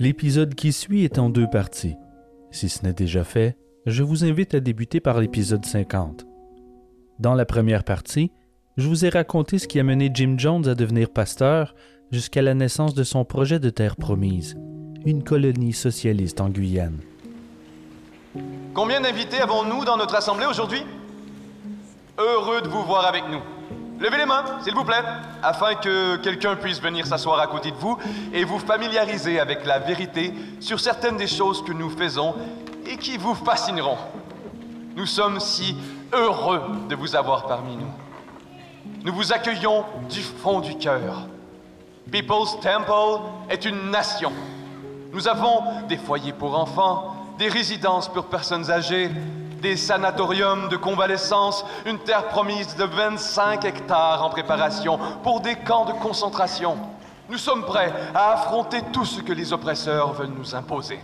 L'épisode 0.00 0.54
qui 0.54 0.72
suit 0.72 1.04
est 1.04 1.18
en 1.18 1.28
deux 1.28 1.46
parties. 1.46 1.94
Si 2.50 2.70
ce 2.70 2.84
n'est 2.84 2.94
déjà 2.94 3.22
fait, 3.22 3.58
je 3.84 4.02
vous 4.02 4.24
invite 4.24 4.54
à 4.54 4.60
débuter 4.60 4.98
par 4.98 5.20
l'épisode 5.20 5.66
50. 5.66 6.24
Dans 7.18 7.34
la 7.34 7.44
première 7.44 7.84
partie, 7.84 8.32
je 8.78 8.88
vous 8.88 9.04
ai 9.04 9.10
raconté 9.10 9.58
ce 9.58 9.68
qui 9.68 9.78
a 9.78 9.82
mené 9.82 10.10
Jim 10.14 10.36
Jones 10.38 10.66
à 10.66 10.74
devenir 10.74 11.10
pasteur 11.10 11.74
jusqu'à 12.10 12.40
la 12.40 12.54
naissance 12.54 12.94
de 12.94 13.04
son 13.04 13.26
projet 13.26 13.58
de 13.58 13.68
terre 13.68 13.96
promise, 13.96 14.56
une 15.04 15.22
colonie 15.22 15.74
socialiste 15.74 16.40
en 16.40 16.48
Guyane. 16.48 17.00
Combien 18.72 19.02
d'invités 19.02 19.42
avons-nous 19.42 19.84
dans 19.84 19.98
notre 19.98 20.14
assemblée 20.14 20.46
aujourd'hui? 20.46 20.82
Heureux 22.16 22.62
de 22.62 22.68
vous 22.68 22.84
voir 22.84 23.04
avec 23.04 23.24
nous. 23.30 23.59
Levez 24.00 24.16
les 24.16 24.24
mains, 24.24 24.44
s'il 24.64 24.74
vous 24.74 24.84
plaît, 24.84 25.04
afin 25.42 25.74
que 25.74 26.16
quelqu'un 26.16 26.56
puisse 26.56 26.80
venir 26.80 27.06
s'asseoir 27.06 27.38
à 27.38 27.46
côté 27.46 27.70
de 27.70 27.76
vous 27.76 27.98
et 28.32 28.44
vous 28.44 28.58
familiariser 28.58 29.38
avec 29.38 29.66
la 29.66 29.78
vérité 29.78 30.32
sur 30.58 30.80
certaines 30.80 31.18
des 31.18 31.26
choses 31.26 31.62
que 31.62 31.72
nous 31.72 31.90
faisons 31.90 32.34
et 32.86 32.96
qui 32.96 33.18
vous 33.18 33.34
fascineront. 33.34 33.98
Nous 34.96 35.04
sommes 35.04 35.38
si 35.38 35.76
heureux 36.14 36.62
de 36.88 36.94
vous 36.94 37.14
avoir 37.14 37.44
parmi 37.46 37.76
nous. 37.76 37.92
Nous 39.04 39.12
vous 39.12 39.34
accueillons 39.34 39.84
du 40.08 40.20
fond 40.22 40.60
du 40.60 40.78
cœur. 40.78 41.26
People's 42.10 42.58
Temple 42.60 43.20
est 43.50 43.66
une 43.66 43.90
nation. 43.90 44.32
Nous 45.12 45.28
avons 45.28 45.62
des 45.88 45.98
foyers 45.98 46.32
pour 46.32 46.58
enfants, 46.58 47.16
des 47.38 47.48
résidences 47.48 48.08
pour 48.08 48.26
personnes 48.26 48.70
âgées, 48.70 49.10
des 49.60 49.76
sanatoriums 49.76 50.68
de 50.68 50.76
convalescence, 50.76 51.64
une 51.86 51.98
terre 51.98 52.28
promise 52.28 52.76
de 52.76 52.84
25 52.84 53.64
hectares 53.64 54.24
en 54.24 54.30
préparation 54.30 54.98
pour 55.22 55.40
des 55.40 55.56
camps 55.56 55.84
de 55.84 55.92
concentration. 55.92 56.78
Nous 57.28 57.38
sommes 57.38 57.64
prêts 57.64 57.92
à 58.14 58.32
affronter 58.32 58.78
tout 58.92 59.04
ce 59.04 59.20
que 59.20 59.32
les 59.32 59.52
oppresseurs 59.52 60.12
veulent 60.12 60.34
nous 60.36 60.54
imposer. 60.54 60.98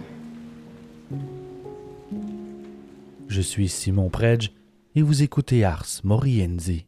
Je 3.28 3.40
suis 3.40 3.68
Simon 3.68 4.08
Predge 4.08 4.50
et 4.94 5.02
vous 5.02 5.22
écoutez 5.22 5.64
Ars 5.64 5.86
Morienzi. 6.02 6.86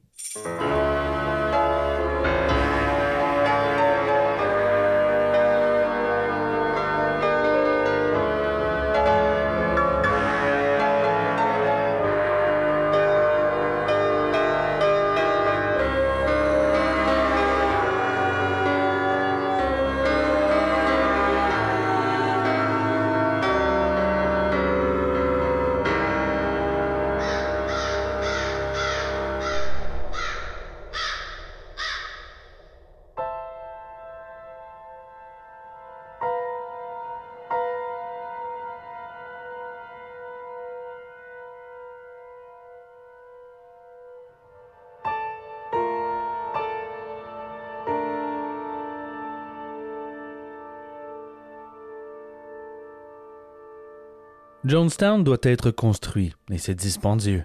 Jonestown 54.68 55.24
doit 55.24 55.38
être 55.44 55.70
construit, 55.70 56.34
et 56.50 56.58
c'est 56.58 56.74
dispendieux. 56.74 57.42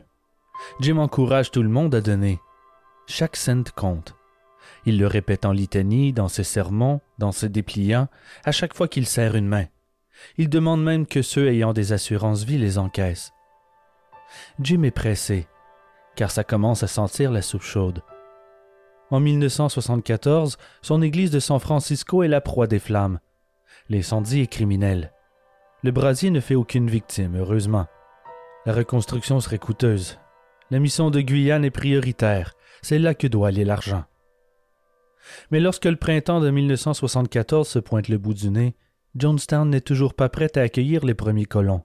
Jim 0.82 0.98
encourage 0.98 1.52
tout 1.52 1.64
le 1.64 1.70
monde 1.70 1.96
à 1.96 2.02
donner. 2.02 2.38
Chaque 3.08 3.38
cent 3.38 3.64
compte. 3.78 4.14
Il 4.86 5.00
le 5.00 5.08
répète 5.08 5.46
en 5.46 5.54
litanie, 5.54 6.12
dans 6.12 6.28
ses 6.28 6.44
sermons, 6.44 7.00
dans 7.20 7.32
ses 7.32 7.48
dépliants, 7.48 8.10
à 8.44 8.52
chaque 8.52 8.74
fois 8.74 8.90
qu'il 8.90 9.08
serre 9.08 9.38
une 9.38 9.48
main. 9.48 9.68
Il 10.38 10.50
demande 10.50 10.84
même 10.84 11.08
que 11.08 11.22
ceux 11.22 11.48
ayant 11.48 11.72
des 11.72 11.94
assurances-vie 11.94 12.58
les 12.58 12.78
encaissent. 12.78 13.32
Jim 14.60 14.84
est 14.84 14.92
pressé, 14.92 15.48
car 16.18 16.30
ça 16.30 16.44
commence 16.44 16.84
à 16.84 16.88
sentir 16.88 17.32
la 17.32 17.42
soupe 17.42 17.62
chaude. 17.62 18.02
En 19.12 19.22
1974, 19.22 20.58
son 20.82 21.02
église 21.02 21.32
de 21.32 21.40
San 21.40 21.60
Francisco 21.60 22.22
est 22.22 22.28
la 22.28 22.42
proie 22.42 22.68
des 22.68 22.80
flammes. 22.80 23.22
L'incendie 23.88 24.42
est 24.42 24.48
criminel. 24.48 25.14
Le 25.84 25.92
brasier 25.92 26.30
ne 26.30 26.40
fait 26.40 26.56
aucune 26.56 26.90
victime, 26.90 27.36
heureusement. 27.36 27.88
La 28.66 28.72
reconstruction 28.72 29.42
serait 29.42 29.60
coûteuse. 29.60 30.18
La 30.72 30.80
mission 30.80 31.12
de 31.12 31.20
Guyane 31.20 31.66
est 31.66 31.72
prioritaire. 31.72 32.54
C'est 32.82 33.00
là 33.00 33.14
que 33.14 33.28
doit 33.28 33.50
aller 33.50 33.66
l'argent. 33.66 34.06
Mais 35.52 35.60
lorsque 35.60 35.84
le 35.84 35.98
printemps 35.98 36.40
de 36.40 36.50
1974 36.50 37.68
se 37.68 37.80
pointe 37.80 38.08
le 38.08 38.18
bout 38.18 38.34
du 38.34 38.50
nez, 38.50 38.76
Jonestown 39.18 39.70
n'est 39.70 39.82
toujours 39.82 40.14
pas 40.14 40.30
prête 40.30 40.56
à 40.56 40.62
accueillir 40.62 41.04
les 41.06 41.14
premiers 41.14 41.46
colons. 41.46 41.84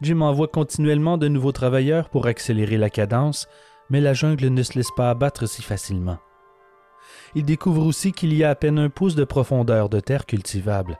Jim 0.00 0.20
envoie 0.20 0.48
continuellement 0.48 1.18
de 1.18 1.28
nouveaux 1.28 1.52
travailleurs 1.52 2.10
pour 2.10 2.26
accélérer 2.26 2.78
la 2.78 2.90
cadence, 2.90 3.46
mais 3.90 4.00
la 4.00 4.12
jungle 4.12 4.48
ne 4.48 4.62
se 4.64 4.74
laisse 4.74 4.90
pas 4.96 5.08
abattre 5.08 5.48
si 5.48 5.62
facilement. 5.62 6.18
Il 7.36 7.44
découvre 7.44 7.86
aussi 7.86 8.10
qu'il 8.10 8.34
y 8.34 8.42
a 8.42 8.50
à 8.50 8.54
peine 8.56 8.80
un 8.80 8.90
pouce 8.90 9.14
de 9.14 9.24
profondeur 9.24 9.88
de 9.88 10.00
terre 10.00 10.26
cultivable 10.26 10.98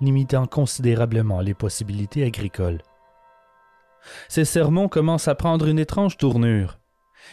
limitant 0.00 0.46
considérablement 0.46 1.40
les 1.40 1.54
possibilités 1.54 2.24
agricoles. 2.24 2.80
Ses 4.28 4.44
sermons 4.44 4.88
commencent 4.88 5.28
à 5.28 5.34
prendre 5.34 5.66
une 5.68 5.78
étrange 5.78 6.16
tournure. 6.16 6.78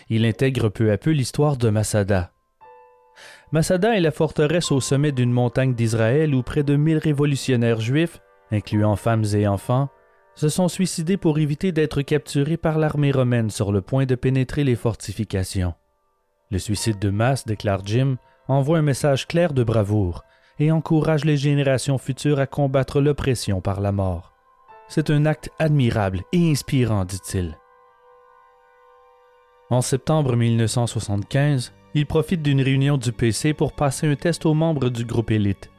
Il 0.09 0.25
intègre 0.25 0.69
peu 0.69 0.91
à 0.91 0.97
peu 0.97 1.11
l'histoire 1.11 1.57
de 1.57 1.69
Masada. 1.69 2.31
Masada 3.51 3.95
est 3.95 4.01
la 4.01 4.11
forteresse 4.11 4.71
au 4.71 4.81
sommet 4.81 5.11
d'une 5.11 5.31
montagne 5.31 5.73
d'Israël 5.73 6.35
où 6.35 6.43
près 6.43 6.63
de 6.63 6.75
mille 6.75 6.97
révolutionnaires 6.97 7.79
juifs, 7.79 8.21
incluant 8.51 8.95
femmes 8.95 9.25
et 9.33 9.47
enfants, 9.47 9.89
se 10.35 10.49
sont 10.49 10.67
suicidés 10.67 11.17
pour 11.17 11.39
éviter 11.39 11.71
d'être 11.71 12.01
capturés 12.01 12.57
par 12.57 12.77
l'armée 12.77 13.11
romaine 13.11 13.49
sur 13.49 13.71
le 13.71 13.81
point 13.81 14.05
de 14.05 14.15
pénétrer 14.15 14.63
les 14.63 14.75
fortifications. 14.75 15.73
Le 16.51 16.59
suicide 16.59 16.99
de 16.99 17.09
masse, 17.09 17.45
déclare 17.45 17.81
Jim, 17.85 18.17
envoie 18.47 18.77
un 18.77 18.83
message 18.83 19.27
clair 19.27 19.53
de 19.53 19.63
bravoure, 19.63 20.23
et 20.59 20.71
encourage 20.71 21.25
les 21.25 21.37
générations 21.37 21.97
futures 21.97 22.39
à 22.39 22.47
combattre 22.47 23.01
l'oppression 23.01 23.61
par 23.61 23.81
la 23.81 23.91
mort. 23.91 24.33
C'est 24.87 25.09
un 25.09 25.25
acte 25.25 25.49
admirable 25.59 26.23
et 26.31 26.51
inspirant, 26.51 27.05
dit-il. 27.05 27.57
En 29.69 29.81
septembre 29.81 30.35
1975, 30.35 31.73
il 31.93 32.05
profite 32.05 32.41
d'une 32.41 32.61
réunion 32.61 32.97
du 32.97 33.11
PC 33.11 33.53
pour 33.53 33.73
passer 33.73 34.07
un 34.07 34.15
test 34.15 34.45
aux 34.45 34.53
membres 34.53 34.89
du 34.89 35.03
groupe 35.03 35.31
élite. 35.31 35.69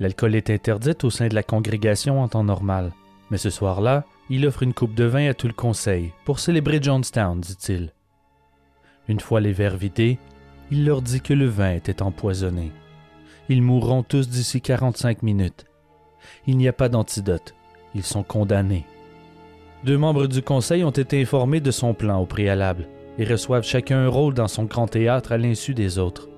L'alcool 0.00 0.34
est 0.34 0.50
interdit 0.50 0.96
au 1.02 1.10
sein 1.10 1.28
de 1.28 1.34
la 1.34 1.42
congrégation 1.42 2.20
en 2.22 2.28
temps 2.28 2.42
normal, 2.42 2.92
mais 3.30 3.38
ce 3.38 3.50
soir-là, 3.50 4.04
il 4.28 4.46
offre 4.46 4.62
une 4.62 4.74
coupe 4.74 4.94
de 4.94 5.04
vin 5.04 5.28
à 5.28 5.34
tout 5.34 5.46
le 5.46 5.52
conseil 5.52 6.12
pour 6.24 6.38
célébrer 6.38 6.82
Johnstown, 6.82 7.40
dit-il. 7.40 7.92
Une 9.08 9.20
fois 9.20 9.40
les 9.40 9.52
verres 9.52 9.76
vidés, 9.76 10.18
il 10.70 10.84
leur 10.84 11.02
dit 11.02 11.20
que 11.20 11.34
le 11.34 11.46
vin 11.46 11.74
était 11.74 12.02
empoisonné. 12.02 12.72
Ils 13.50 13.62
mourront 13.62 14.04
tous 14.04 14.28
d'ici 14.28 14.60
45 14.60 15.24
minutes. 15.24 15.64
Il 16.46 16.56
n'y 16.56 16.68
a 16.68 16.72
pas 16.72 16.88
d'antidote. 16.88 17.56
Ils 17.96 18.04
sont 18.04 18.22
condamnés. 18.22 18.86
Deux 19.82 19.98
membres 19.98 20.28
du 20.28 20.40
conseil 20.40 20.84
ont 20.84 20.90
été 20.90 21.20
informés 21.20 21.58
de 21.58 21.72
son 21.72 21.92
plan 21.92 22.20
au 22.20 22.26
préalable 22.26 22.86
et 23.18 23.24
reçoivent 23.24 23.64
chacun 23.64 23.98
un 23.98 24.08
rôle 24.08 24.34
dans 24.34 24.46
son 24.46 24.66
grand 24.66 24.86
théâtre 24.86 25.32
à 25.32 25.36
l'insu 25.36 25.74
des 25.74 25.98
autres. 25.98 26.28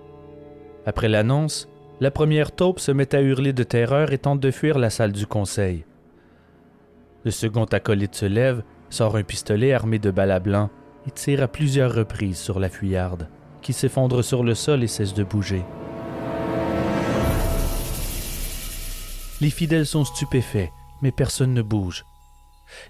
Après 0.87 1.11
l'annonce, 1.11 1.69
la 2.01 2.11
première 2.11 2.51
taupe 2.51 2.81
se 2.81 2.93
met 2.93 3.15
à 3.15 3.21
hurler 3.21 3.53
de 3.53 3.63
terreur 3.63 4.15
et 4.15 4.19
tente 4.19 4.41
de 4.41 4.51
fuir 4.51 4.79
la 4.79 4.89
salle 4.89 5.13
du 5.13 5.27
conseil. 5.27 5.85
Le 7.27 7.31
second 7.31 7.67
acolyte 7.67 8.15
se 8.15 8.25
lève, 8.25 8.63
sort 8.89 9.17
un 9.17 9.23
pistolet 9.23 9.75
armé 9.75 9.99
de 9.99 10.11
balles 10.11 10.31
à 10.31 10.41
blanc 10.41 10.71
et 11.07 11.11
tire 11.11 11.43
à 11.43 11.49
plusieurs 11.49 11.95
reprises 11.95 12.39
sur 12.39 12.59
la 12.59 12.71
fuyarde, 12.71 13.29
qui 13.61 13.75
s'effondre 13.75 14.25
sur 14.25 14.43
le 14.43 14.55
sol 14.55 14.83
et 14.83 14.89
cesse 14.89 15.13
de 15.13 15.25
bouger. 15.25 15.63
Les 19.43 19.51
fidèles 19.51 19.87
sont 19.87 20.05
stupéfaits, 20.05 20.71
mais 21.03 21.11
personne 21.11 21.53
ne 21.53 21.63
bouge. 21.63 22.05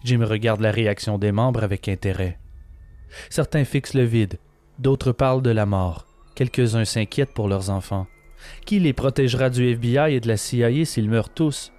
Jim 0.04 0.22
regarde 0.22 0.60
la 0.60 0.70
réaction 0.70 1.16
des 1.16 1.32
membres 1.32 1.64
avec 1.64 1.88
intérêt. 1.88 2.38
Certains 3.30 3.64
fixent 3.64 3.94
le 3.94 4.04
vide, 4.04 4.38
d'autres 4.78 5.12
parlent 5.12 5.40
de 5.40 5.48
la 5.48 5.64
mort, 5.64 6.06
quelques-uns 6.34 6.84
s'inquiètent 6.84 7.32
pour 7.32 7.48
leurs 7.48 7.70
enfants. 7.70 8.06
Qui 8.66 8.80
les 8.80 8.92
protégera 8.92 9.48
du 9.48 9.66
FBI 9.66 10.16
et 10.16 10.20
de 10.20 10.28
la 10.28 10.36
CIA 10.36 10.84
s'ils 10.84 11.08
meurent 11.08 11.32
tous? 11.32 11.72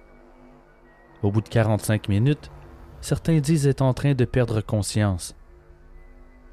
Au 1.22 1.30
bout 1.30 1.40
de 1.40 1.48
45 1.48 2.08
minutes, 2.08 2.50
certains 3.00 3.38
disent 3.38 3.68
être 3.68 3.82
en 3.82 3.94
train 3.94 4.14
de 4.14 4.24
perdre 4.24 4.60
conscience. 4.60 5.36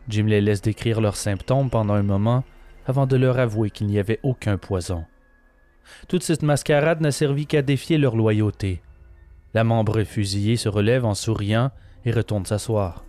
Jim 0.10 0.28
les 0.28 0.42
laisse 0.42 0.62
décrire 0.62 1.02
leurs 1.02 1.18
symptômes 1.18 1.72
pendant 1.72 1.96
un 1.96 2.04
moment 2.04 2.44
avant 2.86 3.08
de 3.08 3.16
leur 3.16 3.40
avouer 3.40 3.72
qu'il 3.72 3.88
n'y 3.88 3.98
avait 3.98 4.20
aucun 4.22 4.60
poison. 4.60 5.06
Toute 6.08 6.24
cette 6.24 6.44
mascarade 6.44 7.02
n'a 7.02 7.12
servi 7.12 7.46
qu'à 7.46 7.62
défier 7.62 7.98
leur 7.98 8.16
loyauté. 8.16 8.82
La 9.54 9.64
membre 9.64 10.04
fusillée 10.04 10.56
se 10.56 10.70
relève 10.70 11.06
en 11.06 11.14
souriant 11.14 11.72
et 12.06 12.12
retourne 12.12 12.46
s'asseoir. 12.46 13.04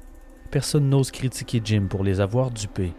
Personne 0.50 0.88
n'ose 0.88 1.10
critiquer 1.10 1.60
Jim 1.64 1.86
pour 1.88 2.04
les 2.04 2.20
avoir 2.20 2.50
dupés. 2.50 2.92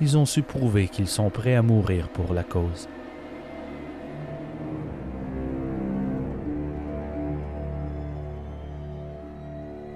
Ils 0.00 0.16
ont 0.16 0.26
su 0.26 0.42
prouver 0.42 0.88
qu'ils 0.88 1.08
sont 1.08 1.30
prêts 1.30 1.54
à 1.54 1.62
mourir 1.62 2.08
pour 2.08 2.32
la 2.32 2.42
cause. 2.42 2.88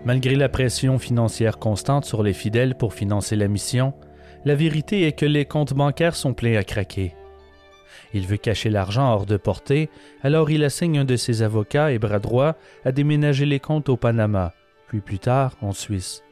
Malgré 0.05 0.35
la 0.35 0.49
pression 0.49 0.99
financière 0.99 1.59
constante 1.59 2.05
sur 2.05 2.23
les 2.23 2.33
fidèles 2.33 2.75
pour 2.75 2.93
financer 2.93 3.37
la 3.37 3.47
mission, 3.47 3.95
la 4.45 4.57
vérité 4.57 5.07
est 5.07 5.13
que 5.13 5.27
les 5.27 5.45
comptes 5.45 5.75
bancaires 5.75 6.17
sont 6.17 6.35
pleins 6.35 6.57
à 6.57 6.65
craquer. 6.65 7.15
Il 8.15 8.27
veut 8.27 8.37
cacher 8.37 8.71
l'argent 8.71 9.13
hors 9.13 9.27
de 9.27 9.37
portée, 9.37 9.89
alors 10.23 10.51
il 10.51 10.65
assigne 10.65 10.99
un 10.99 11.05
de 11.05 11.17
ses 11.17 11.43
avocats 11.43 11.93
et 11.93 11.99
bras 11.99 12.19
droits 12.19 12.57
à 12.85 12.93
déménager 12.93 13.47
les 13.47 13.61
comptes 13.61 13.89
au 13.89 13.97
Panama, 13.97 14.53
puis 14.89 15.01
plus 15.01 15.19
tard 15.19 15.57
en 15.61 15.73
Suisse. 15.73 16.23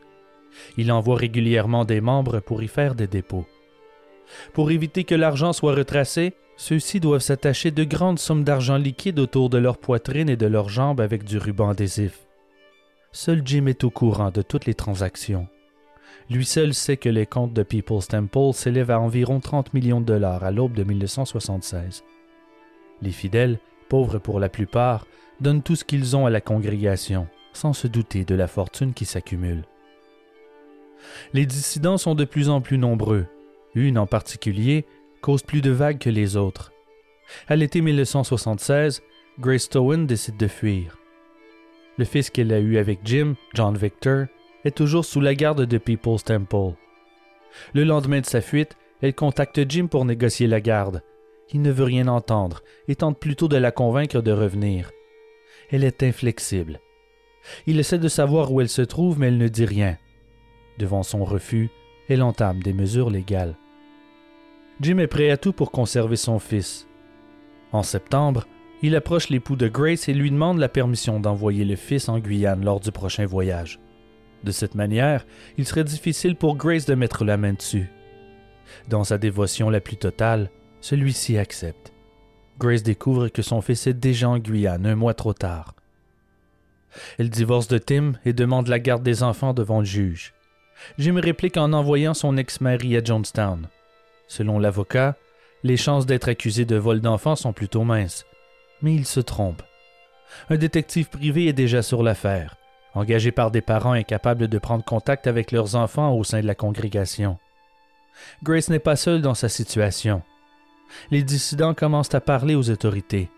Il 0.76 0.92
envoie 0.92 1.16
régulièrement 1.16 1.84
des 1.84 2.00
membres 2.00 2.40
pour 2.40 2.62
y 2.62 2.68
faire 2.68 2.94
des 2.94 3.06
dépôts. 3.06 3.46
Pour 4.52 4.70
éviter 4.70 5.04
que 5.04 5.14
l'argent 5.14 5.52
soit 5.52 5.74
retracé, 5.74 6.34
ceux-ci 6.56 7.00
doivent 7.00 7.22
s'attacher 7.22 7.70
de 7.70 7.84
grandes 7.84 8.18
sommes 8.18 8.44
d'argent 8.44 8.76
liquide 8.76 9.18
autour 9.18 9.48
de 9.48 9.58
leur 9.58 9.78
poitrine 9.78 10.28
et 10.28 10.36
de 10.36 10.46
leurs 10.46 10.68
jambes 10.68 11.00
avec 11.00 11.24
du 11.24 11.38
ruban 11.38 11.70
adhésif. 11.70 12.26
Seul 13.12 13.42
Jim 13.44 13.66
est 13.66 13.82
au 13.82 13.90
courant 13.90 14.30
de 14.30 14.42
toutes 14.42 14.66
les 14.66 14.74
transactions. 14.74 15.48
Lui 16.30 16.44
seul 16.44 16.74
sait 16.74 16.96
que 16.96 17.08
les 17.08 17.26
comptes 17.26 17.52
de 17.52 17.64
People's 17.64 18.06
Temple 18.06 18.52
s'élèvent 18.52 18.92
à 18.92 19.00
environ 19.00 19.40
30 19.40 19.74
millions 19.74 20.00
de 20.00 20.06
dollars 20.06 20.44
à 20.44 20.52
l'aube 20.52 20.74
de 20.74 20.84
1976. 20.84 22.04
Les 23.02 23.10
fidèles, 23.10 23.58
pauvres 23.88 24.18
pour 24.18 24.38
la 24.38 24.48
plupart, 24.48 25.06
donnent 25.40 25.62
tout 25.62 25.74
ce 25.74 25.84
qu'ils 25.84 26.16
ont 26.16 26.26
à 26.26 26.30
la 26.30 26.40
congrégation, 26.40 27.26
sans 27.52 27.72
se 27.72 27.88
douter 27.88 28.24
de 28.24 28.36
la 28.36 28.46
fortune 28.46 28.94
qui 28.94 29.06
s'accumule. 29.06 29.64
Les 31.32 31.46
dissidents 31.46 31.98
sont 31.98 32.14
de 32.14 32.24
plus 32.24 32.48
en 32.48 32.60
plus 32.60 32.78
nombreux. 32.78 33.26
Une 33.74 33.98
en 33.98 34.06
particulier 34.06 34.86
cause 35.22 35.42
plus 35.42 35.62
de 35.62 35.70
vagues 35.70 35.98
que 35.98 36.10
les 36.10 36.36
autres. 36.36 36.72
À 37.48 37.56
l'été 37.56 37.80
1976, 37.80 39.02
Grace 39.40 39.62
Stowen 39.62 40.06
décide 40.06 40.36
de 40.36 40.48
fuir. 40.48 40.96
Le 41.98 42.04
fils 42.04 42.30
qu'elle 42.30 42.52
a 42.52 42.60
eu 42.60 42.78
avec 42.78 43.00
Jim, 43.04 43.34
John 43.54 43.76
Victor, 43.76 44.26
est 44.64 44.76
toujours 44.76 45.04
sous 45.04 45.20
la 45.20 45.34
garde 45.34 45.64
de 45.64 45.78
People's 45.78 46.24
Temple. 46.24 46.74
Le 47.72 47.84
lendemain 47.84 48.20
de 48.20 48.26
sa 48.26 48.40
fuite, 48.40 48.76
elle 49.00 49.14
contacte 49.14 49.60
Jim 49.68 49.86
pour 49.86 50.04
négocier 50.04 50.46
la 50.46 50.60
garde. 50.60 51.02
Il 51.52 51.62
ne 51.62 51.72
veut 51.72 51.84
rien 51.84 52.06
entendre 52.06 52.62
et 52.86 52.96
tente 52.96 53.18
plutôt 53.18 53.48
de 53.48 53.56
la 53.56 53.72
convaincre 53.72 54.20
de 54.20 54.32
revenir. 54.32 54.90
Elle 55.70 55.84
est 55.84 56.02
inflexible. 56.02 56.80
Il 57.66 57.80
essaie 57.80 57.98
de 57.98 58.08
savoir 58.08 58.52
où 58.52 58.60
elle 58.60 58.68
se 58.68 58.82
trouve, 58.82 59.18
mais 59.18 59.28
elle 59.28 59.38
ne 59.38 59.48
dit 59.48 59.64
rien. 59.64 59.96
Devant 60.78 61.02
son 61.02 61.24
refus, 61.24 61.70
elle 62.08 62.22
entame 62.22 62.62
des 62.62 62.72
mesures 62.72 63.10
légales. 63.10 63.56
Jim 64.80 64.98
est 64.98 65.06
prêt 65.06 65.30
à 65.30 65.36
tout 65.36 65.52
pour 65.52 65.70
conserver 65.70 66.16
son 66.16 66.38
fils. 66.38 66.86
En 67.72 67.82
septembre, 67.82 68.46
il 68.82 68.96
approche 68.96 69.28
l'époux 69.28 69.56
de 69.56 69.68
Grace 69.68 70.08
et 70.08 70.14
lui 70.14 70.30
demande 70.30 70.58
la 70.58 70.68
permission 70.68 71.20
d'envoyer 71.20 71.64
le 71.64 71.76
fils 71.76 72.08
en 72.08 72.18
Guyane 72.18 72.64
lors 72.64 72.80
du 72.80 72.90
prochain 72.90 73.26
voyage. 73.26 73.78
De 74.44 74.52
cette 74.52 74.74
manière, 74.74 75.26
il 75.58 75.66
serait 75.66 75.84
difficile 75.84 76.36
pour 76.36 76.56
Grace 76.56 76.86
de 76.86 76.94
mettre 76.94 77.24
la 77.24 77.36
main 77.36 77.52
dessus. 77.52 77.90
Dans 78.88 79.04
sa 79.04 79.18
dévotion 79.18 79.70
la 79.70 79.80
plus 79.80 79.96
totale, 79.96 80.50
celui-ci 80.80 81.36
accepte. 81.36 81.92
Grace 82.58 82.82
découvre 82.82 83.28
que 83.28 83.42
son 83.42 83.60
fils 83.60 83.86
est 83.86 83.94
déjà 83.94 84.28
en 84.28 84.38
Guyane 84.38 84.86
un 84.86 84.94
mois 84.94 85.14
trop 85.14 85.32
tard. 85.32 85.74
Elle 87.18 87.30
divorce 87.30 87.68
de 87.68 87.78
Tim 87.78 88.12
et 88.24 88.32
demande 88.32 88.68
la 88.68 88.78
garde 88.78 89.02
des 89.02 89.22
enfants 89.22 89.54
devant 89.54 89.80
le 89.80 89.84
juge. 89.84 90.34
Jim 90.98 91.20
réplique 91.20 91.56
en 91.56 91.72
envoyant 91.72 92.14
son 92.14 92.36
ex-mari 92.36 92.96
à 92.96 93.04
Jonestown. 93.04 93.68
Selon 94.28 94.58
l'avocat, 94.58 95.16
les 95.62 95.76
chances 95.76 96.06
d'être 96.06 96.28
accusé 96.28 96.64
de 96.64 96.76
vol 96.76 97.00
d'enfants 97.00 97.36
sont 97.36 97.52
plutôt 97.52 97.84
minces, 97.84 98.24
mais 98.82 98.94
il 98.94 99.04
se 99.04 99.20
trompe. 99.20 99.62
Un 100.48 100.56
détective 100.56 101.08
privé 101.08 101.46
est 101.46 101.52
déjà 101.52 101.82
sur 101.82 102.02
l'affaire, 102.02 102.56
engagé 102.94 103.32
par 103.32 103.50
des 103.50 103.60
parents 103.60 103.92
incapables 103.92 104.48
de 104.48 104.58
prendre 104.58 104.84
contact 104.84 105.26
avec 105.26 105.52
leurs 105.52 105.76
enfants 105.76 106.14
au 106.14 106.24
sein 106.24 106.40
de 106.40 106.46
la 106.46 106.54
congrégation. 106.54 107.38
Grace 108.42 108.68
n'est 108.68 108.78
pas 108.78 108.96
seule 108.96 109.22
dans 109.22 109.34
sa 109.34 109.48
situation. 109.48 110.22
Les 111.10 111.22
dissidents 111.22 111.74
commencent 111.74 112.14
à 112.14 112.20
parler 112.20 112.54
aux 112.54 112.70
autorités. 112.70 113.28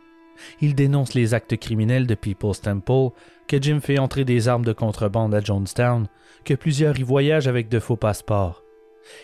Ils 0.60 0.75
dénoncent 0.75 1.14
les 1.14 1.34
actes 1.34 1.56
criminels 1.56 2.06
de 2.06 2.14
People's 2.14 2.60
Temple, 2.60 3.10
que 3.46 3.60
Jim 3.60 3.81
fait 3.81 3.99
entrer 3.99 4.25
des 4.25 4.49
armes 4.49 4.64
de 4.64 4.72
contrebande 4.72 5.34
à 5.34 5.40
Jonestown, 5.40 6.08
que 6.44 6.54
plusieurs 6.54 6.99
y 6.99 7.02
voyagent 7.02 7.49
avec 7.49 7.69
de 7.69 7.78
faux 7.78 7.96
passeports. 7.96 8.62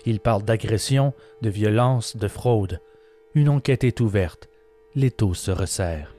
Ils 0.04 0.20
parlent 0.20 0.44
d'agression, 0.44 1.14
de 1.40 1.48
violence, 1.48 2.16
de 2.16 2.28
fraude. 2.28 2.80
Une 3.34 3.48
enquête 3.48 3.84
est 3.84 4.00
ouverte 4.00 4.48
l'étau 4.98 5.32
se 5.32 5.52
resserre. 5.52 6.17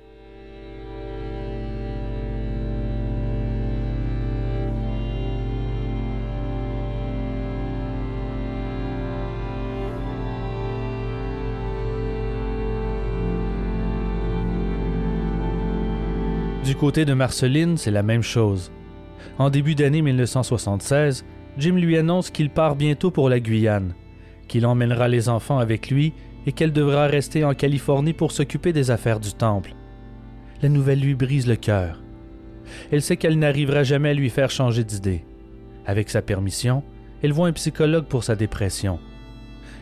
Côté 16.80 17.04
de 17.04 17.14
Marceline, 17.14 17.76
c'est 17.76 17.92
la 17.92 18.04
même 18.04 18.22
chose. 18.22 18.72
En 19.38 19.50
début 19.50 19.76
d'année 19.76 20.02
1976, 20.02 21.26
Jim 21.58 21.76
lui 21.76 21.98
annonce 21.98 22.30
qu'il 22.30 22.50
part 22.50 22.78
bientôt 22.78 23.12
pour 23.12 23.28
la 23.28 23.42
Guyane, 23.42 23.96
qu'il 24.48 24.66
emmènera 24.66 25.10
les 25.10 25.28
enfants 25.28 25.60
avec 25.60 25.90
lui 25.90 26.14
et 26.46 26.54
qu'elle 26.54 26.72
devra 26.72 27.08
rester 27.08 27.44
en 27.44 27.54
Californie 27.54 28.14
pour 28.14 28.32
s'occuper 28.32 28.72
des 28.72 28.92
affaires 28.92 29.20
du 29.20 29.34
temple. 29.34 29.76
La 30.62 30.70
nouvelle 30.70 31.02
lui 31.02 31.16
brise 31.16 31.48
le 31.48 31.58
cœur. 31.58 32.02
Elle 32.94 33.02
sait 33.02 33.18
qu'elle 33.18 33.40
n'arrivera 33.40 33.84
jamais 33.84 34.12
à 34.12 34.14
lui 34.14 34.30
faire 34.30 34.50
changer 34.50 34.86
d'idée. 34.86 35.26
Avec 35.86 36.10
sa 36.10 36.22
permission, 36.22 36.82
elle 37.22 37.34
voit 37.34 37.50
un 37.50 37.54
psychologue 37.54 38.06
pour 38.06 38.24
sa 38.24 38.38
dépression. 38.38 39.00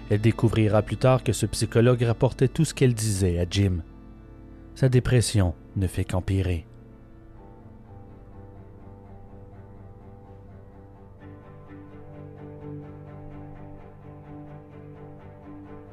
Elle 0.09 0.21
découvrira 0.21 0.81
plus 0.81 0.97
tard 0.97 1.23
que 1.23 1.33
ce 1.33 1.45
psychologue 1.45 2.01
rapportait 2.01 2.47
tout 2.47 2.65
ce 2.65 2.73
qu'elle 2.73 2.95
disait 2.95 3.37
à 3.37 3.45
Jim. 3.47 3.83
Sa 4.73 4.89
dépression 4.89 5.53
ne 5.75 5.85
fait 5.85 6.05
qu'empirer. 6.05 6.65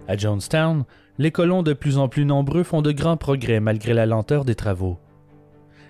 À 0.06 0.16
Jonestown, 0.16 0.84
les 1.18 1.30
colons 1.30 1.62
de 1.62 1.72
plus 1.72 1.96
en 1.96 2.08
plus 2.08 2.24
nombreux 2.24 2.62
font 2.62 2.82
de 2.82 2.92
grands 2.92 3.16
progrès 3.16 3.60
malgré 3.60 3.94
la 3.94 4.04
lenteur 4.04 4.44
des 4.44 4.54
travaux. 4.54 4.98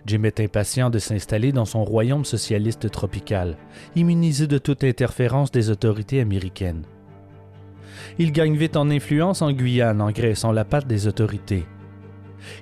Jim 0.06 0.22
est 0.24 0.38
impatient 0.40 0.90
de 0.90 0.98
s'installer 0.98 1.50
dans 1.50 1.64
son 1.64 1.82
royaume 1.82 2.24
socialiste 2.24 2.90
tropical, 2.90 3.56
immunisé 3.96 4.46
de 4.46 4.58
toute 4.58 4.84
interférence 4.84 5.50
des 5.50 5.70
autorités 5.70 6.20
américaines. 6.20 6.84
Il 8.18 8.32
gagne 8.32 8.56
vite 8.56 8.76
en 8.76 8.90
influence 8.90 9.40
en 9.40 9.50
Guyane 9.50 10.02
en 10.02 10.10
graissant 10.10 10.52
la 10.52 10.64
patte 10.64 10.86
des 10.86 11.06
autorités. 11.06 11.64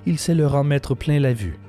Il 0.05 0.17
sait 0.17 0.35
leur 0.35 0.55
en 0.55 0.63
mettre 0.63 0.95
plein 0.95 1.19
la 1.19 1.33
vue. 1.33 1.59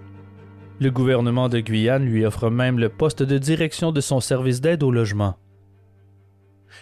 Le 0.80 0.90
gouvernement 0.90 1.48
de 1.48 1.60
Guyane 1.60 2.04
lui 2.04 2.24
offre 2.24 2.50
même 2.50 2.78
le 2.78 2.88
poste 2.88 3.22
de 3.22 3.38
direction 3.38 3.90
de 3.90 4.00
son 4.00 4.20
service 4.20 4.60
d'aide 4.60 4.82
au 4.82 4.92
logement 4.92 5.36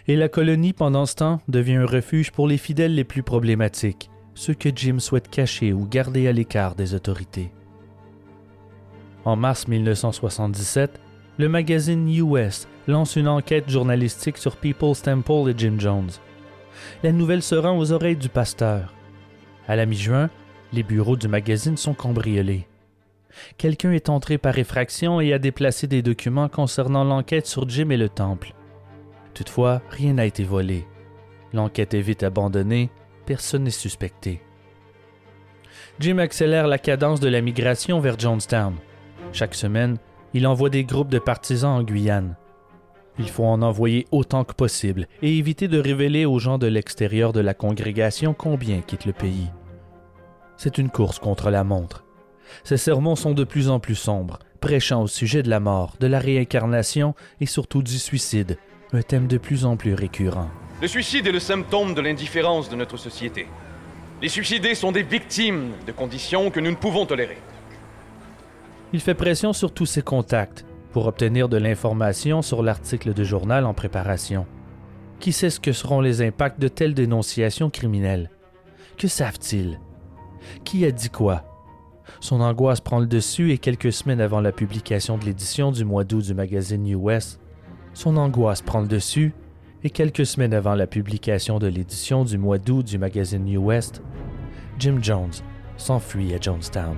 et 0.09 0.17
la 0.17 0.29
colonie 0.29 0.73
pendant 0.73 1.07
ce 1.07 1.17
temps 1.17 1.41
devient 1.49 1.77
un 1.77 1.87
refuge 1.87 2.31
pour 2.31 2.49
les 2.49 2.59
fidèles 2.59 2.95
les 2.95 3.05
plus 3.05 3.23
problématiques, 3.23 4.11
ceux 4.35 4.55
que 4.55 4.71
Jim 4.75 4.99
souhaite 4.99 5.29
cacher 5.29 5.73
ou 5.73 5.87
garder 5.87 6.29
à 6.29 6.33
l'écart 6.33 6.75
des 6.75 6.95
autorités. 6.95 7.53
En 9.25 9.37
mars 9.37 9.69
1977, 9.69 11.01
le 11.39 11.49
magazine 11.49 12.09
US 12.09 12.67
lance 12.89 13.17
une 13.17 13.29
enquête 13.29 13.71
journalistique 13.71 14.39
sur 14.39 14.57
People's 14.57 15.03
Temple 15.03 15.49
et 15.51 15.55
Jim 15.57 15.77
Jones. 15.79 16.11
La 17.03 17.13
nouvelle 17.13 17.43
se 17.43 17.55
rend 17.55 17.79
aux 17.79 17.93
oreilles 17.93 18.17
du 18.17 18.29
pasteur. 18.29 18.93
À 19.69 19.77
la 19.77 19.87
mi-juin, 19.87 20.29
les 20.73 20.83
bureaux 20.83 21.17
du 21.17 21.29
magazine 21.29 21.77
sont 21.77 21.95
cambriolés. 21.95 22.67
Quelqu'un 23.57 23.93
est 23.93 24.09
entré 24.09 24.39
par 24.39 24.59
effraction 24.59 25.21
et 25.21 25.33
a 25.33 25.39
déplacé 25.39 25.87
des 25.87 26.03
documents 26.03 26.49
concernant 26.49 27.05
l'enquête 27.05 27.47
sur 27.47 27.69
Jim 27.69 27.91
et 27.91 27.97
le 27.97 28.09
temple. 28.09 28.55
Toutefois, 29.35 29.83
rien 29.91 30.15
n'a 30.15 30.27
été 30.27 30.45
volé. 30.45 30.87
L'enquête 31.53 31.95
est 31.95 32.01
vite 32.01 32.23
abandonnée, 32.23 32.91
personne 33.27 33.65
n'est 33.65 33.71
suspecté. 33.71 34.43
Jim 36.01 36.19
accélère 36.19 36.67
la 36.67 36.79
cadence 36.79 37.21
de 37.21 37.29
la 37.29 37.41
migration 37.41 38.01
vers 38.01 38.19
Jonestown. 38.19 38.75
Chaque 39.33 39.55
semaine, 39.55 39.99
il 40.35 40.47
envoie 40.47 40.71
des 40.71 40.85
groupes 40.85 41.11
de 41.11 41.19
partisans 41.19 41.79
en 41.79 41.83
Guyane. 41.83 42.37
Il 43.19 43.29
faut 43.29 43.45
en 43.45 43.61
envoyer 43.61 44.07
autant 44.11 44.45
que 44.45 44.55
possible 44.55 45.07
et 45.21 45.37
éviter 45.37 45.69
de 45.69 45.79
révéler 45.79 46.25
aux 46.25 46.39
gens 46.39 46.59
de 46.59 46.67
l'extérieur 46.67 47.33
de 47.33 47.41
la 47.41 47.53
congrégation 47.53 48.33
combien 48.33 48.81
quitte 48.81 49.05
le 49.05 49.13
pays. 49.13 49.51
C'est 50.57 50.79
une 50.79 50.91
course 50.91 51.19
contre 51.19 51.51
la 51.51 51.65
montre. 51.65 52.05
Ses 52.65 52.77
sermons 52.77 53.17
sont 53.17 53.33
de 53.33 53.45
plus 53.45 53.69
en 53.69 53.81
plus 53.81 53.95
sombres, 53.95 54.39
prêchant 54.61 55.03
au 55.03 55.07
sujet 55.07 55.43
de 55.43 55.51
la 55.51 55.61
mort, 55.61 55.97
de 56.01 56.07
la 56.07 56.19
réincarnation 56.19 57.15
et 57.41 57.47
surtout 57.47 57.83
du 57.83 57.99
suicide, 57.99 58.59
un 58.93 59.03
thème 59.03 59.27
de 59.27 59.39
plus 59.39 59.65
en 59.65 59.77
plus 59.77 59.95
récurrent. 59.95 60.51
Le 60.81 60.89
suicide 60.89 61.27
est 61.27 61.33
le 61.33 61.41
symptôme 61.41 61.95
de 61.95 62.01
l'indifférence 62.01 62.69
de 62.69 62.77
notre 62.77 62.97
société. 62.97 63.47
Les 64.21 64.29
suicidés 64.29 64.75
sont 64.75 64.93
des 64.93 65.03
victimes 65.03 65.73
de 65.87 65.93
conditions 65.93 66.51
que 66.51 66.61
nous 66.61 66.71
ne 66.71 66.77
pouvons 66.77 67.07
tolérer. 67.07 67.39
Il 68.93 69.01
fait 69.01 69.15
pression 69.15 69.53
sur 69.53 69.73
tous 69.73 69.87
ses 69.87 70.03
contacts 70.03 70.65
pour 70.93 71.07
obtenir 71.07 71.49
de 71.49 71.57
l'information 71.57 72.43
sur 72.43 72.63
l'article 72.63 73.15
de 73.15 73.25
journal 73.25 73.65
en 73.65 73.75
préparation. 73.75 74.47
Qui 75.21 75.33
sait 75.33 75.51
ce 75.51 75.61
que 75.61 75.73
seront 75.73 76.01
les 76.01 76.21
impacts 76.21 76.61
de 76.61 76.69
telles 76.69 76.95
dénonciations 76.95 77.71
criminelles? 77.71 78.31
Que 78.99 79.09
savent-ils? 79.09 79.81
Qui 80.65 80.85
a 80.85 80.91
dit 80.91 81.11
quoi? 81.11 81.45
Son 82.21 82.41
angoisse 82.41 82.81
prend 82.81 82.99
le 82.99 83.07
dessus 83.07 83.53
et 83.53 83.59
quelques 83.59 83.93
semaines 83.93 84.21
avant 84.21 84.41
la 84.41 84.53
publication 84.53 85.17
de 85.17 85.25
l'édition 85.25 85.73
du 85.73 85.85
mois 85.85 86.05
d'août 86.05 86.23
du 86.23 86.35
magazine 86.35 86.83
New 86.83 87.01
West, 87.01 87.41
son 87.95 88.17
angoisse 88.17 88.63
prend 88.63 88.81
le 88.81 88.89
dessus 88.89 89.33
et 89.85 89.91
quelques 89.91 90.27
semaines 90.27 90.55
avant 90.55 90.75
la 90.75 90.87
publication 90.87 91.59
de 91.59 91.67
l'édition 91.67 92.25
du 92.25 92.39
mois 92.39 92.59
d'août 92.59 92.87
du 92.87 92.99
magazine 92.99 93.45
New 93.45 93.63
West, 93.63 94.03
Jim 94.79 94.99
Jones 95.01 95.33
s'enfuit 95.77 96.35
à 96.35 96.41
Jonestown. 96.41 96.97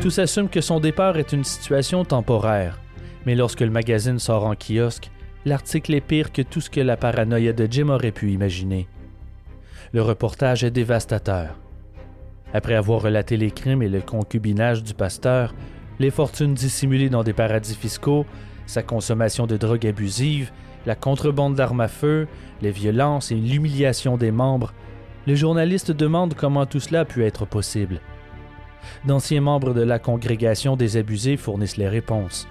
Tout 0.00 0.10
s'assume 0.10 0.50
que 0.50 0.60
son 0.60 0.80
départ 0.80 1.16
est 1.16 1.32
une 1.32 1.44
situation 1.44 2.04
temporaire, 2.04 2.78
mais 3.24 3.34
lorsque 3.34 3.62
le 3.62 3.70
magazine 3.70 4.18
sort 4.18 4.44
en 4.44 4.54
kiosque, 4.54 5.10
l'article 5.44 5.94
est 5.94 6.00
pire 6.00 6.32
que 6.32 6.42
tout 6.42 6.60
ce 6.60 6.70
que 6.70 6.80
la 6.80 6.96
paranoïa 6.96 7.52
de 7.52 7.66
Jim 7.70 7.88
aurait 7.88 8.12
pu 8.12 8.30
imaginer. 8.32 8.88
Le 9.92 10.02
reportage 10.02 10.64
est 10.64 10.70
dévastateur. 10.70 11.58
Après 12.52 12.74
avoir 12.74 13.02
relaté 13.02 13.36
les 13.36 13.50
crimes 13.50 13.82
et 13.82 13.88
le 13.88 14.00
concubinage 14.00 14.82
du 14.82 14.94
pasteur, 14.94 15.54
les 15.98 16.10
fortunes 16.10 16.54
dissimulées 16.54 17.08
dans 17.08 17.22
des 17.22 17.32
paradis 17.32 17.74
fiscaux, 17.74 18.26
sa 18.66 18.82
consommation 18.82 19.46
de 19.46 19.56
drogue 19.56 19.86
abusive, 19.86 20.50
la 20.86 20.94
contrebande 20.94 21.54
d'armes 21.54 21.80
à 21.80 21.88
feu, 21.88 22.26
les 22.62 22.70
violences 22.70 23.30
et 23.30 23.36
l'humiliation 23.36 24.16
des 24.16 24.30
membres, 24.30 24.72
le 25.26 25.34
journaliste 25.34 25.90
demande 25.90 26.34
comment 26.34 26.66
tout 26.66 26.80
cela 26.80 27.00
a 27.00 27.04
pu 27.04 27.24
être 27.24 27.46
possible 27.46 28.00
d'anciens 29.04 29.40
membres 29.40 29.74
de 29.74 29.82
la 29.82 29.98
congrégation 29.98 30.76
des 30.76 30.96
abusés 30.96 31.36
fournissent 31.36 31.76
les 31.76 31.88
réponses. 31.88 32.46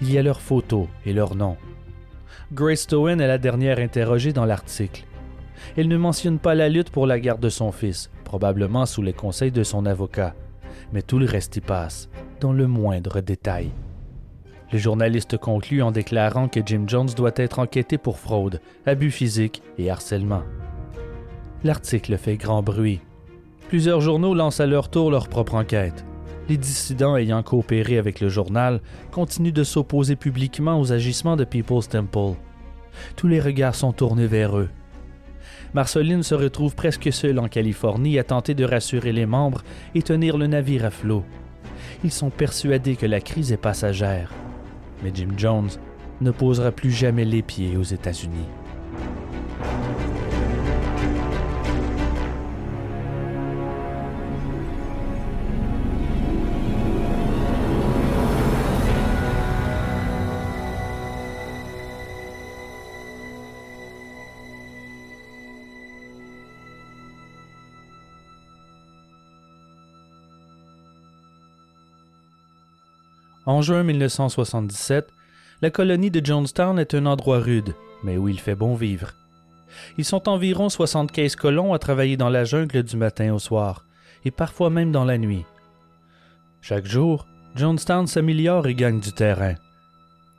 Il 0.00 0.12
y 0.12 0.18
a 0.18 0.22
leurs 0.22 0.40
photos 0.40 0.88
et 1.06 1.12
leurs 1.12 1.34
noms. 1.34 1.56
Grace 2.54 2.82
Stowen 2.82 3.20
est 3.20 3.26
la 3.26 3.38
dernière 3.38 3.80
interrogée 3.80 4.32
dans 4.32 4.44
l'article. 4.44 5.04
Elle 5.76 5.88
ne 5.88 5.96
mentionne 5.96 6.38
pas 6.38 6.54
la 6.54 6.68
lutte 6.68 6.90
pour 6.90 7.04
la 7.04 7.18
garde 7.18 7.40
de 7.40 7.48
son 7.48 7.72
fils, 7.72 8.12
probablement 8.22 8.86
sous 8.86 9.02
les 9.02 9.12
conseils 9.12 9.50
de 9.50 9.64
son 9.64 9.86
avocat, 9.86 10.36
mais 10.92 11.02
tout 11.02 11.18
le 11.18 11.26
reste 11.26 11.56
y 11.56 11.60
passe, 11.60 12.08
dans 12.38 12.52
le 12.52 12.68
moindre 12.68 13.20
détail. 13.20 13.72
Le 14.70 14.78
journaliste 14.78 15.36
conclut 15.36 15.82
en 15.82 15.90
déclarant 15.90 16.46
que 16.46 16.60
Jim 16.64 16.84
Jones 16.86 17.10
doit 17.16 17.32
être 17.34 17.58
enquêté 17.58 17.98
pour 17.98 18.20
fraude, 18.20 18.60
abus 18.86 19.10
physique 19.10 19.60
et 19.76 19.90
harcèlement. 19.90 20.44
L'article 21.64 22.16
fait 22.18 22.36
grand 22.36 22.62
bruit 22.62 23.00
Plusieurs 23.68 24.00
journaux 24.00 24.32
lancent 24.32 24.60
à 24.60 24.66
leur 24.66 24.90
tour 24.90 25.10
leur 25.10 25.26
propre 25.26 25.56
enquête. 25.56 26.04
Les 26.48 26.58
dissidents 26.58 27.16
ayant 27.16 27.42
coopéré 27.42 27.96
avec 27.96 28.20
le 28.20 28.28
journal 28.28 28.80
continuent 29.10 29.52
de 29.52 29.64
s'opposer 29.64 30.14
publiquement 30.14 30.78
aux 30.78 30.92
agissements 30.92 31.36
de 31.36 31.44
People's 31.44 31.88
Temple. 31.88 32.34
Tous 33.16 33.28
les 33.28 33.40
regards 33.40 33.74
sont 33.74 33.92
tournés 33.92 34.26
vers 34.26 34.58
eux. 34.58 34.68
Marceline 35.72 36.22
se 36.22 36.34
retrouve 36.34 36.74
presque 36.74 37.12
seule 37.12 37.38
en 37.38 37.48
Californie 37.48 38.18
à 38.18 38.24
tenter 38.24 38.54
de 38.54 38.64
rassurer 38.64 39.12
les 39.12 39.26
membres 39.26 39.64
et 39.94 40.02
tenir 40.02 40.36
le 40.36 40.46
navire 40.46 40.84
à 40.84 40.90
flot. 40.90 41.24
Ils 42.04 42.12
sont 42.12 42.30
persuadés 42.30 42.96
que 42.96 43.06
la 43.06 43.20
crise 43.20 43.50
est 43.50 43.56
passagère. 43.56 44.30
Mais 45.02 45.10
Jim 45.12 45.30
Jones 45.36 45.70
ne 46.20 46.30
posera 46.30 46.70
plus 46.70 46.92
jamais 46.92 47.24
les 47.24 47.42
pieds 47.42 47.76
aux 47.76 47.82
États-Unis. 47.82 48.46
En 73.46 73.60
juin 73.60 73.82
1977, 73.82 75.08
la 75.60 75.70
colonie 75.70 76.10
de 76.10 76.24
Jonestown 76.24 76.78
est 76.78 76.94
un 76.94 77.06
endroit 77.06 77.40
rude, 77.40 77.74
mais 78.02 78.16
où 78.16 78.28
il 78.28 78.40
fait 78.40 78.54
bon 78.54 78.74
vivre. 78.74 79.12
Ils 79.98 80.04
sont 80.04 80.28
environ 80.28 80.68
75 80.68 81.36
colons 81.36 81.74
à 81.74 81.78
travailler 81.78 82.16
dans 82.16 82.30
la 82.30 82.44
jungle 82.44 82.82
du 82.82 82.96
matin 82.96 83.34
au 83.34 83.38
soir, 83.38 83.84
et 84.24 84.30
parfois 84.30 84.70
même 84.70 84.92
dans 84.92 85.04
la 85.04 85.18
nuit. 85.18 85.44
Chaque 86.62 86.86
jour, 86.86 87.26
Jonestown 87.54 88.06
s'améliore 88.06 88.66
et 88.66 88.74
gagne 88.74 89.00
du 89.00 89.12
terrain. 89.12 89.54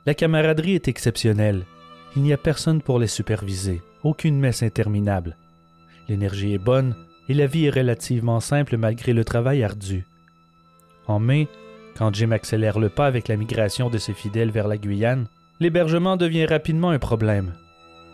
La 0.04 0.14
camaraderie 0.14 0.74
est 0.74 0.88
exceptionnelle. 0.88 1.64
Il 2.16 2.22
n'y 2.22 2.32
a 2.32 2.36
personne 2.36 2.82
pour 2.82 2.98
les 2.98 3.06
superviser, 3.06 3.82
aucune 4.02 4.38
messe 4.38 4.62
interminable. 4.62 5.36
L'énergie 6.08 6.54
est 6.54 6.58
bonne 6.58 6.96
et 7.28 7.34
la 7.34 7.46
vie 7.46 7.66
est 7.66 7.70
relativement 7.70 8.40
simple 8.40 8.76
malgré 8.76 9.12
le 9.12 9.24
travail 9.24 9.62
ardu. 9.62 10.06
En 11.06 11.20
mai, 11.20 11.48
quand 11.96 12.14
Jim 12.14 12.30
accélère 12.30 12.78
le 12.78 12.88
pas 12.88 13.06
avec 13.06 13.28
la 13.28 13.36
migration 13.36 13.88
de 13.88 13.98
ses 13.98 14.12
fidèles 14.12 14.50
vers 14.50 14.68
la 14.68 14.76
Guyane, 14.76 15.26
l'hébergement 15.60 16.16
devient 16.16 16.46
rapidement 16.46 16.90
un 16.90 16.98
problème. 16.98 17.54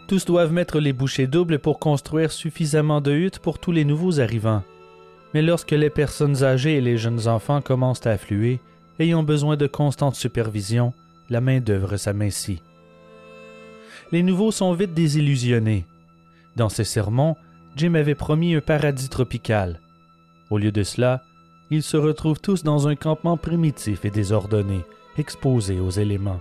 Tous 0.08 0.24
doivent 0.24 0.52
mettre 0.52 0.78
les 0.78 0.92
bouchées 0.92 1.26
doubles 1.26 1.58
pour 1.58 1.78
construire 1.78 2.32
suffisamment 2.32 3.00
de 3.00 3.12
huttes 3.12 3.38
pour 3.38 3.58
tous 3.58 3.72
les 3.72 3.84
nouveaux 3.84 4.20
arrivants. 4.20 4.62
Mais 5.34 5.42
lorsque 5.42 5.70
les 5.72 5.90
personnes 5.90 6.44
âgées 6.44 6.76
et 6.76 6.80
les 6.80 6.98
jeunes 6.98 7.26
enfants 7.26 7.60
commencent 7.60 8.06
à 8.06 8.10
affluer, 8.10 8.60
ayant 8.98 9.22
besoin 9.22 9.56
de 9.56 9.66
constante 9.66 10.14
supervision, 10.14 10.92
la 11.30 11.40
main-d'œuvre 11.40 11.96
s'amincit. 11.96 12.62
Les 14.12 14.22
nouveaux 14.22 14.50
sont 14.50 14.74
vite 14.74 14.92
désillusionnés. 14.92 15.86
Dans 16.56 16.68
ses 16.68 16.84
sermons, 16.84 17.36
Jim 17.76 17.94
avait 17.94 18.14
promis 18.14 18.54
un 18.54 18.60
paradis 18.60 19.08
tropical. 19.08 19.80
Au 20.50 20.58
lieu 20.58 20.70
de 20.70 20.82
cela, 20.82 21.22
ils 21.72 21.82
se 21.82 21.96
retrouvent 21.96 22.40
tous 22.40 22.62
dans 22.62 22.86
un 22.86 22.96
campement 22.96 23.38
primitif 23.38 24.04
et 24.04 24.10
désordonné, 24.10 24.82
exposés 25.16 25.80
aux 25.80 25.90
éléments. 25.90 26.40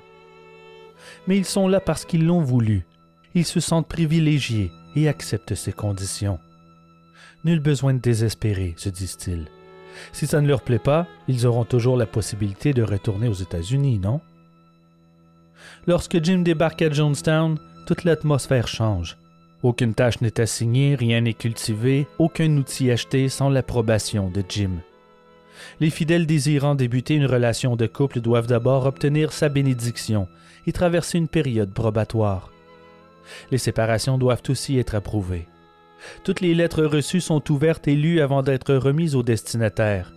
Mais 1.25 1.37
ils 1.37 1.45
sont 1.45 1.69
là 1.69 1.79
parce 1.79 2.03
qu'ils 2.03 2.25
l'ont 2.25 2.41
voulu. 2.41 2.85
Ils 3.33 3.45
se 3.45 3.61
sentent 3.61 3.87
privilégiés 3.87 4.71
et 4.93 5.07
acceptent 5.07 5.55
ces 5.55 5.71
conditions. 5.71 6.37
Nul 7.45 7.61
besoin 7.61 7.93
de 7.93 7.99
désespérer, 7.99 8.73
se 8.75 8.89
disent-ils. 8.89 9.47
Si 10.11 10.27
ça 10.27 10.41
ne 10.41 10.47
leur 10.49 10.63
plaît 10.63 10.79
pas, 10.79 11.07
ils 11.29 11.47
auront 11.47 11.65
toujours 11.65 11.95
la 11.95 12.05
possibilité 12.05 12.73
de 12.73 12.83
retourner 12.83 13.29
aux 13.29 13.33
États-Unis, 13.33 13.99
non? 13.99 14.19
Lorsque 15.87 16.21
Jim 16.21 16.39
débarque 16.39 16.81
à 16.81 16.91
Jonestown, 16.91 17.57
toute 17.87 18.03
l'atmosphère 18.03 18.67
change. 18.67 19.17
Aucune 19.63 19.93
tâche 19.93 20.19
n'est 20.19 20.41
assignée, 20.41 20.95
rien 20.95 21.21
n'est 21.21 21.33
cultivé, 21.33 22.05
aucun 22.19 22.57
outil 22.57 22.91
acheté 22.91 23.29
sans 23.29 23.49
l'approbation 23.49 24.29
de 24.29 24.43
Jim. 24.47 24.81
Les 25.79 25.89
fidèles 25.89 26.25
désirant 26.25 26.75
débuter 26.75 27.15
une 27.15 27.25
relation 27.25 27.75
de 27.75 27.87
couple 27.87 28.21
doivent 28.21 28.47
d'abord 28.47 28.85
obtenir 28.85 29.33
sa 29.33 29.49
bénédiction 29.49 30.27
et 30.67 30.71
traverser 30.71 31.17
une 31.17 31.27
période 31.27 31.73
probatoire. 31.73 32.51
Les 33.51 33.57
séparations 33.57 34.17
doivent 34.17 34.43
aussi 34.49 34.77
être 34.77 34.95
approuvées. 34.95 35.47
Toutes 36.23 36.41
les 36.41 36.55
lettres 36.55 36.83
reçues 36.83 37.21
sont 37.21 37.51
ouvertes 37.51 37.87
et 37.87 37.95
lues 37.95 38.21
avant 38.21 38.41
d'être 38.41 38.73
remises 38.73 39.15
au 39.15 39.23
destinataire. 39.23 40.11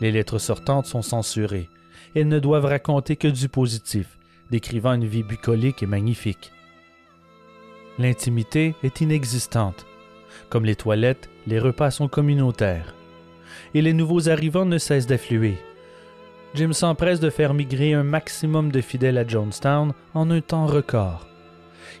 Les 0.00 0.10
lettres 0.10 0.38
sortantes 0.38 0.86
sont 0.86 1.02
censurées. 1.02 1.68
Elles 2.14 2.28
ne 2.28 2.38
doivent 2.38 2.64
raconter 2.64 3.16
que 3.16 3.28
du 3.28 3.48
positif, 3.48 4.18
décrivant 4.50 4.94
une 4.94 5.04
vie 5.04 5.22
bucolique 5.22 5.82
et 5.82 5.86
magnifique. 5.86 6.52
L'intimité 7.98 8.74
est 8.82 9.00
inexistante. 9.00 9.84
Comme 10.48 10.64
les 10.64 10.76
toilettes, 10.76 11.28
les 11.46 11.58
repas 11.58 11.90
sont 11.90 12.08
communautaires 12.08 12.94
et 13.74 13.82
les 13.82 13.92
nouveaux 13.92 14.28
arrivants 14.28 14.64
ne 14.64 14.78
cessent 14.78 15.06
d'affluer. 15.06 15.58
Jim 16.54 16.72
s'empresse 16.72 17.20
de 17.20 17.30
faire 17.30 17.54
migrer 17.54 17.92
un 17.92 18.02
maximum 18.02 18.72
de 18.72 18.80
fidèles 18.80 19.18
à 19.18 19.26
Jonestown 19.26 19.92
en 20.14 20.30
un 20.30 20.40
temps 20.40 20.66
record. 20.66 21.26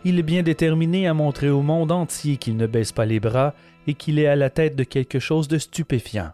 Il 0.04 0.18
est 0.18 0.22
bien 0.22 0.42
déterminé 0.42 1.06
à 1.06 1.14
montrer 1.14 1.50
au 1.50 1.62
monde 1.62 1.92
entier 1.92 2.36
qu'il 2.36 2.56
ne 2.56 2.66
baisse 2.66 2.92
pas 2.92 3.06
les 3.06 3.20
bras 3.20 3.54
et 3.86 3.94
qu'il 3.94 4.18
est 4.18 4.26
à 4.26 4.36
la 4.36 4.50
tête 4.50 4.76
de 4.76 4.84
quelque 4.84 5.18
chose 5.18 5.48
de 5.48 5.58
stupéfiant. 5.58 6.32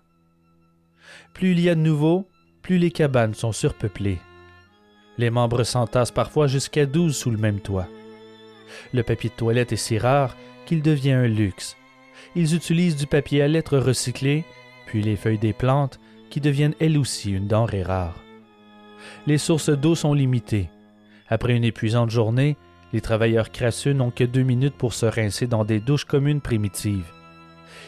Plus 1.33 1.53
il 1.53 1.61
y 1.61 1.69
a 1.69 1.75
de 1.75 1.81
nouveaux, 1.81 2.29
plus 2.63 2.79
les 2.79 2.91
cabanes 2.91 3.35
sont 3.35 3.53
surpeuplées. 3.53 4.21
Les 5.19 5.31
membres 5.31 5.65
s'entassent 5.65 6.11
parfois 6.11 6.47
jusqu'à 6.47 6.87
douze 6.87 7.17
sous 7.17 7.31
le 7.31 7.39
même 7.39 7.61
toit. 7.61 7.89
Le 8.93 9.03
papier 9.03 9.31
de 9.31 9.35
toilette 9.35 9.73
est 9.73 9.77
si 9.77 9.99
rare 9.99 10.37
qu'il 10.67 10.83
devient 10.83 11.13
un 11.13 11.27
luxe. 11.27 11.77
Ils 12.37 12.55
utilisent 12.55 12.97
du 12.97 13.07
papier 13.07 13.43
à 13.43 13.49
lettres 13.49 13.79
recyclé, 13.79 14.45
les 15.03 15.17
feuilles 15.17 15.39
des 15.39 15.53
plantes, 15.53 16.01
qui 16.31 16.41
deviennent 16.41 16.75
elles 16.81 16.99
aussi 16.99 17.33
une 17.33 17.47
denrée 17.47 17.83
rare. 17.83 18.17
Les 19.27 19.39
sources 19.39 19.71
d'eau 19.71 19.95
sont 19.95 20.15
limitées. 20.15 20.71
Après 21.29 21.55
une 21.55 21.65
épuisante 21.65 22.11
journée, 22.11 22.57
les 22.93 23.01
travailleurs 23.01 23.51
crasseux 23.51 23.93
n'ont 23.93 24.11
que 24.11 24.25
deux 24.25 24.43
minutes 24.43 24.77
pour 24.77 24.95
se 24.95 25.07
rincer 25.07 25.47
dans 25.47 25.65
des 25.65 25.81
douches 25.81 26.05
communes 26.05 26.41
primitives. 26.41 27.11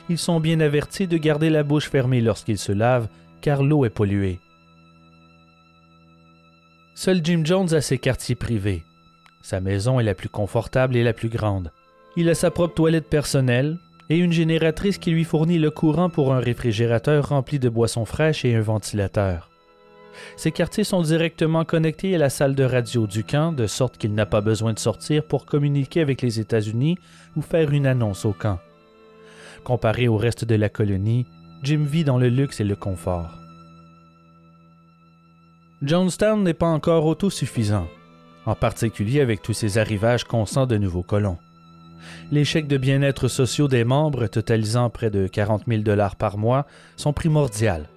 Ils 0.08 0.18
sont 0.18 0.40
bien 0.40 0.60
avertis 0.60 1.06
de 1.06 1.16
garder 1.16 1.50
la 1.50 1.62
bouche 1.62 1.88
fermée 1.88 2.20
lorsqu'ils 2.20 2.58
se 2.58 2.72
lavent, 2.72 3.08
car 3.40 3.62
l'eau 3.62 3.84
est 3.84 3.90
polluée. 3.90 4.38
Seul 6.94 7.20
Jim 7.22 7.42
Jones 7.44 7.74
a 7.74 7.80
ses 7.80 7.98
quartiers 7.98 8.34
privés. 8.34 8.82
Sa 9.42 9.60
maison 9.60 10.00
est 10.00 10.04
la 10.04 10.14
plus 10.14 10.28
confortable 10.28 10.96
et 10.96 11.04
la 11.04 11.12
plus 11.12 11.28
grande. 11.28 11.70
Il 12.16 12.28
a 12.28 12.34
sa 12.34 12.50
propre 12.50 12.74
toilette 12.74 13.08
personnelle 13.08 13.78
et 14.08 14.18
une 14.18 14.32
génératrice 14.32 14.98
qui 14.98 15.10
lui 15.10 15.24
fournit 15.24 15.58
le 15.58 15.70
courant 15.70 16.10
pour 16.10 16.32
un 16.32 16.40
réfrigérateur 16.40 17.28
rempli 17.28 17.58
de 17.58 17.68
boissons 17.68 18.04
fraîches 18.04 18.44
et 18.44 18.54
un 18.54 18.60
ventilateur. 18.60 19.50
Ces 20.36 20.52
quartiers 20.52 20.84
sont 20.84 21.02
directement 21.02 21.64
connectés 21.64 22.14
à 22.14 22.18
la 22.18 22.30
salle 22.30 22.54
de 22.54 22.64
radio 22.64 23.06
du 23.06 23.24
camp, 23.24 23.52
de 23.52 23.66
sorte 23.66 23.98
qu'il 23.98 24.14
n'a 24.14 24.26
pas 24.26 24.40
besoin 24.40 24.72
de 24.72 24.78
sortir 24.78 25.24
pour 25.24 25.46
communiquer 25.46 26.00
avec 26.00 26.22
les 26.22 26.40
États-Unis 26.40 26.98
ou 27.36 27.42
faire 27.42 27.70
une 27.70 27.86
annonce 27.86 28.24
au 28.24 28.32
camp. 28.32 28.58
Comparé 29.64 30.08
au 30.08 30.16
reste 30.16 30.44
de 30.44 30.54
la 30.54 30.68
colonie, 30.68 31.26
Jim 31.62 31.84
vit 31.84 32.04
dans 32.04 32.18
le 32.18 32.28
luxe 32.28 32.60
et 32.60 32.64
le 32.64 32.76
confort. 32.76 33.30
Jonestown 35.82 36.42
n'est 36.42 36.54
pas 36.54 36.66
encore 36.66 37.04
autosuffisant, 37.04 37.86
en 38.46 38.54
particulier 38.54 39.20
avec 39.20 39.42
tous 39.42 39.52
ces 39.52 39.76
arrivages 39.76 40.24
constants 40.24 40.66
de 40.66 40.78
nouveaux 40.78 41.02
colons. 41.02 41.38
Les 42.30 42.44
chèques 42.44 42.68
de 42.68 42.76
bien-être 42.76 43.28
sociaux 43.28 43.68
des 43.68 43.84
membres, 43.84 44.26
totalisant 44.26 44.90
près 44.90 45.10
de 45.10 45.26
40 45.26 45.64
000 45.66 45.82
dollars 45.82 46.16
par 46.16 46.38
mois, 46.38 46.66
sont 46.96 47.12
primordiales. 47.12 47.88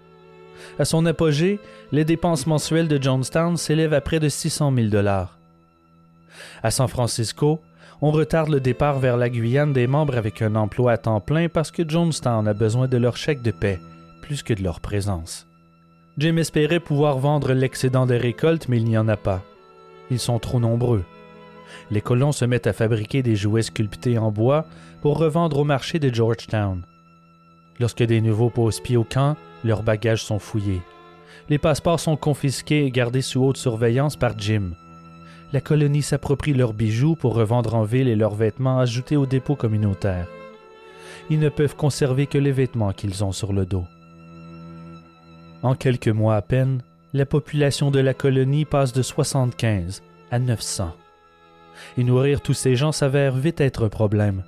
À 0.78 0.86
son 0.86 1.06
apogée, 1.06 1.60
les 1.92 2.06
dépenses 2.06 2.48
mensuelles 2.48 2.88
de 2.88 3.02
Jonestown 3.02 3.58
s'élèvent 3.58 3.94
à 3.94 4.02
près 4.02 4.20
de 4.20 4.30
600 4.30 4.74
000 4.76 4.88
dollars. 4.88 5.38
À 6.64 6.72
San 6.72 6.88
Francisco, 6.88 7.60
on 8.02 8.12
retarde 8.12 8.50
le 8.50 8.60
départ 8.60 9.00
vers 9.00 9.18
la 9.18 9.30
Guyane 9.30 9.74
des 9.74 9.88
membres 9.88 10.18
avec 10.18 10.42
un 10.42 10.56
emploi 10.56 10.94
à 10.94 10.98
temps 10.98 11.20
plein 11.20 11.50
parce 11.50 11.72
que 11.72 11.88
Jonestown 11.88 12.48
a 12.48 12.54
besoin 12.54 12.88
de 12.88 12.98
leur 12.98 13.18
chèque 13.18 13.42
de 13.42 13.52
paix 13.52 13.80
plus 14.30 14.44
que 14.44 14.54
de 14.54 14.62
leur 14.62 14.80
présence. 14.80 15.48
Jim 16.20 16.38
espérait 16.38 16.80
pouvoir 16.80 17.18
vendre 17.18 17.54
l'excédent 17.54 18.06
des 18.06 18.18
récoltes, 18.18 18.68
mais 18.68 18.78
il 18.78 18.86
n'y 18.86 18.98
en 18.98 19.08
a 19.08 19.18
pas. 19.18 19.42
Ils 20.12 20.20
sont 20.20 20.38
trop 20.38 20.60
nombreux. 20.60 21.04
Les 21.92 22.02
colons 22.02 22.32
se 22.32 22.46
mettent 22.46 22.68
à 22.68 22.74
fabriquer 22.74 23.24
des 23.24 23.36
jouets 23.36 23.64
sculptés 23.64 24.18
en 24.18 24.32
bois 24.32 24.66
pour 25.02 25.18
revendre 25.18 25.60
au 25.60 25.64
marché 25.64 26.00
de 26.00 26.14
Georgetown. 26.14 26.84
Lorsque 27.80 28.04
des 28.04 28.22
nouveaux 28.22 28.50
posent 28.50 28.80
pied 28.80 28.98
au 28.98 29.04
camp, 29.04 29.38
leurs 29.64 29.84
bagages 29.84 30.24
sont 30.24 30.40
fouillés. 30.40 30.82
Les 31.50 31.58
passeports 31.58 32.00
sont 32.00 32.18
confisqués 32.18 32.86
et 32.86 32.92
gardés 32.92 33.22
sous 33.22 33.44
haute 33.44 33.58
surveillance 33.58 34.16
par 34.16 34.38
Jim. 34.38 34.72
La 35.52 35.62
colonie 35.62 36.04
s'approprie 36.04 36.54
leurs 36.54 36.74
bijoux 36.74 37.16
pour 37.16 37.34
revendre 37.34 37.74
en 37.74 37.84
ville 37.84 38.08
et 38.08 38.16
leurs 38.16 38.36
vêtements 38.36 38.80
ajoutés 38.80 39.18
au 39.18 39.26
dépôt 39.26 39.56
communautaire. 39.56 40.28
Ils 41.32 41.40
ne 41.40 41.50
peuvent 41.50 41.76
conserver 41.76 42.28
que 42.28 42.38
les 42.38 42.52
vêtements 42.52 42.94
qu'ils 42.94 43.24
ont 43.24 43.32
sur 43.32 43.52
le 43.52 43.66
dos. 43.66 43.86
En 45.64 45.74
quelques 45.74 46.08
mois 46.08 46.36
à 46.36 46.42
peine, 46.42 46.82
la 47.14 47.26
population 47.26 47.90
de 47.90 48.00
la 48.00 48.14
colonie 48.14 48.66
passe 48.66 48.94
de 48.94 49.02
75 49.02 50.04
à 50.30 50.38
900. 50.38 50.94
Et 51.98 52.04
nourrir 52.04 52.42
tous 52.42 52.54
ces 52.54 52.76
gens 52.76 52.92
s'avère 52.92 53.36
vite 53.36 53.62
être 53.62 53.86
un 53.86 53.90
problème. 53.90 54.44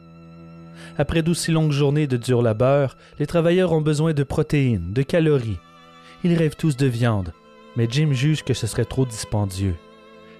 Après 0.97 1.21
d'aussi 1.21 1.51
longues 1.51 1.71
journées 1.71 2.07
de 2.07 2.17
dur 2.17 2.41
labeur, 2.41 2.97
les 3.19 3.27
travailleurs 3.27 3.71
ont 3.71 3.81
besoin 3.81 4.13
de 4.13 4.23
protéines, 4.23 4.93
de 4.93 5.01
calories. 5.01 5.59
Ils 6.23 6.35
rêvent 6.35 6.55
tous 6.55 6.77
de 6.77 6.87
viande, 6.87 7.33
mais 7.75 7.87
Jim 7.89 8.11
juge 8.11 8.43
que 8.43 8.53
ce 8.53 8.67
serait 8.67 8.85
trop 8.85 9.05
dispendieux. 9.05 9.75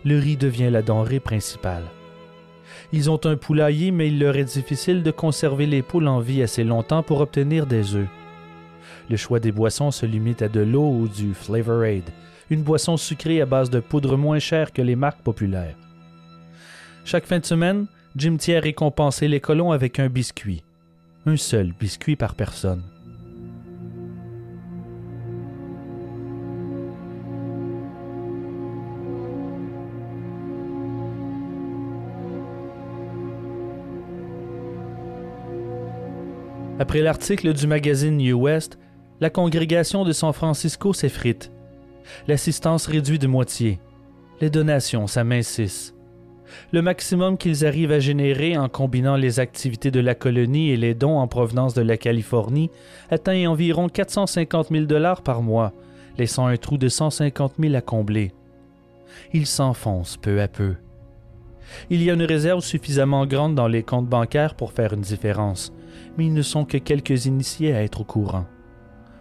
Le 0.03 0.17
riz 0.17 0.37
devient 0.37 0.69
la 0.69 0.81
denrée 0.81 1.19
principale. 1.19 1.83
Ils 2.93 3.09
ont 3.09 3.19
un 3.25 3.37
poulailler, 3.37 3.91
mais 3.91 4.07
il 4.07 4.19
leur 4.19 4.35
est 4.35 4.43
difficile 4.43 5.03
de 5.03 5.11
conserver 5.11 5.65
les 5.65 5.81
poules 5.81 6.07
en 6.07 6.19
vie 6.19 6.41
assez 6.41 6.63
longtemps 6.63 7.03
pour 7.03 7.21
obtenir 7.21 7.65
des 7.65 7.95
œufs. 7.95 8.07
Le 9.09 9.17
choix 9.17 9.39
des 9.39 9.51
boissons 9.51 9.91
se 9.91 10.05
limite 10.05 10.41
à 10.41 10.49
de 10.49 10.61
l'eau 10.61 10.89
ou 10.89 11.07
du 11.07 11.33
Flavorade, 11.33 12.09
une 12.49 12.63
boisson 12.63 12.97
sucrée 12.97 13.41
à 13.41 13.45
base 13.45 13.69
de 13.69 13.79
poudre 13.79 14.17
moins 14.17 14.39
chère 14.39 14.73
que 14.73 14.81
les 14.81 14.95
marques 14.95 15.21
populaires. 15.21 15.75
Chaque 17.03 17.25
fin 17.25 17.39
de 17.39 17.45
semaine, 17.45 17.87
Jim 18.15 18.37
tient 18.37 18.57
à 18.57 18.61
récompenser 18.61 19.27
les 19.27 19.39
colons 19.39 19.71
avec 19.71 19.99
un 19.99 20.07
biscuit. 20.07 20.63
Un 21.25 21.37
seul 21.37 21.73
biscuit 21.79 22.15
par 22.15 22.35
personne. 22.35 22.83
Après 36.79 37.01
l'article 37.01 37.53
du 37.53 37.67
magazine 37.67 38.17
New 38.17 38.39
West, 38.39 38.79
la 39.19 39.29
congrégation 39.29 40.03
de 40.03 40.11
San 40.11 40.33
Francisco 40.33 40.93
s'effrite. 40.93 41.51
L'assistance 42.27 42.87
réduit 42.87 43.19
de 43.19 43.27
moitié. 43.27 43.79
Les 44.39 44.49
donations 44.49 45.05
s'amincissent. 45.05 45.93
Le 46.71 46.81
maximum 46.81 47.37
qu'ils 47.37 47.65
arrivent 47.65 47.91
à 47.91 47.99
générer 47.99 48.57
en 48.57 48.69
combinant 48.69 49.15
les 49.15 49.39
activités 49.39 49.91
de 49.91 49.99
la 49.99 50.15
colonie 50.15 50.69
et 50.69 50.77
les 50.77 50.93
dons 50.93 51.19
en 51.19 51.27
provenance 51.27 51.73
de 51.73 51.81
la 51.81 51.97
Californie 51.97 52.69
atteint 53.09 53.47
environ 53.47 53.89
450 53.89 54.69
000 54.69 54.85
dollars 54.85 55.21
par 55.21 55.41
mois, 55.41 55.73
laissant 56.17 56.47
un 56.47 56.57
trou 56.57 56.77
de 56.77 56.87
150 56.87 57.53
000 57.59 57.75
à 57.75 57.81
combler. 57.81 58.31
Ils 59.33 59.47
s'enfoncent 59.47 60.17
peu 60.17 60.41
à 60.41 60.47
peu. 60.47 60.75
Il 61.89 62.03
y 62.03 62.09
a 62.09 62.13
une 62.13 62.23
réserve 62.23 62.61
suffisamment 62.61 63.25
grande 63.25 63.55
dans 63.55 63.67
les 63.67 63.83
comptes 63.83 64.07
bancaires 64.07 64.55
pour 64.55 64.73
faire 64.73 64.93
une 64.93 65.01
différence, 65.01 65.73
mais 66.17 66.25
ils 66.25 66.33
ne 66.33 66.41
sont 66.41 66.65
que 66.65 66.77
quelques 66.77 67.25
initiés 67.25 67.73
à 67.73 67.83
être 67.83 68.01
au 68.01 68.03
courant. 68.03 68.45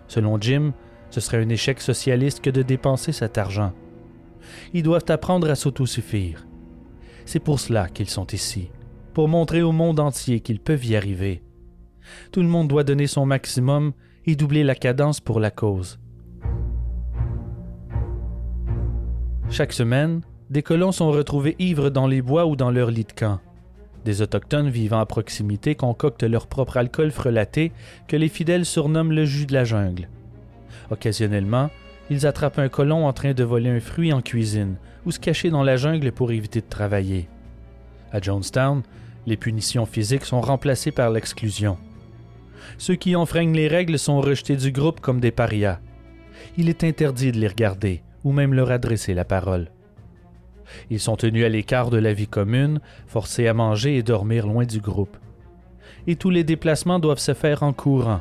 Selon 0.09 0.41
Jim, 0.41 0.73
ce 1.11 1.21
serait 1.21 1.43
un 1.43 1.49
échec 1.49 1.81
socialiste 1.81 2.41
que 2.41 2.51
de 2.51 2.63
dépenser 2.63 3.13
cet 3.13 3.39
argent. 3.39 3.73
Ils 4.73 4.83
doivent 4.83 5.05
apprendre 5.09 5.49
à 5.51 5.55
s'autosuffire. 5.55 6.47
C'est 7.25 7.41
pour 7.41 7.61
cela 7.61 7.89
qu'ils 7.89 8.11
sont 8.11 8.27
ici, 8.29 8.71
pour 9.15 9.29
montrer 9.29 9.63
au 9.63 9.73
monde 9.73 10.01
entier 10.01 10.41
qu'ils 10.41 10.61
peuvent 10.61 10.85
y 10.85 10.97
arriver. 10.97 11.43
Tout 12.33 12.43
le 12.43 12.49
monde 12.49 12.69
doit 12.69 12.85
donner 12.85 13.07
son 13.07 13.27
maximum 13.27 13.93
et 14.27 14.37
doubler 14.37 14.65
la 14.65 14.75
cadence 14.75 15.21
pour 15.21 15.41
la 15.41 15.51
cause. 15.51 15.99
Chaque 19.51 19.73
semaine, 19.73 20.21
des 20.49 20.63
colons 20.63 20.93
sont 20.93 21.11
retrouvés 21.11 21.57
ivres 21.59 21.91
dans 21.91 22.07
les 22.07 22.23
bois 22.23 22.47
ou 22.47 22.57
dans 22.57 22.71
leur 22.71 22.91
lit 22.91 23.05
de 23.05 23.13
camp. 23.13 23.41
Des 24.05 24.23
autochtones 24.23 24.71
vivant 24.71 25.01
à 25.01 25.07
proximité 25.07 25.75
concoctent 25.75 26.23
leur 26.23 26.47
propre 26.47 26.77
alcool 26.77 27.11
frelaté 27.11 27.73
que 28.09 28.17
les 28.17 28.29
fidèles 28.29 28.65
surnomment 28.65 29.13
le 29.13 29.25
jus 29.25 29.47
de 29.47 29.53
la 29.53 29.65
jungle. 29.65 30.09
Occasionnellement, 30.91 31.71
ils 32.11 32.27
attrapent 32.27 32.59
un 32.59 32.69
colon 32.69 33.07
en 33.07 33.13
train 33.13 33.33
de 33.33 33.45
voler 33.45 33.71
un 33.71 33.81
fruit 33.81 34.13
en 34.13 34.21
cuisine 34.21 34.77
ou 35.07 35.13
se 35.13 35.21
cacher 35.21 35.49
dans 35.49 35.63
la 35.63 35.77
jungle 35.77 36.11
pour 36.11 36.33
éviter 36.33 36.61
de 36.61 36.69
travailler. 36.69 37.29
À 38.13 38.21
Jonestown, 38.21 38.83
les 39.27 39.37
punitions 39.37 39.87
physiques 39.87 40.25
sont 40.25 40.41
remplacées 40.41 40.91
par 40.91 41.11
l'exclusion. 41.11 41.79
Ceux 42.79 42.97
qui 42.97 43.15
enfreignent 43.15 43.55
les 43.55 43.69
règles 43.69 43.99
sont 43.99 44.21
rejetés 44.21 44.57
du 44.57 44.73
groupe 44.73 45.01
comme 45.01 45.21
des 45.21 45.31
parias. 45.31 45.79
Il 46.57 46.69
est 46.69 46.83
interdit 46.83 47.31
de 47.31 47.39
les 47.39 47.49
regarder 47.49 48.03
ou 48.25 48.33
même 48.33 48.55
leur 48.55 48.73
adresser 48.73 49.15
la 49.15 49.25
parole. 49.25 49.71
Ils 50.91 51.01
sont 51.01 51.17
tenus 51.17 51.45
à 51.45 51.49
l'écart 51.49 51.91
de 51.91 51.99
la 51.99 52.13
vie 52.13 52.29
commune, 52.29 52.81
forcés 53.07 53.47
à 53.47 53.55
manger 53.55 53.97
et 53.97 54.03
dormir 54.03 54.47
loin 54.47 54.65
du 54.65 54.81
groupe. 54.81 55.17
Et 56.07 56.17
tous 56.17 56.31
les 56.31 56.45
déplacements 56.45 56.99
doivent 56.99 57.19
se 57.19 57.35
faire 57.35 57.63
en 57.63 57.73
courant. 57.73 58.21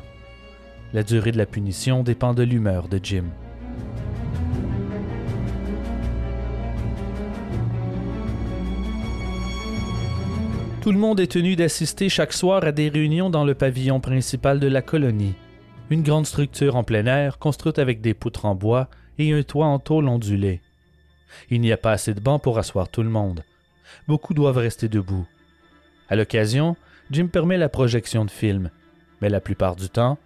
La 0.92 1.02
durée 1.02 1.32
de 1.32 1.38
la 1.38 1.46
punition 1.46 2.02
dépend 2.02 2.34
de 2.34 2.42
l'humeur 2.42 2.88
de 2.88 3.00
Jim. 3.02 3.24
Tout 10.80 10.92
le 10.92 10.98
monde 10.98 11.20
est 11.20 11.32
tenu 11.32 11.56
d'assister 11.56 12.08
chaque 12.08 12.32
soir 12.32 12.64
à 12.64 12.72
des 12.72 12.88
réunions 12.88 13.28
dans 13.28 13.44
le 13.44 13.54
pavillon 13.54 14.00
principal 14.00 14.58
de 14.58 14.66
la 14.66 14.80
colonie, 14.80 15.34
une 15.90 16.02
grande 16.02 16.24
structure 16.24 16.74
en 16.74 16.84
plein 16.84 17.04
air 17.04 17.38
construite 17.38 17.78
avec 17.78 18.00
des 18.00 18.14
poutres 18.14 18.46
en 18.46 18.54
bois 18.54 18.88
et 19.18 19.30
un 19.34 19.42
toit 19.42 19.66
en 19.66 19.78
tôle 19.78 20.08
ondulé. 20.08 20.62
Il 21.50 21.60
n'y 21.60 21.70
a 21.70 21.76
pas 21.76 21.92
assez 21.92 22.14
de 22.14 22.20
bancs 22.20 22.42
pour 22.42 22.58
asseoir 22.58 22.88
tout 22.88 23.02
le 23.02 23.10
monde. 23.10 23.44
Beaucoup 24.08 24.32
doivent 24.32 24.56
rester 24.56 24.88
debout. 24.88 25.26
À 26.08 26.16
l'occasion, 26.16 26.76
Jim 27.10 27.26
permet 27.26 27.58
la 27.58 27.68
projection 27.68 28.24
de 28.24 28.30
films, 28.30 28.70
mais 29.20 29.28
la 29.28 29.42
plupart 29.42 29.76
du 29.76 29.90
temps, 29.90 30.16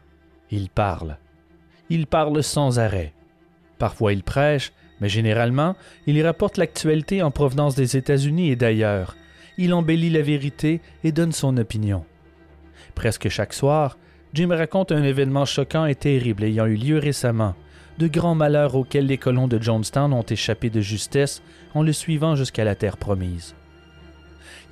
il 0.52 0.68
parle. 0.68 1.18
Il 1.90 2.06
parle 2.06 2.44
sans 2.44 2.78
arrêt. 2.78 3.12
Parfois 3.80 4.12
il 4.12 4.22
prêche, 4.22 4.72
mais 5.00 5.08
généralement, 5.08 5.74
il 6.06 6.16
y 6.16 6.22
rapporte 6.22 6.58
l'actualité 6.58 7.22
en 7.22 7.32
provenance 7.32 7.74
des 7.74 7.96
États-Unis 7.96 8.50
et 8.50 8.56
d'ailleurs. 8.56 9.16
Il 9.58 9.74
embellit 9.74 10.10
la 10.10 10.22
vérité 10.22 10.80
et 11.04 11.12
donne 11.12 11.32
son 11.32 11.56
opinion. 11.56 12.04
Presque 12.94 13.28
chaque 13.28 13.52
soir, 13.52 13.98
Jim 14.32 14.48
raconte 14.50 14.92
un 14.92 15.02
événement 15.02 15.44
choquant 15.44 15.86
et 15.86 15.94
terrible 15.94 16.44
ayant 16.44 16.66
eu 16.66 16.74
lieu 16.74 16.98
récemment, 16.98 17.54
de 17.98 18.08
grands 18.08 18.34
malheurs 18.34 18.74
auxquels 18.74 19.06
les 19.06 19.18
colons 19.18 19.46
de 19.46 19.62
Jonestown 19.62 20.12
ont 20.12 20.22
échappé 20.22 20.70
de 20.70 20.80
justesse 20.80 21.42
en 21.74 21.82
le 21.82 21.92
suivant 21.92 22.34
jusqu'à 22.34 22.64
la 22.64 22.74
terre 22.74 22.96
promise. 22.96 23.54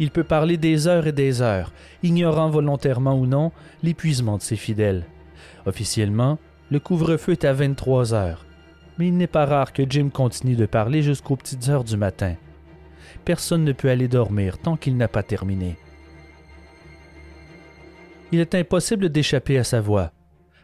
Il 0.01 0.11
peut 0.11 0.25
parler 0.25 0.57
des 0.57 0.89
heures 0.89 1.07
et 1.07 1.13
des 1.13 1.43
heures, 1.43 1.73
ignorant 2.03 2.51
volontairement 2.51 3.15
ou 3.15 3.27
non 3.27 3.53
l'épuisement 3.83 4.37
de 4.37 4.43
ses 4.43 4.57
fidèles. 4.57 5.05
Officiellement, 5.67 6.39
le 6.71 6.81
couvre-feu 6.81 7.33
est 7.33 7.45
à 7.45 7.53
23 7.53 8.15
heures, 8.15 8.45
mais 8.99 9.09
il 9.09 9.17
n'est 9.17 9.27
pas 9.27 9.47
rare 9.47 9.73
que 9.73 9.85
Jim 9.89 10.09
continue 10.13 10.57
de 10.57 10.67
parler 10.67 11.03
jusqu'aux 11.03 11.37
petites 11.37 11.69
heures 11.69 11.85
du 11.85 11.97
matin. 11.97 12.35
Personne 13.25 13.65
ne 13.65 13.73
peut 13.73 13.91
aller 13.91 14.09
dormir 14.09 14.59
tant 14.59 14.77
qu'il 14.77 14.97
n'a 14.97 15.09
pas 15.09 15.23
terminé. 15.23 15.77
Il 18.33 18.41
est 18.41 18.55
impossible 18.55 19.11
d'échapper 19.11 19.59
à 19.59 19.65
sa 19.65 19.81
voix. 19.81 20.13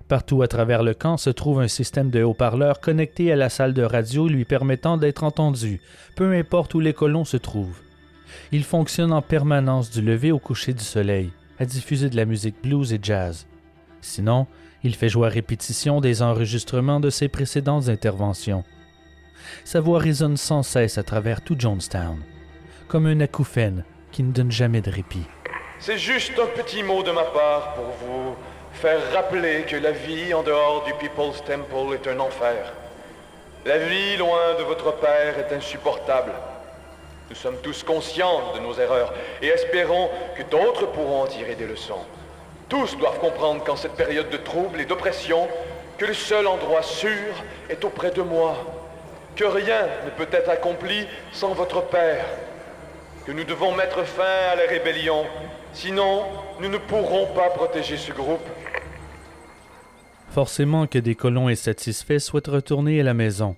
Partout 0.09 0.41
à 0.41 0.49
travers 0.49 0.83
le 0.83 0.95
camp 0.95 1.19
se 1.19 1.29
trouve 1.29 1.61
un 1.61 1.69
système 1.69 2.11
de 2.11 2.23
haut-parleurs 2.23 2.81
connecté 2.81 3.31
à 3.31 3.37
la 3.37 3.51
salle 3.51 3.75
de 3.75 3.83
radio 3.83 4.27
lui 4.27 4.47
permettant 4.47 4.97
d'être 4.97 5.23
entendu, 5.23 5.83
peu 6.17 6.33
importe 6.33 6.75
où 6.75 6.81
les 6.81 6.95
colons 6.95 7.27
se 7.27 7.37
trouvent. 7.37 7.83
Il 8.53 8.65
fonctionne 8.65 9.13
en 9.13 9.21
permanence 9.21 9.91
du 9.91 10.01
lever 10.01 10.33
au 10.33 10.39
coucher 10.39 10.73
du 10.73 10.83
soleil, 10.83 11.31
à 11.59 11.67
diffuser 11.67 12.09
de 12.09 12.17
la 12.17 12.25
musique 12.25 12.63
blues 12.63 12.95
et 12.95 13.01
jazz. 13.03 13.47
Sinon, 14.01 14.47
il 14.83 14.95
fait 14.95 15.11
jouer 15.11 15.27
à 15.27 15.31
répétition 15.31 16.01
des 16.01 16.23
enregistrements 16.23 17.01
de 17.01 17.11
ses 17.11 17.29
précédentes 17.29 17.89
interventions. 17.91 18.65
Sa 19.65 19.81
voix 19.81 19.99
résonne 19.99 20.37
sans 20.37 20.63
cesse 20.63 20.97
à 20.97 21.03
travers 21.03 21.43
tout 21.43 21.57
Jonestown, 21.59 22.19
comme 22.89 23.07
un 23.07 23.21
acouphène 23.21 23.85
qui 24.11 24.23
ne 24.23 24.33
donne 24.33 24.51
jamais 24.51 24.81
de 24.81 24.91
répit. 24.91 25.27
C'est 25.79 25.99
juste 25.99 26.33
un 26.39 26.47
petit 26.47 26.83
mot 26.83 27.03
de 27.03 27.13
ma 27.13 27.25
part 27.25 27.75
pour 27.75 27.85
vous 27.85 28.35
faire 28.73 29.01
rappeler 29.13 29.63
que 29.63 29.77
la 29.77 29.93
vie 29.93 30.33
en 30.35 30.43
dehors 30.43 30.85
du 30.85 30.95
People's 30.95 31.43
Temple 31.45 31.95
est 31.95 32.09
un 32.09 32.19
enfer. 32.19 32.73
La 33.67 33.79
vie 33.79 34.17
loin 34.17 34.55
de 34.59 34.65
votre 34.65 34.93
Père 34.97 35.39
est 35.39 35.55
insupportable. 35.55 36.33
Nous 37.29 37.37
sommes 37.37 37.59
tous 37.63 37.83
conscients 37.83 38.55
de 38.55 38.61
nos 38.61 38.75
erreurs 38.75 39.13
et 39.43 39.49
espérons 39.49 40.09
que 40.37 40.43
d'autres 40.45 40.87
pourront 40.87 41.23
en 41.23 41.27
tirer 41.27 41.55
des 41.55 41.67
leçons. 41.67 42.07
Tous 42.69 42.97
doivent 42.97 43.19
comprendre 43.19 43.63
qu'en 43.65 43.77
cette 43.77 43.97
période 43.97 44.31
de 44.31 44.37
trouble 44.39 44.81
et 44.81 44.87
d'oppression, 44.87 45.49
que 45.99 46.07
le 46.07 46.15
seul 46.15 46.47
endroit 46.47 46.83
sûr 46.83 47.35
est 47.69 47.85
auprès 47.85 48.11
de 48.11 48.23
moi, 48.23 48.57
que 49.37 49.45
rien 49.45 49.87
ne 50.05 50.11
peut 50.11 50.29
être 50.33 50.49
accompli 50.49 51.07
sans 51.33 51.53
votre 51.53 51.83
Père, 51.83 52.25
nous 53.33 53.45
devons 53.45 53.77
mettre 53.77 54.05
fin 54.05 54.53
à 54.53 54.57
la 54.57 54.67
rébellion, 54.69 55.25
sinon 55.73 56.23
nous 56.61 56.69
ne 56.69 56.79
pourrons 56.79 57.27
pas 57.35 57.51
protéger 57.51 57.97
ce 57.97 58.13
groupe. 58.13 58.47
Forcément 60.31 60.87
que 60.87 60.99
des 60.99 61.15
colons 61.15 61.49
insatisfaits 61.49 62.21
souhaitent 62.21 62.49
retourner 62.49 63.01
à 63.01 63.05
la 63.05 63.15
maison, 63.15 63.57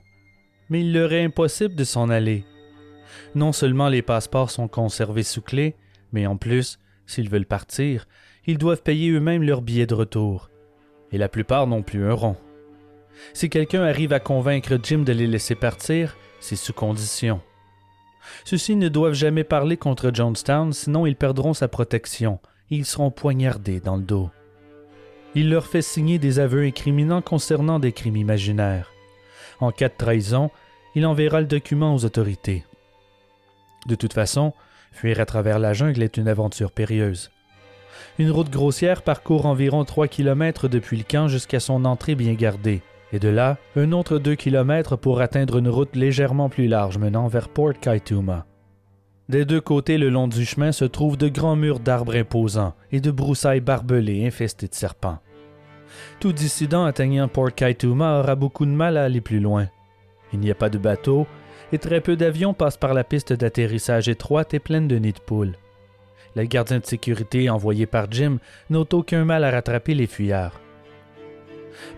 mais 0.68 0.80
il 0.80 0.92
leur 0.92 1.12
est 1.12 1.24
impossible 1.24 1.74
de 1.74 1.84
s'en 1.84 2.10
aller. 2.10 2.44
Non 3.34 3.52
seulement 3.52 3.88
les 3.88 4.02
passeports 4.02 4.50
sont 4.50 4.68
conservés 4.68 5.22
sous 5.22 5.42
clé, 5.42 5.76
mais 6.12 6.26
en 6.26 6.36
plus, 6.36 6.78
s'ils 7.06 7.28
veulent 7.28 7.46
partir, 7.46 8.06
ils 8.46 8.58
doivent 8.58 8.82
payer 8.82 9.10
eux-mêmes 9.10 9.42
leur 9.42 9.62
billet 9.62 9.86
de 9.86 9.94
retour. 9.94 10.50
Et 11.12 11.18
la 11.18 11.28
plupart 11.28 11.66
n'ont 11.66 11.82
plus 11.82 12.04
un 12.04 12.12
rond. 12.12 12.36
Si 13.34 13.50
quelqu'un 13.50 13.82
arrive 13.82 14.12
à 14.12 14.20
convaincre 14.20 14.78
Jim 14.82 15.00
de 15.00 15.12
les 15.12 15.26
laisser 15.26 15.54
partir, 15.54 16.16
c'est 16.40 16.56
sous 16.56 16.72
condition. 16.72 17.40
Ceux-ci 18.44 18.76
ne 18.76 18.88
doivent 18.88 19.14
jamais 19.14 19.44
parler 19.44 19.76
contre 19.76 20.10
Jonestown, 20.12 20.72
sinon 20.72 21.06
ils 21.06 21.16
perdront 21.16 21.54
sa 21.54 21.68
protection 21.68 22.38
ils 22.70 22.86
seront 22.86 23.10
poignardés 23.10 23.80
dans 23.80 23.96
le 23.96 24.02
dos. 24.02 24.30
Il 25.34 25.50
leur 25.50 25.66
fait 25.66 25.82
signer 25.82 26.18
des 26.18 26.38
aveux 26.38 26.62
incriminants 26.62 27.22
concernant 27.22 27.78
des 27.78 27.92
crimes 27.92 28.16
imaginaires. 28.16 28.90
En 29.60 29.72
cas 29.72 29.88
de 29.88 29.94
trahison, 29.96 30.50
il 30.94 31.06
enverra 31.06 31.40
le 31.40 31.46
document 31.46 31.94
aux 31.94 32.04
autorités. 32.04 32.64
De 33.86 33.94
toute 33.94 34.12
façon, 34.12 34.52
fuir 34.92 35.20
à 35.20 35.26
travers 35.26 35.58
la 35.58 35.72
jungle 35.72 36.02
est 36.02 36.16
une 36.16 36.28
aventure 36.28 36.72
périlleuse. 36.72 37.30
Une 38.18 38.30
route 38.30 38.50
grossière 38.50 39.02
parcourt 39.02 39.46
environ 39.46 39.84
3 39.84 40.08
km 40.08 40.68
depuis 40.68 40.96
le 40.96 41.04
camp 41.04 41.28
jusqu'à 41.28 41.60
son 41.60 41.84
entrée 41.84 42.14
bien 42.14 42.34
gardée, 42.34 42.82
et 43.12 43.18
de 43.18 43.28
là, 43.28 43.58
un 43.76 43.92
autre 43.92 44.18
2 44.18 44.34
km 44.34 44.96
pour 44.96 45.20
atteindre 45.20 45.58
une 45.58 45.68
route 45.68 45.96
légèrement 45.96 46.48
plus 46.48 46.68
large 46.68 46.98
menant 46.98 47.28
vers 47.28 47.48
Port 47.48 47.74
Kaituma. 47.80 48.46
Des 49.28 49.44
deux 49.44 49.60
côtés 49.60 49.98
le 49.98 50.10
long 50.10 50.28
du 50.28 50.44
chemin 50.44 50.72
se 50.72 50.84
trouvent 50.84 51.16
de 51.16 51.28
grands 51.28 51.56
murs 51.56 51.80
d'arbres 51.80 52.16
imposants 52.16 52.74
et 52.90 53.00
de 53.00 53.10
broussailles 53.10 53.60
barbelées 53.60 54.26
infestées 54.26 54.68
de 54.68 54.74
serpents. 54.74 55.18
Tout 56.20 56.32
dissident 56.32 56.84
atteignant 56.84 57.28
Port 57.28 57.54
Kaituma 57.54 58.20
aura 58.20 58.34
beaucoup 58.34 58.66
de 58.66 58.70
mal 58.70 58.96
à 58.96 59.04
aller 59.04 59.20
plus 59.20 59.40
loin. 59.40 59.68
Il 60.32 60.40
n'y 60.40 60.50
a 60.50 60.54
pas 60.54 60.70
de 60.70 60.78
bateau 60.78 61.26
et 61.72 61.78
très 61.78 62.00
peu 62.00 62.16
d'avions 62.16 62.54
passent 62.54 62.76
par 62.76 62.94
la 62.94 63.04
piste 63.04 63.32
d'atterrissage 63.32 64.08
étroite 64.08 64.54
et 64.54 64.60
pleine 64.60 64.88
de 64.88 64.96
nids 64.96 65.12
de 65.12 65.20
poules 65.20 65.54
le 66.36 66.44
gardien 66.44 66.78
de 66.78 66.86
sécurité 66.86 67.50
envoyé 67.50 67.86
par 67.86 68.10
Jim 68.10 68.38
n'a 68.68 68.80
aucun 68.80 69.24
mal 69.24 69.44
à 69.44 69.50
rattraper 69.50 69.94
les 69.94 70.06
fuyards. 70.06 70.60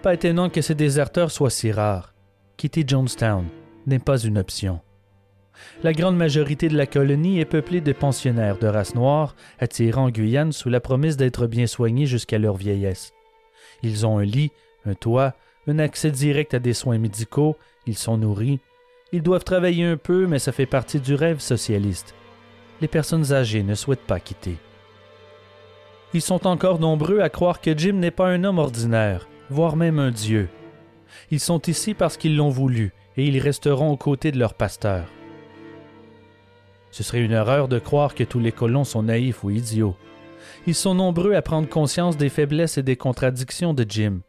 Pas 0.02 0.14
étonnant 0.14 0.50
que 0.50 0.60
ces 0.60 0.74
déserteurs 0.74 1.30
soient 1.30 1.50
si 1.50 1.72
rares. 1.72 2.14
Quitter 2.56 2.84
Jonestown 2.86 3.46
n'est 3.86 3.98
pas 3.98 4.18
une 4.18 4.38
option. 4.38 4.80
La 5.82 5.92
grande 5.92 6.16
majorité 6.16 6.68
de 6.68 6.76
la 6.76 6.86
colonie 6.86 7.40
est 7.40 7.44
peuplée 7.44 7.80
de 7.80 7.92
pensionnaires 7.92 8.58
de 8.58 8.66
race 8.66 8.94
noire 8.94 9.36
attirés 9.58 10.00
en 10.00 10.10
Guyane 10.10 10.52
sous 10.52 10.70
la 10.70 10.80
promesse 10.80 11.16
d'être 11.16 11.46
bien 11.46 11.66
soignés 11.66 12.06
jusqu'à 12.06 12.38
leur 12.38 12.56
vieillesse. 12.56 13.12
Ils 13.82 14.06
ont 14.06 14.18
un 14.18 14.24
lit, 14.24 14.50
un 14.86 14.94
toit, 14.94 15.34
un 15.66 15.78
accès 15.78 16.10
direct 16.10 16.54
à 16.54 16.58
des 16.58 16.74
soins 16.74 16.98
médicaux, 16.98 17.56
ils 17.86 17.98
sont 17.98 18.16
nourris. 18.16 18.60
Ils 19.12 19.22
doivent 19.22 19.44
travailler 19.44 19.84
un 19.84 19.96
peu, 19.96 20.26
mais 20.26 20.38
ça 20.38 20.52
fait 20.52 20.66
partie 20.66 21.00
du 21.00 21.14
rêve 21.14 21.40
socialiste 21.40 22.14
les 22.82 22.88
personnes 22.88 23.32
âgées 23.32 23.62
ne 23.62 23.76
souhaitent 23.76 24.00
pas 24.00 24.20
quitter. 24.20 24.58
Ils 26.12 26.20
sont 26.20 26.46
encore 26.46 26.80
nombreux 26.80 27.20
à 27.20 27.30
croire 27.30 27.60
que 27.60 27.78
Jim 27.78 27.94
n'est 27.94 28.10
pas 28.10 28.26
un 28.26 28.44
homme 28.44 28.58
ordinaire, 28.58 29.28
voire 29.52 29.76
même 29.76 29.98
un 29.98 30.10
dieu. 30.10 30.48
Ils 31.30 31.40
sont 31.40 31.60
ici 31.62 31.94
parce 31.94 32.16
qu'ils 32.16 32.36
l'ont 32.36 32.50
voulu, 32.50 32.92
et 33.16 33.26
ils 33.26 33.38
resteront 33.38 33.90
aux 33.90 33.96
côtés 33.96 34.32
de 34.32 34.38
leur 34.38 34.54
pasteur. 34.54 35.04
Ce 36.90 37.02
serait 37.02 37.22
une 37.22 37.32
erreur 37.32 37.68
de 37.68 37.78
croire 37.78 38.14
que 38.14 38.24
tous 38.24 38.40
les 38.40 38.52
colons 38.52 38.84
sont 38.84 39.04
naïfs 39.04 39.44
ou 39.44 39.50
idiots. 39.50 39.96
Ils 40.66 40.74
sont 40.74 40.94
nombreux 40.94 41.34
à 41.34 41.42
prendre 41.42 41.68
conscience 41.68 42.16
des 42.16 42.28
faiblesses 42.28 42.78
et 42.78 42.82
des 42.82 42.96
contradictions 42.96 43.74
de 43.74 43.86
Jim, 43.88 44.20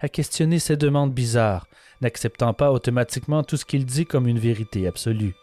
à 0.00 0.08
questionner 0.08 0.58
ses 0.58 0.76
demandes 0.76 1.14
bizarres, 1.14 1.66
n'acceptant 2.00 2.52
pas 2.52 2.72
automatiquement 2.72 3.42
tout 3.42 3.56
ce 3.56 3.64
qu'il 3.64 3.84
dit 3.86 4.06
comme 4.06 4.26
une 4.26 4.38
vérité 4.38 4.86
absolue 4.86 5.34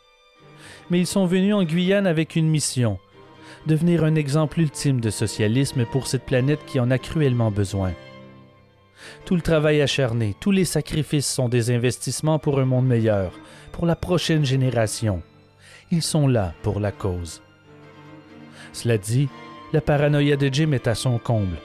mais 0.89 0.99
ils 0.99 1.07
sont 1.07 1.25
venus 1.25 1.53
en 1.53 1.63
Guyane 1.63 2.07
avec 2.07 2.35
une 2.35 2.49
mission 2.49 2.99
devenir 3.65 4.05
un 4.05 4.15
exemple 4.15 4.61
ultime 4.61 5.01
de 5.01 5.09
socialisme 5.09 5.85
pour 5.85 6.07
cette 6.07 6.25
planète 6.25 6.63
qui 6.65 6.79
en 6.79 6.89
a 6.89 6.97
cruellement 6.97 7.51
besoin. 7.51 7.91
Tout 9.25 9.35
le 9.35 9.41
travail 9.41 9.81
acharné, 9.81 10.35
tous 10.39 10.51
les 10.51 10.65
sacrifices 10.65 11.27
sont 11.27 11.49
des 11.49 11.71
investissements 11.71 12.39
pour 12.39 12.59
un 12.59 12.65
monde 12.65 12.87
meilleur, 12.87 13.33
pour 13.71 13.85
la 13.85 13.95
prochaine 13.95 14.45
génération. 14.45 15.21
Ils 15.91 16.01
sont 16.01 16.27
là 16.27 16.53
pour 16.63 16.79
la 16.79 16.91
cause. 16.91 17.41
Cela 18.73 18.97
dit, 18.97 19.29
la 19.73 19.81
paranoïa 19.81 20.35
de 20.35 20.49
Jim 20.51 20.71
est 20.71 20.87
à 20.87 20.95
son 20.95 21.17
comble. 21.17 21.57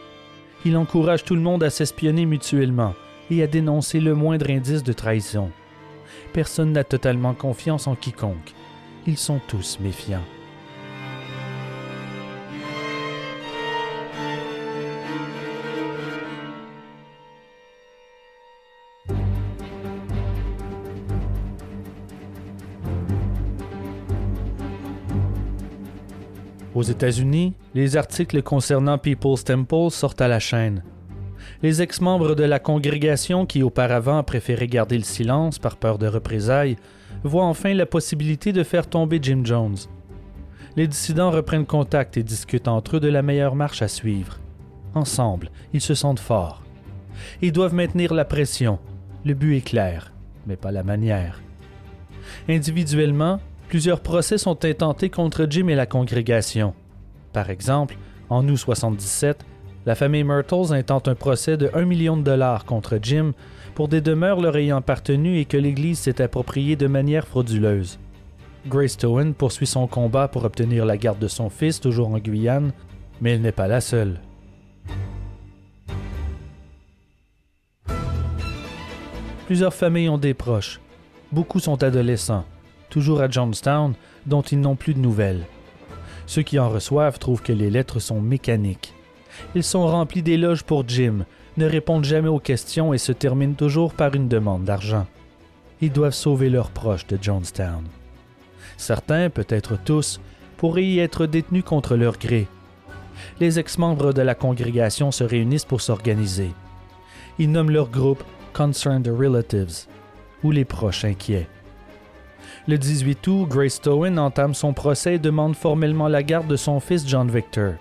Il 0.65 0.77
encourage 0.77 1.25
tout 1.25 1.35
le 1.35 1.41
monde 1.41 1.63
à 1.63 1.71
s'espionner 1.71 2.27
mutuellement 2.27 2.95
et 3.31 3.43
à 3.43 3.47
dénoncer 3.47 4.01
le 4.01 4.15
moindre 4.15 4.51
indice 4.51 4.83
de 4.83 4.93
trahison. 4.93 5.51
Personne 6.33 6.73
n'a 6.73 6.85
totalement 6.85 7.35
confiance 7.35 7.87
en 7.87 7.95
quiconque 7.95 8.55
ils 9.07 9.19
sont 9.19 9.41
tous 9.49 9.79
méfiants. 9.81 10.25
Aux 26.83 26.91
États-Unis, 26.91 27.55
les 27.77 27.97
articles 27.97 28.43
concernant 28.43 28.99
People's 28.99 29.45
Temple 29.45 29.91
sortent 29.91 30.21
à 30.21 30.27
la 30.27 30.41
chaîne. 30.41 30.83
Les 31.63 31.81
ex-membres 31.81 32.35
de 32.35 32.43
la 32.43 32.59
congrégation 32.59 33.47
qui 33.47 33.63
auparavant 33.63 34.25
préféraient 34.25 34.67
garder 34.67 34.99
le 34.99 35.05
silence 35.05 35.61
par 35.61 35.77
peur 35.77 35.97
de 35.97 36.09
représailles 36.09 36.77
voit 37.23 37.45
enfin 37.45 37.73
la 37.73 37.87
possibilité 37.87 38.53
de 38.53 38.65
faire 38.65 38.89
tomber 38.89 39.21
Jim 39.23 39.43
Jones. 39.45 39.77
Les 40.75 40.89
dissidents 40.89 41.31
reprennent 41.31 41.67
contact 41.67 42.17
et 42.17 42.25
discutent 42.25 42.67
entre 42.67 42.97
eux 42.97 43.01
de 43.01 43.07
la 43.07 43.23
meilleure 43.23 43.55
marche 43.55 43.83
à 43.83 43.87
suivre. 43.87 44.41
Ensemble, 44.97 45.53
ils 45.73 45.81
se 45.81 45.95
sentent 45.95 46.19
forts. 46.19 46.65
Ils 47.43 47.53
doivent 47.53 47.75
maintenir 47.75 48.13
la 48.13 48.25
pression. 48.25 48.81
Le 49.25 49.35
but 49.35 49.57
est 49.57 49.61
clair 49.61 50.13
mais 50.49 50.57
pas 50.57 50.73
la 50.73 50.83
manière. 50.83 51.41
Individuellement, 52.49 53.39
plusieurs 53.73 54.01
procès 54.01 54.37
sont 54.37 54.67
intentés 54.67 55.09
contre 55.09 55.47
Jim 55.49 55.69
et 55.69 55.75
la 55.75 55.87
congrégation. 55.87 56.75
Par 57.33 57.49
exemple, 57.49 57.97
en 58.29 58.47
août 58.47 58.59
77, 58.59 59.47
la 59.87 59.95
famille 59.95 60.25
Myrtles 60.25 60.75
intente 60.75 61.09
un 61.09 61.15
procès 61.15 61.57
de 61.57 61.71
1 61.73 61.87
million 61.87 62.19
de 62.19 62.23
dollars 62.23 62.67
contre 62.67 62.99
Jim 63.01 63.33
pour 63.75 63.89
des 63.89 64.03
demeures 64.03 64.43
leur 64.43 64.59
ayant 64.59 64.77
appartenu 64.77 65.39
et 65.39 65.47
que 65.47 65.57
l'Église 65.57 66.01
s'est 66.01 66.21
appropriée 66.21 66.77
de 66.77 66.87
manière 66.87 67.27
frauduleuse. 67.27 67.99
Grace 68.67 68.99
Towen 68.99 69.33
poursuit 69.33 69.67
son 69.67 69.87
combat 69.87 70.29
pour 70.29 70.45
obtenir 70.45 70.85
la 70.85 70.99
garde 70.99 71.19
de 71.19 71.29
son 71.29 71.49
fils, 71.49 71.81
toujours 71.81 72.09
en 72.09 72.19
Guyane, 72.19 72.73
mais 73.23 73.33
elle 73.33 73.41
n'est 73.41 73.53
pas 73.53 73.69
la 73.69 73.81
seule. 73.81 74.21
Plusieurs 79.47 79.73
familles 79.73 80.11
ont 80.11 80.19
des 80.19 80.35
proches. 80.35 80.79
Beaucoup 81.33 81.59
sont 81.59 81.83
adolescents, 81.83 82.45
toujours 82.93 83.23
à 83.23 83.31
Johnstown, 83.31 83.95
dont 84.27 84.43
ils 84.43 84.61
n'ont 84.61 84.77
plus 84.77 84.93
de 84.93 84.99
nouvelles. 84.99 85.47
Ceux 86.27 86.43
qui 86.43 86.59
en 86.59 86.69
reçoivent 86.69 87.19
trouvent 87.19 87.43
que 87.43 87.55
les 87.55 87.71
lettres 87.71 88.01
sont 88.01 88.21
mécaniques. 88.21 88.93
Ils 89.55 89.65
sont 89.65 89.87
remplis 89.87 90.23
d'éloges 90.23 90.63
pour 90.63 90.87
Jim, 90.87 91.25
ne 91.57 91.65
répondent 91.65 92.05
jamais 92.05 92.29
aux 92.29 92.39
questions 92.39 92.93
et 92.93 92.99
se 92.99 93.13
terminent 93.13 93.55
toujours 93.55 93.95
par 93.95 94.15
une 94.15 94.29
demande 94.29 94.65
d'argent. 94.65 95.07
Ils 95.81 95.91
doivent 95.91 96.13
sauver 96.13 96.51
leurs 96.51 96.71
proches 96.71 97.07
de 97.07 97.19
Johnstown. 97.21 97.85
Certains, 98.77 99.31
peut-être 99.31 99.79
tous, 99.83 100.21
pourraient 100.59 100.85
y 100.85 100.99
être 100.99 101.25
détenus 101.25 101.65
contre 101.65 101.97
leur 101.97 102.19
gré. 102.19 102.47
Les 103.41 103.59
ex-membres 103.59 104.13
de 104.13 104.23
la 104.23 104.35
congrégation 104.35 105.11
se 105.13 105.25
réunissent 105.25 105.65
pour 105.65 105.81
s'organiser. 105.81 106.51
Ils 107.39 107.51
nomment 107.51 107.71
leur 107.71 107.89
groupe 107.89 108.23
Concerned 108.53 109.09
Relatives, 109.09 109.87
ou 110.43 110.51
les 110.51 110.67
proches 110.67 111.07
inquiets. 111.07 111.49
Le 112.69 112.79
18 112.79 113.27
août, 113.27 113.47
Grace 113.49 113.81
Towen 113.81 114.21
entame 114.21 114.55
son 114.55 114.73
procès 114.73 115.17
et 115.17 115.19
demande 115.19 115.57
formellement 115.57 116.07
la 116.07 116.23
garde 116.23 116.47
de 116.47 116.55
son 116.55 116.79
fils 116.79 117.05
John 117.09 117.29
Victor. 117.29 117.73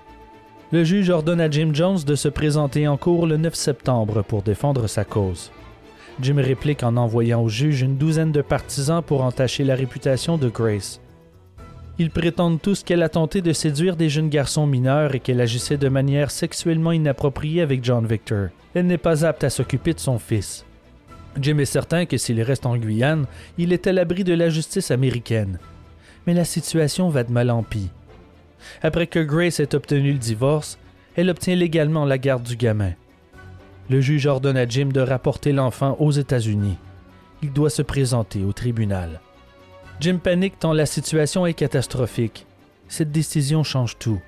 Le 0.71 0.83
juge 0.83 1.11
ordonne 1.11 1.39
à 1.39 1.51
Jim 1.51 1.69
Jones 1.71 1.99
de 2.03 2.15
se 2.15 2.27
présenter 2.29 2.87
en 2.87 2.97
cours 2.97 3.27
le 3.27 3.37
9 3.37 3.53
septembre 3.53 4.23
pour 4.23 4.41
défendre 4.41 4.87
sa 4.87 5.03
cause. 5.03 5.51
Jim 6.19 6.37
réplique 6.37 6.81
en 6.81 6.97
envoyant 6.97 7.43
au 7.43 7.47
juge 7.47 7.81
une 7.81 7.97
douzaine 7.97 8.31
de 8.31 8.41
partisans 8.41 9.03
pour 9.03 9.21
entacher 9.21 9.63
la 9.63 9.75
réputation 9.75 10.37
de 10.37 10.49
Grace. 10.49 10.99
Ils 11.99 12.09
prétendent 12.09 12.59
tous 12.59 12.81
qu'elle 12.81 13.03
a 13.03 13.09
tenté 13.09 13.43
de 13.43 13.53
séduire 13.53 13.95
des 13.95 14.09
jeunes 14.09 14.29
garçons 14.29 14.65
mineurs 14.65 15.13
et 15.13 15.19
qu'elle 15.19 15.41
agissait 15.41 15.77
de 15.77 15.89
manière 15.89 16.31
sexuellement 16.31 16.91
inappropriée 16.91 17.61
avec 17.61 17.83
John 17.83 18.07
Victor. 18.07 18.47
Elle 18.73 18.87
n'est 18.87 18.97
pas 18.97 19.25
apte 19.25 19.43
à 19.43 19.51
s'occuper 19.51 19.93
de 19.93 19.99
son 19.99 20.17
fils. 20.17 20.65
Jim 21.39 21.57
est 21.59 21.65
certain 21.65 22.05
que 22.05 22.17
s'il 22.17 22.41
reste 22.41 22.65
en 22.65 22.75
Guyane, 22.77 23.25
il 23.57 23.71
est 23.73 23.87
à 23.87 23.93
l'abri 23.93 24.23
de 24.23 24.33
la 24.33 24.49
justice 24.49 24.91
américaine. 24.91 25.59
Mais 26.27 26.33
la 26.33 26.45
situation 26.45 27.09
va 27.09 27.23
de 27.23 27.31
mal 27.31 27.49
en 27.49 27.63
pis. 27.63 27.89
Après 28.83 29.07
que 29.07 29.19
Grace 29.19 29.59
ait 29.59 29.73
obtenu 29.73 30.11
le 30.11 30.19
divorce, 30.19 30.77
elle 31.15 31.29
obtient 31.29 31.55
légalement 31.55 32.05
la 32.05 32.17
garde 32.17 32.43
du 32.43 32.55
gamin. 32.55 32.91
Le 33.89 34.01
juge 34.01 34.27
ordonne 34.27 34.57
à 34.57 34.67
Jim 34.67 34.89
de 34.93 35.01
rapporter 35.01 35.51
l'enfant 35.51 35.95
aux 35.99 36.11
États-Unis. 36.11 36.77
Il 37.41 37.51
doit 37.51 37.69
se 37.69 37.81
présenter 37.81 38.43
au 38.43 38.53
tribunal. 38.53 39.19
Jim 39.99 40.19
panique 40.23 40.59
tant 40.59 40.73
la 40.73 40.85
situation 40.85 41.45
est 41.45 41.53
catastrophique. 41.53 42.45
Cette 42.87 43.11
décision 43.11 43.63
change 43.63 43.97
tout. 43.97 44.21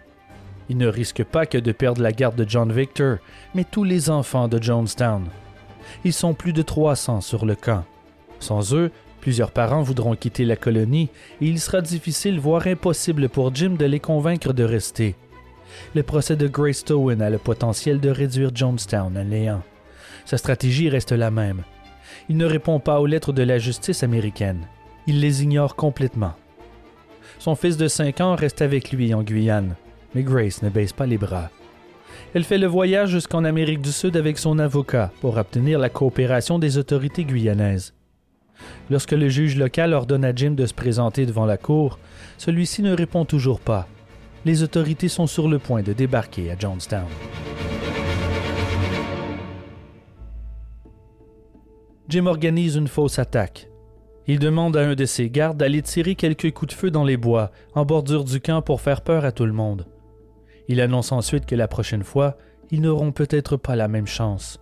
Il 0.69 0.77
ne 0.77 0.87
risque 0.87 1.23
pas 1.23 1.45
que 1.45 1.57
de 1.57 1.71
perdre 1.71 2.01
la 2.01 2.11
garde 2.11 2.35
de 2.35 2.49
John 2.49 2.71
Victor, 2.71 3.17
mais 3.53 3.65
tous 3.65 3.83
les 3.83 4.09
enfants 4.09 4.47
de 4.47 4.61
Jonestown. 4.61 5.25
Ils 6.03 6.13
sont 6.13 6.33
plus 6.33 6.53
de 6.53 6.61
300 6.61 7.21
sur 7.21 7.45
le 7.45 7.55
camp. 7.55 7.83
Sans 8.39 8.73
eux, 8.73 8.91
Plusieurs 9.23 9.51
parents 9.51 9.83
voudront 9.83 10.17
quitter 10.17 10.43
la 10.43 10.57
colonie 10.57 11.09
et 11.39 11.45
il 11.45 11.61
sera 11.61 11.79
difficile, 11.79 12.41
voire 12.41 12.67
impossible 12.67 13.29
pour 13.29 13.55
Jim 13.55 13.77
de 13.79 13.85
les 13.85 14.01
convaincre 14.01 14.51
de 14.51 14.65
rester. 14.65 15.15
Le 15.95 16.03
procès 16.03 16.35
de 16.35 16.45
Grace 16.49 16.83
Towen 16.83 17.21
a 17.21 17.29
le 17.29 17.37
potentiel 17.37 18.01
de 18.01 18.09
réduire 18.09 18.53
Jonestown 18.53 19.15
à 19.15 19.23
néant. 19.23 19.61
Sa 20.25 20.35
stratégie 20.35 20.89
reste 20.89 21.13
la 21.13 21.31
même. 21.31 21.63
Il 22.27 22.35
ne 22.35 22.43
répond 22.43 22.81
pas 22.81 22.99
aux 22.99 23.05
lettres 23.05 23.31
de 23.31 23.43
la 23.43 23.59
justice 23.59 24.03
américaine. 24.03 24.67
Il 25.07 25.21
les 25.21 25.41
ignore 25.41 25.77
complètement. 25.77 26.33
Son 27.39 27.55
fils 27.55 27.77
de 27.77 27.87
5 27.87 28.19
ans 28.19 28.35
reste 28.35 28.61
avec 28.61 28.91
lui 28.91 29.13
en 29.13 29.23
Guyane, 29.23 29.77
mais 30.13 30.23
Grace 30.23 30.63
ne 30.63 30.69
baisse 30.69 30.91
pas 30.91 31.05
les 31.05 31.17
bras. 31.17 31.49
Elle 32.35 32.43
fait 32.43 32.57
le 32.57 32.65
voyage 32.65 33.11
jusqu'en 33.11 33.43
Amérique 33.43 33.81
du 33.81 33.91
Sud 33.91 34.17
avec 34.17 34.39
son 34.39 34.57
avocat 34.57 35.11
pour 35.21 35.37
obtenir 35.37 35.77
la 35.77 35.89
coopération 35.89 36.57
des 36.57 36.79
autorités 36.79 37.25
guyanaises. 37.25 37.93
Lorsque 38.89 39.11
le 39.11 39.29
juge 39.29 39.55
local 39.55 39.93
ordonne 39.93 40.25
à 40.25 40.33
Jim 40.33 40.51
de 40.51 40.65
se 40.65 40.73
présenter 40.73 41.27
devant 41.27 41.45
la 41.45 41.57
cour, 41.57 41.99
celui-ci 42.39 42.81
ne 42.81 42.95
répond 42.95 43.23
toujours 43.23 43.59
pas. 43.59 43.87
Les 44.45 44.63
autorités 44.63 45.09
sont 45.09 45.27
sur 45.27 45.47
le 45.47 45.59
point 45.59 45.83
de 45.83 45.93
débarquer 45.93 46.49
à 46.49 46.57
Johnstown. 46.57 47.05
Jim 52.09 52.25
organise 52.25 52.75
une 52.77 52.87
fausse 52.87 53.19
attaque. 53.19 53.69
Il 54.25 54.39
demande 54.39 54.75
à 54.75 54.81
un 54.81 54.95
de 54.95 55.05
ses 55.05 55.29
gardes 55.29 55.57
d'aller 55.57 55.83
tirer 55.83 56.15
quelques 56.15 56.51
coups 56.51 56.73
de 56.73 56.79
feu 56.79 56.89
dans 56.89 57.03
les 57.03 57.17
bois, 57.17 57.51
en 57.75 57.85
bordure 57.85 58.23
du 58.23 58.41
camp 58.41 58.63
pour 58.63 58.81
faire 58.81 59.01
peur 59.01 59.23
à 59.23 59.31
tout 59.31 59.45
le 59.45 59.53
monde. 59.53 59.85
Il 60.67 60.81
annonce 60.81 61.11
ensuite 61.11 61.45
que 61.45 61.55
la 61.55 61.67
prochaine 61.67 62.03
fois, 62.03 62.37
ils 62.71 62.81
n'auront 62.81 63.11
peut-être 63.11 63.57
pas 63.57 63.75
la 63.75 63.87
même 63.87 64.07
chance. 64.07 64.59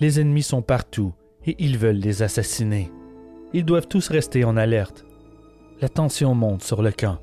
Les 0.00 0.20
ennemis 0.20 0.42
sont 0.42 0.62
partout 0.62 1.12
et 1.44 1.56
ils 1.58 1.78
veulent 1.78 1.96
les 1.96 2.22
assassiner. 2.22 2.90
Ils 3.52 3.64
doivent 3.64 3.88
tous 3.88 4.08
rester 4.08 4.44
en 4.44 4.56
alerte. 4.56 5.04
La 5.80 5.88
tension 5.88 6.34
monte 6.34 6.62
sur 6.62 6.82
le 6.82 6.92
camp. 6.92 7.18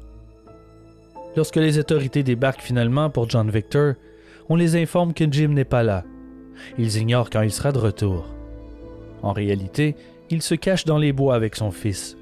Lorsque 1.35 1.55
les 1.55 1.79
autorités 1.79 2.23
débarquent 2.23 2.61
finalement 2.61 3.09
pour 3.09 3.29
John 3.29 3.49
Victor, 3.49 3.95
on 4.49 4.55
les 4.55 4.75
informe 4.75 5.13
que 5.13 5.25
Jim 5.31 5.49
n'est 5.49 5.65
pas 5.65 5.83
là. 5.83 6.03
Ils 6.77 6.97
ignorent 6.97 7.29
quand 7.29 7.41
il 7.41 7.51
sera 7.51 7.71
de 7.71 7.79
retour. 7.79 8.27
En 9.23 9.31
réalité, 9.31 9.95
il 10.29 10.41
se 10.41 10.53
cache 10.55 10.85
dans 10.85 10.97
les 10.97 11.13
bois 11.13 11.35
avec 11.35 11.55
son 11.55 11.71
fils. 11.71 12.17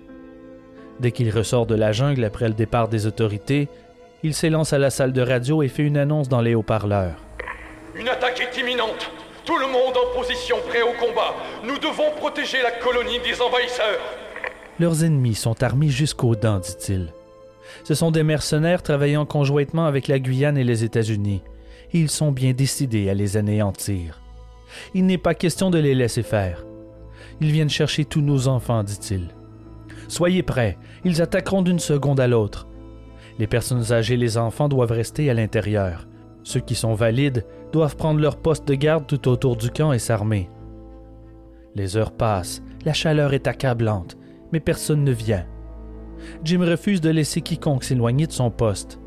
Dès 1.00 1.12
qu'il 1.12 1.30
ressort 1.32 1.66
de 1.66 1.76
la 1.76 1.92
jungle 1.92 2.24
après 2.24 2.48
le 2.48 2.54
départ 2.54 2.88
des 2.88 3.08
autorités, 3.08 3.68
il 4.24 4.34
s'élance 4.34 4.74
à 4.74 4.78
la 4.78 4.90
salle 4.90 5.14
de 5.14 5.22
radio 5.22 5.64
et 5.64 5.68
fait 5.68 5.84
une 5.84 5.98
annonce 5.98 6.30
dans 6.30 6.42
les 6.42 6.56
haut-parleurs. 6.56 7.16
Une 7.96 8.08
attaque 8.08 8.40
est 8.42 8.60
imminente. 8.60 9.12
Tout 9.46 9.58
le 9.58 9.68
monde 9.68 9.96
en 9.98 10.18
position, 10.18 10.58
prêt 10.68 10.84
au 10.84 10.94
combat. 10.94 11.36
Nous 11.66 11.78
devons 11.80 12.12
protéger 12.18 12.62
la 12.62 12.72
colonie 12.72 13.20
des 13.20 13.42
envahisseurs. 13.42 14.00
Leurs 14.80 15.04
ennemis 15.04 15.36
sont 15.36 15.64
armés 15.64 15.90
jusqu'aux 15.90 16.36
dents, 16.36 16.60
dit-il. 16.60 17.14
Ce 17.84 17.94
sont 17.96 18.12
des 18.12 18.24
mercenaires 18.24 18.84
travaillant 18.84 19.26
conjointement 19.26 19.86
avec 19.86 20.08
la 20.08 20.20
Guyane 20.20 20.58
et 20.58 20.64
les 20.64 20.84
États-Unis. 20.84 21.42
ils 21.94 22.10
sont 22.10 22.32
bien 22.32 22.54
décidés 22.54 23.10
à 23.10 23.14
les 23.14 23.38
anéantir. 23.38 24.22
Il 24.94 25.06
n'est 25.06 25.18
pas 25.18 25.34
question 25.34 25.70
de 25.70 25.80
les 25.80 25.96
laisser 25.96 26.24
faire. 26.24 26.64
Ils 27.42 27.52
viennent 27.52 27.70
chercher 27.70 28.06
tous 28.06 28.22
nos 28.22 28.48
enfants, 28.48 28.84
dit-il. 28.84 29.30
Soyez 30.08 30.44
prêts, 30.44 30.78
ils 31.04 31.22
attaqueront 31.22 31.64
d'une 31.64 31.80
seconde 31.80 32.20
à 32.20 32.28
l'autre. 32.28 32.68
Les 33.40 33.48
personnes 33.48 33.92
âgées 33.92 34.16
et 34.16 34.18
les 34.18 34.38
enfants 34.38 34.70
doivent 34.70 34.92
rester 34.92 35.30
à 35.30 35.34
l'intérieur. 35.34 36.08
Ceux 36.44 36.60
qui 36.60 36.76
sont 36.76 36.94
valides 36.94 37.46
doivent 37.72 37.96
prendre 37.96 38.20
leur 38.20 38.38
poste 38.38 38.68
de 38.68 38.76
garde 38.76 39.08
tout 39.08 39.28
autour 39.28 39.56
du 39.56 39.70
camp 39.70 39.94
et 39.94 40.00
s'armer. 40.00 40.50
Les 41.76 41.98
heures 41.98 42.12
passent, 42.12 42.62
la 42.86 42.94
chaleur 42.94 43.34
est 43.34 43.48
accablante, 43.48 44.18
mais 44.52 44.60
personne 44.60 45.04
ne 45.04 45.12
vient. 45.12 45.46
Jim 46.44 46.62
refuse 46.62 47.02
de 47.02 47.10
laisser 47.10 47.42
quiconque 47.42 47.84
s'éloigner 47.84 48.28
de 48.28 48.32
son 48.32 48.52
poste. 48.52 49.00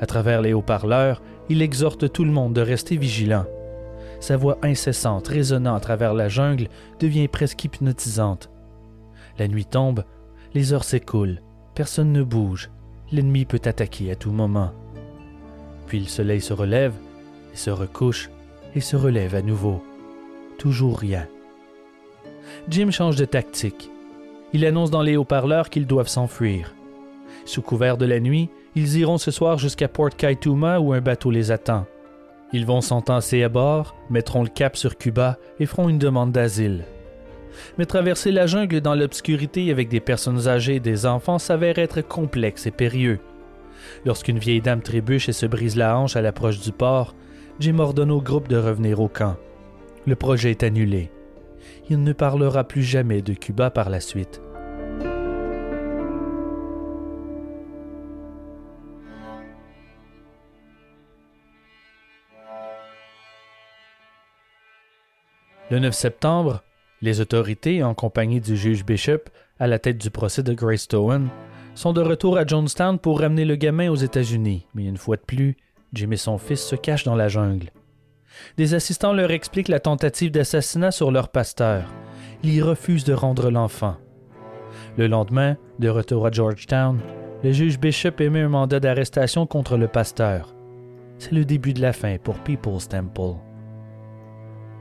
À 0.00 0.06
travers 0.06 0.42
les 0.42 0.52
haut-parleurs, 0.52 1.22
il 1.48 1.62
exhorte 1.62 2.10
tout 2.12 2.24
le 2.24 2.32
monde 2.32 2.54
de 2.54 2.60
rester 2.60 2.96
vigilant. 2.96 3.46
Sa 4.20 4.36
voix 4.36 4.58
incessante 4.62 5.28
résonnant 5.28 5.74
à 5.74 5.80
travers 5.80 6.14
la 6.14 6.28
jungle 6.28 6.68
devient 6.98 7.28
presque 7.28 7.64
hypnotisante. 7.64 8.50
La 9.38 9.46
nuit 9.46 9.66
tombe, 9.66 10.04
les 10.54 10.72
heures 10.72 10.84
s'écoulent, 10.84 11.42
personne 11.74 12.12
ne 12.12 12.22
bouge, 12.22 12.70
l'ennemi 13.12 13.44
peut 13.44 13.60
attaquer 13.64 14.10
à 14.10 14.16
tout 14.16 14.30
moment. 14.30 14.72
Puis 15.86 16.00
le 16.00 16.06
soleil 16.06 16.40
se 16.40 16.52
relève, 16.52 16.94
se 17.54 17.70
recouche, 17.70 18.30
et 18.74 18.80
se 18.80 18.96
relève 18.96 19.34
à 19.34 19.42
nouveau. 19.42 19.82
Toujours 20.58 20.98
rien. 20.98 21.26
Jim 22.68 22.90
change 22.90 23.16
de 23.16 23.24
tactique. 23.24 23.90
Il 24.52 24.64
annonce 24.64 24.90
dans 24.90 25.02
les 25.02 25.16
haut-parleurs 25.16 25.70
qu'ils 25.70 25.86
doivent 25.86 26.08
s'enfuir. 26.08 26.74
Sous 27.44 27.62
couvert 27.62 27.96
de 27.96 28.06
la 28.06 28.20
nuit, 28.20 28.50
ils 28.74 28.98
iront 28.98 29.18
ce 29.18 29.30
soir 29.30 29.58
jusqu'à 29.58 29.88
Port 29.88 30.10
Kaituma 30.10 30.80
où 30.80 30.92
un 30.92 31.00
bateau 31.00 31.30
les 31.30 31.50
attend. 31.50 31.86
Ils 32.52 32.66
vont 32.66 32.80
s'entasser 32.80 33.42
à 33.42 33.48
bord, 33.48 33.96
mettront 34.10 34.42
le 34.42 34.48
cap 34.48 34.76
sur 34.76 34.98
Cuba 34.98 35.38
et 35.58 35.66
feront 35.66 35.88
une 35.88 35.98
demande 35.98 36.32
d'asile. 36.32 36.84
Mais 37.78 37.86
traverser 37.86 38.32
la 38.32 38.46
jungle 38.46 38.80
dans 38.80 38.94
l'obscurité 38.94 39.70
avec 39.70 39.88
des 39.88 40.00
personnes 40.00 40.48
âgées 40.48 40.76
et 40.76 40.80
des 40.80 41.06
enfants 41.06 41.38
s'avère 41.38 41.78
être 41.78 42.00
complexe 42.00 42.66
et 42.66 42.70
périlleux. 42.70 43.20
Lorsqu'une 44.04 44.38
vieille 44.38 44.60
dame 44.60 44.82
trébuche 44.82 45.28
et 45.28 45.32
se 45.32 45.46
brise 45.46 45.76
la 45.76 45.98
hanche 45.98 46.16
à 46.16 46.22
l'approche 46.22 46.60
du 46.60 46.72
port, 46.72 47.14
Jim 47.58 47.78
ordonne 47.78 48.10
au 48.10 48.20
groupe 48.20 48.48
de 48.48 48.56
revenir 48.56 49.00
au 49.00 49.08
camp. 49.08 49.36
Le 50.06 50.14
projet 50.14 50.50
est 50.50 50.62
annulé. 50.62 51.10
Il 51.88 52.02
ne 52.02 52.12
parlera 52.12 52.64
plus 52.64 52.82
jamais 52.82 53.22
de 53.22 53.32
Cuba 53.32 53.70
par 53.70 53.90
la 53.90 54.00
suite. 54.00 54.40
Le 65.68 65.80
9 65.80 65.92
septembre, 65.92 66.62
les 67.02 67.20
autorités, 67.20 67.82
en 67.82 67.94
compagnie 67.94 68.40
du 68.40 68.56
juge 68.56 68.84
Bishop, 68.84 69.28
à 69.58 69.66
la 69.66 69.78
tête 69.78 69.98
du 69.98 70.10
procès 70.10 70.42
de 70.42 70.52
Grace 70.52 70.88
Towen, 70.88 71.28
sont 71.74 71.92
de 71.92 72.00
retour 72.00 72.38
à 72.38 72.46
Jonestown 72.46 72.98
pour 72.98 73.20
ramener 73.20 73.44
le 73.44 73.56
gamin 73.56 73.90
aux 73.90 73.96
États-Unis, 73.96 74.66
mais 74.74 74.84
une 74.84 74.96
fois 74.96 75.16
de 75.16 75.22
plus, 75.22 75.56
Jim 75.92 76.10
et 76.10 76.16
son 76.16 76.38
fils 76.38 76.60
se 76.60 76.76
cachent 76.76 77.04
dans 77.04 77.14
la 77.14 77.28
jungle. 77.28 77.70
Des 78.56 78.74
assistants 78.74 79.12
leur 79.12 79.30
expliquent 79.30 79.68
la 79.68 79.80
tentative 79.80 80.30
d'assassinat 80.30 80.90
sur 80.90 81.10
leur 81.10 81.28
pasteur. 81.28 81.84
Ils 82.42 82.62
refusent 82.62 83.04
de 83.04 83.14
rendre 83.14 83.50
l'enfant. 83.50 83.96
Le 84.96 85.06
lendemain, 85.06 85.56
de 85.78 85.88
retour 85.88 86.26
à 86.26 86.30
Georgetown, 86.30 87.00
le 87.42 87.52
juge 87.52 87.78
Bishop 87.78 88.20
émet 88.20 88.40
un 88.40 88.48
mandat 88.48 88.80
d'arrestation 88.80 89.46
contre 89.46 89.76
le 89.76 89.88
pasteur. 89.88 90.54
C'est 91.18 91.32
le 91.32 91.44
début 91.44 91.72
de 91.72 91.80
la 91.80 91.92
fin 91.92 92.16
pour 92.18 92.38
People's 92.40 92.88
Temple. 92.88 93.36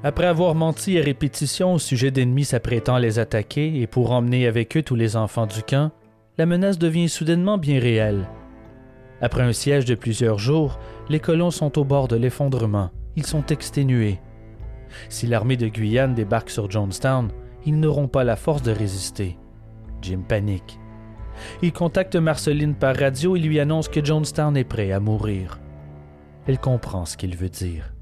Après 0.03 0.27
avoir 0.27 0.53
menti 0.53 0.99
à 0.99 1.03
répétition 1.03 1.73
au 1.73 1.79
sujet 1.79 2.11
d'ennemis 2.11 2.45
s'apprêtant 2.45 2.95
à 2.95 2.99
les 2.99 3.17
attaquer 3.17 3.81
et 3.81 3.87
pour 3.87 4.11
emmener 4.11 4.47
avec 4.47 4.77
eux 4.77 4.83
tous 4.83 4.95
les 4.95 5.15
enfants 5.15 5.47
du 5.47 5.63
camp, 5.63 5.91
la 6.37 6.45
menace 6.45 6.77
devient 6.77 7.09
soudainement 7.09 7.57
bien 7.57 7.79
réelle. 7.79 8.27
Après 9.21 9.41
un 9.41 9.53
siège 9.53 9.85
de 9.85 9.95
plusieurs 9.95 10.37
jours, 10.37 10.77
les 11.09 11.19
colons 11.19 11.51
sont 11.51 11.79
au 11.79 11.83
bord 11.83 12.07
de 12.07 12.17
l'effondrement. 12.17 12.91
Ils 13.15 13.25
sont 13.25 13.45
exténués. 13.47 14.19
Si 15.09 15.25
l'armée 15.25 15.57
de 15.57 15.67
Guyane 15.67 16.13
débarque 16.13 16.49
sur 16.49 16.69
Jonestown, 16.69 17.31
ils 17.65 17.79
n'auront 17.79 18.07
pas 18.07 18.23
la 18.23 18.35
force 18.35 18.61
de 18.61 18.71
résister. 18.71 19.37
Jim 20.01 20.21
panique. 20.27 20.77
Il 21.61 21.73
contacte 21.73 22.15
Marceline 22.15 22.75
par 22.75 22.95
radio 22.95 23.35
et 23.35 23.39
lui 23.39 23.59
annonce 23.59 23.89
que 23.89 24.03
Jonestown 24.03 24.55
est 24.55 24.63
prêt 24.63 24.91
à 24.91 24.99
mourir. 24.99 25.59
Elle 26.47 26.59
comprend 26.59 27.05
ce 27.05 27.17
qu'il 27.17 27.35
veut 27.35 27.49
dire. 27.49 27.94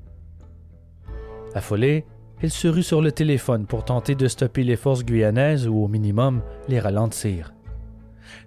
Affolée, 1.56 2.06
elle 2.42 2.52
se 2.52 2.68
rue 2.68 2.84
sur 2.84 3.02
le 3.02 3.12
téléphone 3.12 3.66
pour 3.66 3.86
tenter 3.86 4.16
de 4.16 4.28
stopper 4.28 4.64
les 4.64 4.76
forces 4.76 5.06
guyanaises 5.06 5.68
ou 5.68 5.84
au 5.84 5.88
minimum 5.88 6.42
les 6.68 6.80
ralentir. 6.80 7.54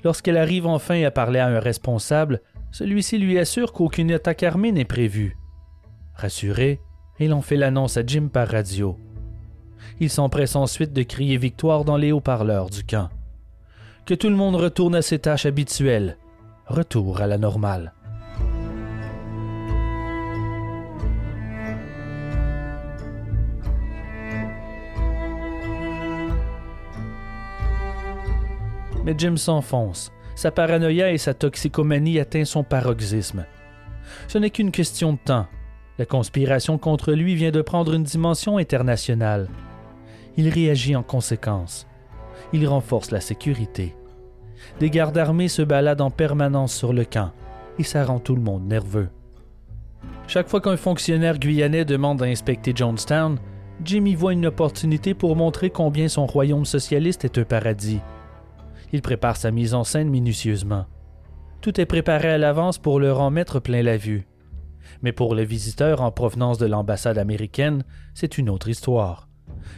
Lorsqu'elle 0.05 0.37
arrive 0.37 0.66
enfin 0.66 1.03
à 1.03 1.11
parler 1.11 1.38
à 1.38 1.47
un 1.47 1.61
responsable, 1.61 2.42
celui-ci 2.73 3.19
lui 3.19 3.38
assure 3.38 3.73
qu'aucune 3.73 4.12
attaque 4.12 4.42
armée 4.42 4.73
n'est 4.73 4.85
prévue. 4.85 5.37
Rassuré, 6.14 6.81
il 7.19 7.33
en 7.33 7.40
fait 7.40 7.57
l'annonce 7.57 7.97
à 7.97 8.05
Jim 8.07 8.29
par 8.33 8.49
radio. 8.49 8.99
Il 10.01 10.11
s'empresse 10.11 10.57
ensuite 10.57 10.92
de 10.92 11.03
crier 11.03 11.38
victoire 11.38 11.85
dans 11.85 11.97
les 11.97 12.12
haut-parleurs 12.12 12.69
du 12.69 12.85
camp. 12.85 13.09
Que 14.05 14.14
tout 14.14 14.29
le 14.29 14.37
monde 14.37 14.57
retourne 14.57 14.95
à 14.95 15.03
ses 15.03 15.19
tâches 15.19 15.47
habituelles. 15.47 16.19
Retour 16.66 17.21
à 17.21 17.27
la 17.27 17.38
normale. 17.38 17.92
Mais 29.07 29.14
Jim 29.16 29.37
s'enfonce. 29.37 30.12
Sa 30.35 30.51
paranoïa 30.51 31.12
et 31.12 31.19
sa 31.19 31.33
toxicomanie 31.33 32.19
atteignent 32.19 32.45
son 32.45 32.64
paroxysme. 32.64 33.47
Ce 34.27 34.37
n'est 34.37 34.51
qu'une 34.51 34.73
question 34.73 35.12
de 35.12 35.19
temps. 35.25 35.47
La 35.99 36.05
conspiration 36.05 36.77
contre 36.77 37.12
lui 37.12 37.37
vient 37.37 37.53
de 37.53 37.62
prendre 37.62 37.95
une 37.95 38.03
dimension 38.03 38.59
internationale. 38.59 39.49
Il 40.37 40.49
réagit 40.49 40.97
en 40.97 41.05
conséquence. 41.05 41.87
Il 42.53 42.66
renforce 42.66 43.12
la 43.12 43.21
sécurité. 43.21 43.95
Des 44.81 44.90
gardes 44.90 45.16
armés 45.16 45.49
se 45.49 45.62
baladent 45.62 46.03
en 46.03 46.11
permanence 46.11 46.75
sur 46.75 46.92
le 46.92 47.05
camp, 47.05 47.31
et 47.79 47.85
ça 47.85 48.05
rend 48.05 48.19
tout 48.19 48.35
le 48.35 48.42
monde 48.42 48.66
nerveux. 48.66 49.09
Chaque 50.27 50.49
fois 50.49 50.61
qu'un 50.61 50.77
fonctionnaire 50.77 51.38
guyanais 51.38 51.85
demande 51.85 52.23
à 52.23 52.27
inspecter 52.27 52.73
Jonestown, 52.75 53.38
Jimmy 53.85 54.16
voit 54.16 54.33
une 54.33 54.47
opportunité 54.47 55.14
pour 55.14 55.37
montrer 55.37 55.71
combien 55.71 56.09
son 56.09 56.27
royaume 56.27 56.64
socialiste 56.64 57.25
est 57.25 57.38
un 57.38 57.45
paradis. 57.45 58.01
Il 58.92 59.03
prépare 59.03 59.37
sa 59.37 59.51
mise 59.51 59.75
en 59.75 59.85
scène 59.85 60.09
minutieusement. 60.09 60.87
Tout 61.61 61.81
est 61.81 61.87
préparé 61.87 62.29
à 62.29 62.38
l'avance 62.38 62.79
pour 62.79 63.01
leur 63.01 63.20
en 63.20 63.31
mettre 63.31 63.61
plein 63.61 63.83
la 63.83 63.96
vue. 63.96 64.27
Mais 65.03 65.12
pour 65.12 65.35
les 65.35 65.44
visiteurs 65.44 66.01
en 66.01 66.12
provenance 66.12 66.59
de 66.59 66.66
l'ambassade 66.66 67.18
américaine, 67.18 67.85
c'est 68.14 68.38
une 68.38 68.49
autre 68.49 68.68
histoire. 68.68 69.29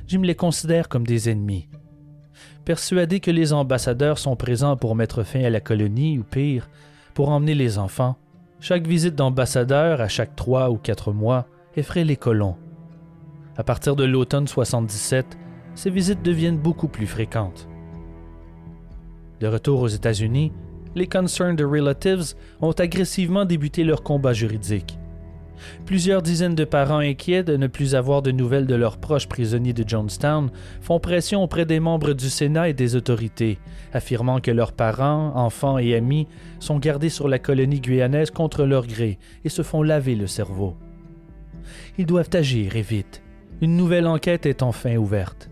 Jim 0.07 0.23
les 0.23 0.35
considère 0.35 0.89
comme 0.89 1.07
des 1.07 1.31
ennemis. 1.31 1.69
Persuadé 2.65 3.21
que 3.21 3.31
les 3.31 3.53
ambassadeurs 3.53 4.19
sont 4.19 4.37
présents 4.37 4.77
pour 4.77 4.95
mettre 4.95 5.23
fin 5.23 5.43
à 5.43 5.51
la 5.51 5.61
colonie 5.61 6.19
ou 6.19 6.25
pire, 6.25 6.69
pour 7.15 7.31
emmener 7.31 7.55
les 7.55 7.79
enfants, 7.79 8.17
chaque 8.61 8.87
visite 8.87 9.15
d'ambassadeur 9.15 10.01
à 10.01 10.09
chaque 10.09 10.37
trois 10.37 10.71
ou 10.71 10.77
quatre 10.77 11.13
mois 11.13 11.47
effraie 11.77 12.05
les 12.05 12.17
colons. 12.17 12.57
À 13.57 13.65
partir 13.65 13.97
de 13.97 14.05
l'automne 14.05 14.47
77, 14.47 15.39
ces 15.75 15.91
visites 15.91 16.23
deviennent 16.23 16.59
beaucoup 16.59 16.89
plus 16.89 17.07
fréquentes. 17.07 17.68
De 19.41 19.47
retour 19.47 19.81
aux 19.81 19.89
États-Unis, 19.89 20.53
les 20.95 21.07
Concerned 21.07 21.61
Relatives 21.61 22.35
ont 22.61 22.73
agressivement 22.73 23.45
débuté 23.45 23.85
leur 23.85 24.03
combat 24.03 24.33
juridique. 24.33 24.99
Plusieurs 25.87 26.23
dizaines 26.23 26.55
de 26.55 26.65
parents 26.65 26.99
inquiets 26.99 27.43
de 27.43 27.57
ne 27.57 27.67
plus 27.67 27.95
avoir 27.95 28.23
de 28.23 28.31
nouvelles 28.31 28.67
de 28.67 28.75
leurs 28.75 28.99
proches 28.99 29.29
prisonniers 29.29 29.73
de 29.73 29.89
Jonestown 29.89 30.51
font 30.81 31.01
pression 31.01 31.43
auprès 31.43 31.67
des 31.67 31.81
membres 31.81 32.13
du 32.13 32.31
Sénat 32.31 32.69
et 32.69 32.75
des 32.75 32.97
autorités, 32.97 33.59
affirmant 33.93 34.41
que 34.41 34.51
leurs 34.51 34.73
parents, 34.73 35.33
enfants 35.37 35.79
et 35.79 35.95
amis 35.95 36.29
sont 36.61 36.79
gardés 36.79 37.09
sur 37.09 37.29
la 37.29 37.39
colonie 37.39 37.81
guyanaise 37.81 38.31
contre 38.31 38.65
leur 38.65 38.87
gré 38.87 39.19
et 39.45 39.49
se 39.49 39.63
font 39.63 39.83
laver 39.83 40.15
le 40.15 40.27
cerveau. 40.27 40.77
Ils 41.99 42.07
doivent 42.07 42.31
agir 42.33 42.77
et 42.77 42.83
vite. 42.83 43.23
Une 43.61 43.77
nouvelle 43.77 44.07
enquête 44.07 44.47
est 44.47 44.63
enfin 44.63 44.97
ouverte. 44.97 45.51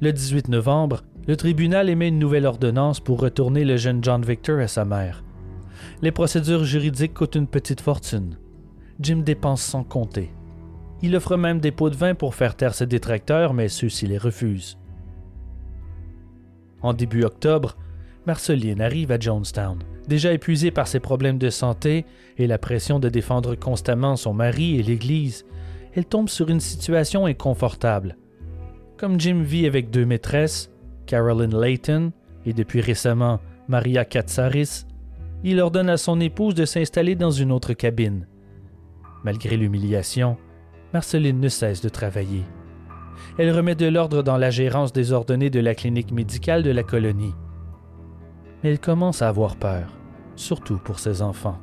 Le 0.00 0.12
18 0.12 0.48
novembre, 0.48 1.02
le 1.26 1.36
tribunal 1.36 1.88
émet 1.88 2.08
une 2.08 2.18
nouvelle 2.18 2.46
ordonnance 2.46 3.00
pour 3.00 3.20
retourner 3.20 3.64
le 3.64 3.76
jeune 3.76 4.02
John 4.02 4.22
Victor 4.22 4.58
à 4.60 4.68
sa 4.68 4.84
mère. 4.84 5.22
Les 6.02 6.12
procédures 6.12 6.64
juridiques 6.64 7.14
coûtent 7.14 7.36
une 7.36 7.46
petite 7.46 7.80
fortune. 7.80 8.36
Jim 9.00 9.22
dépense 9.24 9.62
sans 9.62 9.84
compter. 9.84 10.30
Il 11.02 11.16
offre 11.16 11.36
même 11.36 11.60
des 11.60 11.70
pots 11.70 11.90
de 11.90 11.96
vin 11.96 12.14
pour 12.14 12.34
faire 12.34 12.54
taire 12.54 12.74
ses 12.74 12.86
détracteurs, 12.86 13.54
mais 13.54 13.68
ceux-ci 13.68 14.06
les 14.06 14.18
refusent. 14.18 14.78
En 16.82 16.92
début 16.92 17.24
octobre, 17.24 17.76
Marceline 18.26 18.80
arrive 18.80 19.12
à 19.12 19.18
Jonestown. 19.18 19.78
Déjà 20.08 20.32
épuisée 20.32 20.70
par 20.70 20.88
ses 20.88 21.00
problèmes 21.00 21.38
de 21.38 21.50
santé 21.50 22.04
et 22.36 22.46
la 22.46 22.58
pression 22.58 22.98
de 22.98 23.08
défendre 23.08 23.54
constamment 23.54 24.16
son 24.16 24.34
mari 24.34 24.78
et 24.78 24.82
l'Église, 24.82 25.46
elle 25.94 26.04
tombe 26.04 26.28
sur 26.28 26.48
une 26.48 26.60
situation 26.60 27.26
inconfortable. 27.26 28.16
Comme 28.96 29.18
Jim 29.18 29.42
vit 29.42 29.66
avec 29.66 29.90
deux 29.90 30.04
maîtresses, 30.04 30.70
Carolyn 31.10 31.60
Layton 31.60 32.12
et 32.46 32.52
depuis 32.52 32.80
récemment 32.80 33.40
Maria 33.66 34.04
Katsaris, 34.04 34.86
il 35.42 35.58
ordonne 35.58 35.88
à 35.88 35.96
son 35.96 36.20
épouse 36.20 36.54
de 36.54 36.64
s'installer 36.64 37.16
dans 37.16 37.32
une 37.32 37.50
autre 37.50 37.72
cabine. 37.72 38.28
Malgré 39.24 39.56
l'humiliation, 39.56 40.36
Marceline 40.94 41.40
ne 41.40 41.48
cesse 41.48 41.80
de 41.80 41.88
travailler. 41.88 42.44
Elle 43.38 43.50
remet 43.50 43.74
de 43.74 43.86
l'ordre 43.86 44.22
dans 44.22 44.36
la 44.36 44.50
gérance 44.50 44.92
désordonnée 44.92 45.50
de 45.50 45.58
la 45.58 45.74
clinique 45.74 46.12
médicale 46.12 46.62
de 46.62 46.70
la 46.70 46.84
colonie. 46.84 47.34
Mais 48.62 48.70
elle 48.70 48.78
commence 48.78 49.20
à 49.20 49.28
avoir 49.28 49.56
peur, 49.56 49.98
surtout 50.36 50.78
pour 50.78 51.00
ses 51.00 51.22
enfants. 51.22 51.58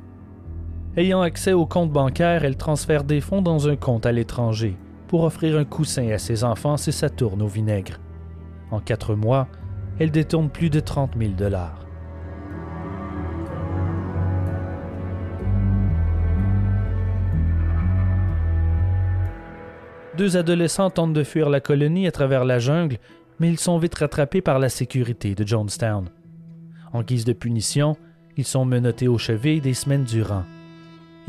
Ayant 0.94 1.22
accès 1.22 1.54
au 1.54 1.64
compte 1.64 1.90
bancaire, 1.90 2.44
elle 2.44 2.58
transfère 2.58 3.02
des 3.02 3.22
fonds 3.22 3.40
dans 3.40 3.66
un 3.66 3.76
compte 3.76 4.04
à 4.04 4.12
l'étranger 4.12 4.76
pour 5.06 5.22
offrir 5.22 5.56
un 5.56 5.64
coussin 5.64 6.10
à 6.10 6.18
ses 6.18 6.44
enfants 6.44 6.76
si 6.76 6.92
ça 6.92 7.08
tourne 7.08 7.40
au 7.40 7.48
vinaigre. 7.48 7.98
En 8.70 8.80
quatre 8.80 9.14
mois, 9.14 9.48
elle 9.98 10.10
détourne 10.10 10.50
plus 10.50 10.70
de 10.70 10.80
30 10.80 11.12
000 11.18 11.32
dollars. 11.32 11.86
Deux 20.16 20.36
adolescents 20.36 20.90
tentent 20.90 21.12
de 21.12 21.22
fuir 21.22 21.48
la 21.48 21.60
colonie 21.60 22.08
à 22.08 22.10
travers 22.10 22.44
la 22.44 22.58
jungle, 22.58 22.98
mais 23.38 23.48
ils 23.48 23.58
sont 23.58 23.78
vite 23.78 23.94
rattrapés 23.94 24.40
par 24.40 24.58
la 24.58 24.68
sécurité 24.68 25.36
de 25.36 25.46
Jonestown. 25.46 26.08
En 26.92 27.02
guise 27.02 27.24
de 27.24 27.32
punition, 27.32 27.96
ils 28.36 28.44
sont 28.44 28.64
menottés 28.64 29.06
aux 29.06 29.18
chevilles 29.18 29.60
des 29.60 29.74
semaines 29.74 30.04
durant. 30.04 30.44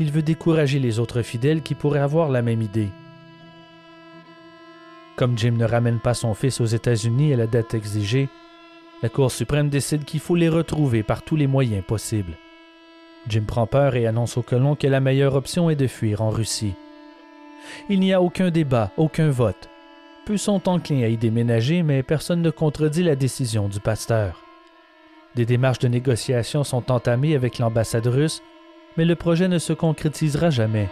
Il 0.00 0.10
veut 0.10 0.22
décourager 0.22 0.80
les 0.80 0.98
autres 0.98 1.22
fidèles 1.22 1.62
qui 1.62 1.74
pourraient 1.74 2.00
avoir 2.00 2.30
la 2.30 2.42
même 2.42 2.62
idée. 2.62 2.88
Comme 5.20 5.36
Jim 5.36 5.50
ne 5.58 5.66
ramène 5.66 5.98
pas 5.98 6.14
son 6.14 6.32
fils 6.32 6.62
aux 6.62 6.64
États-Unis 6.64 7.34
à 7.34 7.36
la 7.36 7.46
date 7.46 7.74
exigée, 7.74 8.30
la 9.02 9.10
Cour 9.10 9.30
suprême 9.30 9.68
décide 9.68 10.06
qu'il 10.06 10.18
faut 10.18 10.34
les 10.34 10.48
retrouver 10.48 11.02
par 11.02 11.20
tous 11.20 11.36
les 11.36 11.46
moyens 11.46 11.84
possibles. 11.84 12.38
Jim 13.28 13.44
prend 13.46 13.66
peur 13.66 13.96
et 13.96 14.06
annonce 14.06 14.38
aux 14.38 14.42
colons 14.42 14.76
que 14.76 14.86
la 14.86 15.00
meilleure 15.00 15.34
option 15.34 15.68
est 15.68 15.76
de 15.76 15.88
fuir 15.88 16.22
en 16.22 16.30
Russie. 16.30 16.72
Il 17.90 18.00
n'y 18.00 18.14
a 18.14 18.22
aucun 18.22 18.48
débat, 18.48 18.92
aucun 18.96 19.28
vote. 19.28 19.68
Peu 20.24 20.38
sont 20.38 20.66
enclins 20.70 21.02
à 21.02 21.08
y 21.08 21.18
déménager, 21.18 21.82
mais 21.82 22.02
personne 22.02 22.40
ne 22.40 22.48
contredit 22.48 23.02
la 23.02 23.14
décision 23.14 23.68
du 23.68 23.78
pasteur. 23.78 24.42
Des 25.34 25.44
démarches 25.44 25.80
de 25.80 25.88
négociation 25.88 26.64
sont 26.64 26.90
entamées 26.90 27.34
avec 27.34 27.58
l'ambassade 27.58 28.06
russe, 28.06 28.42
mais 28.96 29.04
le 29.04 29.16
projet 29.16 29.48
ne 29.48 29.58
se 29.58 29.74
concrétisera 29.74 30.48
jamais. 30.48 30.88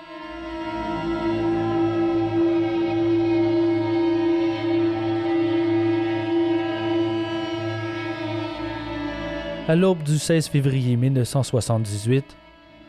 À 9.69 9.77
l'aube 9.77 10.03
du 10.03 10.17
16 10.17 10.49
février 10.49 10.97
1978, 10.97 12.25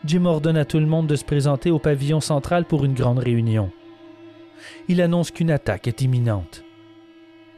Jim 0.06 0.24
ordonne 0.24 0.56
à 0.56 0.64
tout 0.64 0.78
le 0.78 0.86
monde 0.86 1.06
de 1.08 1.14
se 1.14 1.26
présenter 1.26 1.70
au 1.70 1.78
pavillon 1.78 2.22
central 2.22 2.64
pour 2.64 2.86
une 2.86 2.94
grande 2.94 3.18
réunion. 3.18 3.70
Il 4.88 5.02
annonce 5.02 5.30
qu'une 5.30 5.50
attaque 5.50 5.88
est 5.88 6.00
imminente. 6.00 6.64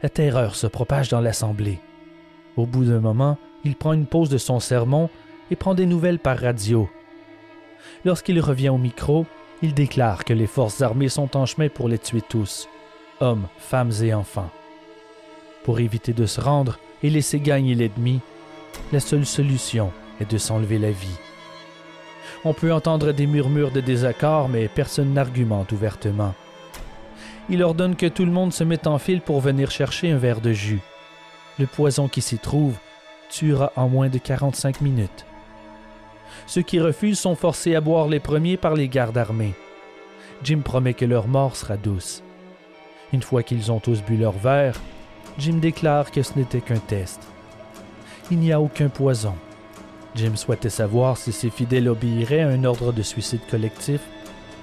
La 0.01 0.09
terreur 0.09 0.55
se 0.55 0.67
propage 0.67 1.07
dans 1.07 1.21
l'assemblée. 1.21 1.79
Au 2.57 2.65
bout 2.65 2.83
d'un 2.83 2.99
moment, 2.99 3.37
il 3.63 3.77
prend 3.77 3.93
une 3.93 4.07
pause 4.07 4.27
de 4.27 4.37
son 4.37 4.59
sermon 4.59 5.09
et 5.51 5.55
prend 5.55 5.73
des 5.73 5.85
nouvelles 5.85 6.19
par 6.19 6.37
radio. 6.37 6.89
Lorsqu'il 8.03 8.41
revient 8.41 8.67
au 8.67 8.77
micro, 8.77 9.25
il 9.61 9.73
déclare 9.73 10.25
que 10.25 10.33
les 10.33 10.47
forces 10.47 10.81
armées 10.81 11.07
sont 11.07 11.37
en 11.37 11.45
chemin 11.45 11.69
pour 11.69 11.87
les 11.87 11.97
tuer 11.97 12.21
tous, 12.27 12.67
hommes, 13.21 13.47
femmes 13.57 13.93
et 14.01 14.13
enfants. 14.13 14.51
Pour 15.63 15.79
éviter 15.79 16.11
de 16.11 16.25
se 16.25 16.41
rendre 16.41 16.77
et 17.03 17.09
laisser 17.09 17.39
gagner 17.39 17.73
l'ennemi, 17.73 18.19
la 18.91 18.99
seule 18.99 19.25
solution 19.25 19.91
est 20.19 20.29
de 20.29 20.37
s'enlever 20.37 20.77
la 20.77 20.91
vie. 20.91 21.17
On 22.45 22.53
peut 22.53 22.73
entendre 22.73 23.11
des 23.11 23.25
murmures 23.25 23.71
de 23.71 23.79
désaccord, 23.79 24.49
mais 24.49 24.67
personne 24.67 25.13
n'argumente 25.13 25.71
ouvertement. 25.71 26.33
Il 27.49 27.63
ordonne 27.63 27.95
que 27.95 28.05
tout 28.05 28.25
le 28.25 28.31
monde 28.31 28.53
se 28.53 28.63
mette 28.63 28.87
en 28.87 28.97
file 28.97 29.21
pour 29.21 29.41
venir 29.41 29.71
chercher 29.71 30.11
un 30.11 30.17
verre 30.17 30.41
de 30.41 30.53
jus. 30.53 30.81
Le 31.59 31.65
poison 31.65 32.07
qui 32.07 32.21
s'y 32.21 32.37
trouve 32.37 32.75
tuera 33.29 33.71
en 33.75 33.89
moins 33.89 34.09
de 34.09 34.17
45 34.17 34.81
minutes. 34.81 35.25
Ceux 36.47 36.61
qui 36.61 36.79
refusent 36.79 37.19
sont 37.19 37.35
forcés 37.35 37.75
à 37.75 37.81
boire 37.81 38.07
les 38.07 38.19
premiers 38.19 38.57
par 38.57 38.75
les 38.75 38.87
gardes 38.87 39.17
armés. 39.17 39.53
Jim 40.43 40.59
promet 40.63 40.93
que 40.93 41.05
leur 41.05 41.27
mort 41.27 41.55
sera 41.55 41.77
douce. 41.77 42.23
Une 43.13 43.21
fois 43.21 43.43
qu'ils 43.43 43.71
ont 43.71 43.79
tous 43.79 44.01
bu 44.01 44.17
leur 44.17 44.33
verre, 44.33 44.79
Jim 45.37 45.57
déclare 45.57 46.11
que 46.11 46.21
ce 46.21 46.37
n'était 46.37 46.61
qu'un 46.61 46.79
test. 46.79 47.32
Il 48.31 48.39
n'y 48.39 48.51
a 48.51 48.61
aucun 48.61 48.89
poison. 48.89 49.35
Jim 50.15 50.35
souhaitait 50.35 50.69
savoir 50.69 51.17
si 51.17 51.31
ses 51.31 51.49
fidèles 51.49 51.89
obéiraient 51.89 52.41
à 52.41 52.49
un 52.49 52.63
ordre 52.63 52.91
de 52.91 53.01
suicide 53.01 53.41
collectif. 53.49 54.01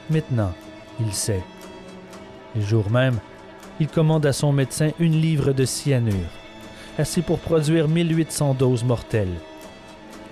Maintenant, 0.09 0.53
il 1.01 1.13
sait. 1.13 1.43
Le 2.55 2.63
jour 2.63 2.91
même, 2.91 3.19
il 3.79 3.89
commande 3.89 4.27
à 4.27 4.33
son 4.33 4.53
médecin 4.53 4.91
une 4.99 5.21
livre 5.21 5.53
de 5.53 5.65
cyanure, 5.65 6.15
assez 6.99 7.23
pour 7.23 7.39
produire 7.39 7.89
1800 7.89 8.55
doses 8.55 8.85
mortelles. 8.85 9.39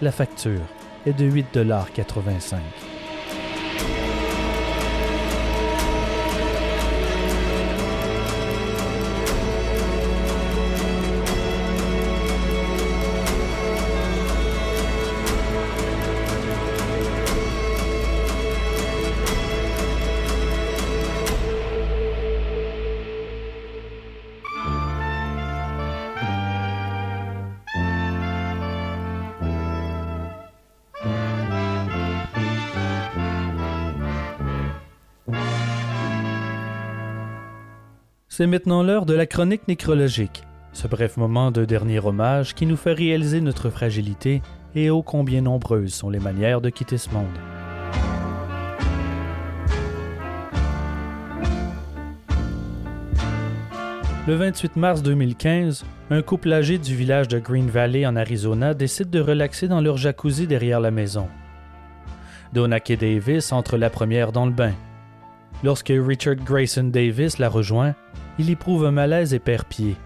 La 0.02 0.12
facture 0.12 0.62
est 1.06 1.12
de 1.12 1.28
8,85 1.30 2.97
C'est 38.38 38.46
maintenant 38.46 38.84
l'heure 38.84 39.04
de 39.04 39.14
la 39.14 39.26
chronique 39.26 39.66
nécrologique, 39.66 40.44
ce 40.72 40.86
bref 40.86 41.16
moment 41.16 41.50
de 41.50 41.64
dernier 41.64 41.98
hommage 41.98 42.54
qui 42.54 42.66
nous 42.66 42.76
fait 42.76 42.92
réaliser 42.92 43.40
notre 43.40 43.68
fragilité 43.68 44.42
et 44.76 44.90
ô 44.90 45.02
combien 45.02 45.40
nombreuses 45.40 45.92
sont 45.92 46.08
les 46.08 46.20
manières 46.20 46.60
de 46.60 46.70
quitter 46.70 46.98
ce 46.98 47.10
monde. 47.10 47.26
Le 54.28 54.36
28 54.36 54.76
mars 54.76 55.02
2015, 55.02 55.84
un 56.10 56.22
couple 56.22 56.52
âgé 56.52 56.78
du 56.78 56.94
village 56.94 57.26
de 57.26 57.40
Green 57.40 57.68
Valley 57.68 58.06
en 58.06 58.14
Arizona 58.14 58.72
décide 58.72 59.10
de 59.10 59.18
relaxer 59.18 59.66
dans 59.66 59.80
leur 59.80 59.96
jacuzzi 59.96 60.46
derrière 60.46 60.78
la 60.78 60.92
maison. 60.92 61.26
Donak 62.52 62.88
et 62.90 62.96
Davis 62.96 63.50
entrent 63.50 63.76
la 63.76 63.90
première 63.90 64.30
dans 64.30 64.46
le 64.46 64.52
bain. 64.52 64.74
Lorsque 65.64 65.92
Richard 65.92 66.36
Grayson 66.36 66.84
Davis 66.84 67.40
la 67.40 67.48
rejoint, 67.48 67.96
il 68.38 68.50
éprouve 68.50 68.86
un 68.86 68.92
malaise 68.92 69.34
et 69.34 69.38
perd 69.38 69.64
pied. 69.64 69.96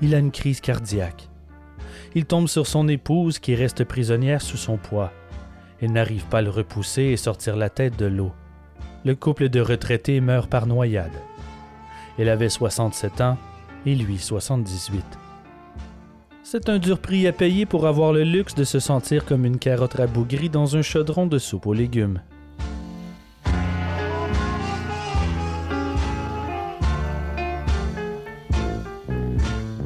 Il 0.00 0.14
a 0.14 0.18
une 0.18 0.30
crise 0.30 0.60
cardiaque. 0.60 1.28
Il 2.14 2.26
tombe 2.26 2.48
sur 2.48 2.66
son 2.66 2.88
épouse 2.88 3.38
qui 3.38 3.54
reste 3.54 3.84
prisonnière 3.84 4.42
sous 4.42 4.56
son 4.56 4.76
poids. 4.76 5.12
Elle 5.80 5.92
n'arrive 5.92 6.26
pas 6.26 6.38
à 6.38 6.42
le 6.42 6.50
repousser 6.50 7.02
et 7.02 7.16
sortir 7.16 7.56
la 7.56 7.70
tête 7.70 7.98
de 7.98 8.06
l'eau. 8.06 8.32
Le 9.04 9.14
couple 9.14 9.48
de 9.48 9.60
retraités 9.60 10.20
meurt 10.20 10.48
par 10.50 10.66
noyade. 10.66 11.12
Elle 12.18 12.28
avait 12.28 12.48
67 12.48 13.20
ans 13.20 13.38
et 13.86 13.94
lui 13.94 14.18
78. 14.18 15.04
C'est 16.44 16.68
un 16.68 16.78
dur 16.78 16.98
prix 16.98 17.26
à 17.26 17.32
payer 17.32 17.64
pour 17.66 17.86
avoir 17.86 18.12
le 18.12 18.24
luxe 18.24 18.54
de 18.54 18.64
se 18.64 18.78
sentir 18.78 19.24
comme 19.24 19.46
une 19.46 19.58
carotte 19.58 19.94
rabougrie 19.94 20.50
dans 20.50 20.76
un 20.76 20.82
chaudron 20.82 21.26
de 21.26 21.38
soupe 21.38 21.66
aux 21.66 21.72
légumes. 21.72 22.20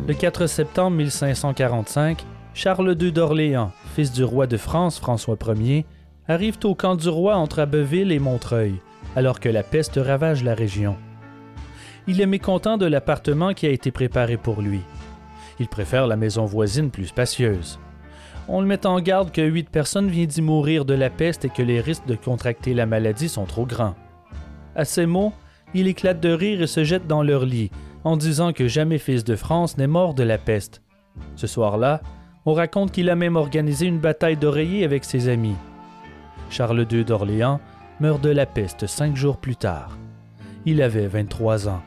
Le 0.09 0.14
4 0.14 0.46
septembre 0.46 0.98
1545, 0.98 2.24
Charles 2.54 2.96
II 3.00 3.11
d'Orléans, 3.11 3.72
fils 3.96 4.12
du 4.12 4.22
roi 4.22 4.46
de 4.46 4.57
France 4.57 5.00
François 5.00 5.36
Ier, 5.57 5.84
arrive 6.28 6.59
au 6.62 6.76
camp 6.76 6.94
du 6.94 7.09
roi 7.09 7.34
entre 7.34 7.59
Abbeville 7.59 8.12
et 8.12 8.20
Montreuil, 8.20 8.76
alors 9.16 9.40
que 9.40 9.48
la 9.48 9.64
peste 9.64 9.98
ravage 10.00 10.44
la 10.44 10.54
région. 10.54 10.96
Il 12.07 12.20
est 12.20 12.26
mécontent 12.26 12.76
de 12.76 12.86
l'appartement 12.86 13.52
qui 13.52 13.66
a 13.66 13.70
été 13.70 13.90
préparé 13.90 14.36
pour 14.36 14.62
lui. 14.62 14.82
Il 15.59 15.66
préfère 15.66 16.07
la 16.07 16.14
maison 16.14 16.44
voisine 16.44 16.92
plus 16.92 17.07
spacieuse. 17.07 17.80
On 18.46 18.61
le 18.61 18.68
met 18.68 18.86
en 18.86 19.00
garde 19.00 19.32
que 19.32 19.40
huit 19.42 19.68
personnes 19.68 20.09
viennent 20.09 20.28
d'y 20.28 20.40
mourir 20.40 20.84
de 20.84 20.94
la 20.94 21.11
peste 21.11 21.46
et 21.46 21.50
que 21.50 21.62
les 21.62 21.80
risques 21.80 22.07
de 22.07 22.14
contracter 22.14 22.74
la 22.74 22.86
maladie 22.86 23.28
sont 23.28 23.44
trop 23.44 23.66
grands. 23.66 23.96
À 24.76 24.84
ces 24.84 25.07
mots, 25.07 25.32
il 25.74 25.88
éclate 25.88 26.20
de 26.20 26.30
rire 26.30 26.62
et 26.62 26.68
se 26.68 26.84
jette 26.84 27.09
dans 27.09 27.24
leur 27.24 27.44
lit, 27.44 27.72
en 28.07 28.16
disant 28.16 28.52
que 28.52 28.68
jamais 28.68 28.98
fils 28.98 29.24
de 29.24 29.34
France 29.34 29.78
n'est 29.78 29.88
mort 29.88 30.14
de 30.14 30.22
la 30.22 30.38
peste. 30.38 30.80
Ce 31.34 31.48
soir-là, 31.48 32.00
on 32.44 32.54
raconte 32.54 32.92
qu'il 32.92 33.11
a 33.11 33.16
même 33.16 33.34
organisé 33.34 33.86
une 33.86 33.98
bataille 33.98 34.36
d'oreillers 34.36 34.84
avec 34.84 35.04
ses 35.04 35.28
amis. 35.28 35.57
Charles 36.48 36.86
II 36.88 37.04
d'Orléans 37.04 37.61
meurt 37.98 38.22
de 38.22 38.28
la 38.28 38.46
peste 38.46 38.86
cinq 38.86 39.16
jours 39.16 39.38
plus 39.38 39.57
tard. 39.57 39.98
Il 40.66 40.82
avait 40.82 41.09
23 41.09 41.68
ans. 41.68 41.82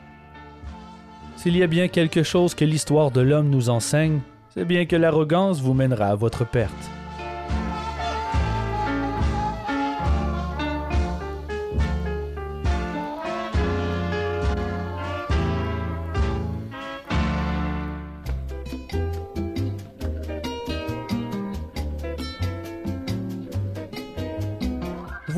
S'il 1.36 1.56
y 1.56 1.62
a 1.62 1.66
bien 1.66 1.88
quelque 1.88 2.22
chose 2.22 2.54
que 2.54 2.66
l'histoire 2.66 3.10
de 3.10 3.22
l'homme 3.22 3.48
nous 3.48 3.70
enseigne, 3.70 4.20
c'est 4.50 4.66
bien 4.66 4.84
que 4.84 4.96
l'arrogance 4.96 5.62
vous 5.62 5.72
mènera 5.72 6.08
à 6.08 6.16
votre 6.16 6.44
perte. 6.46 6.99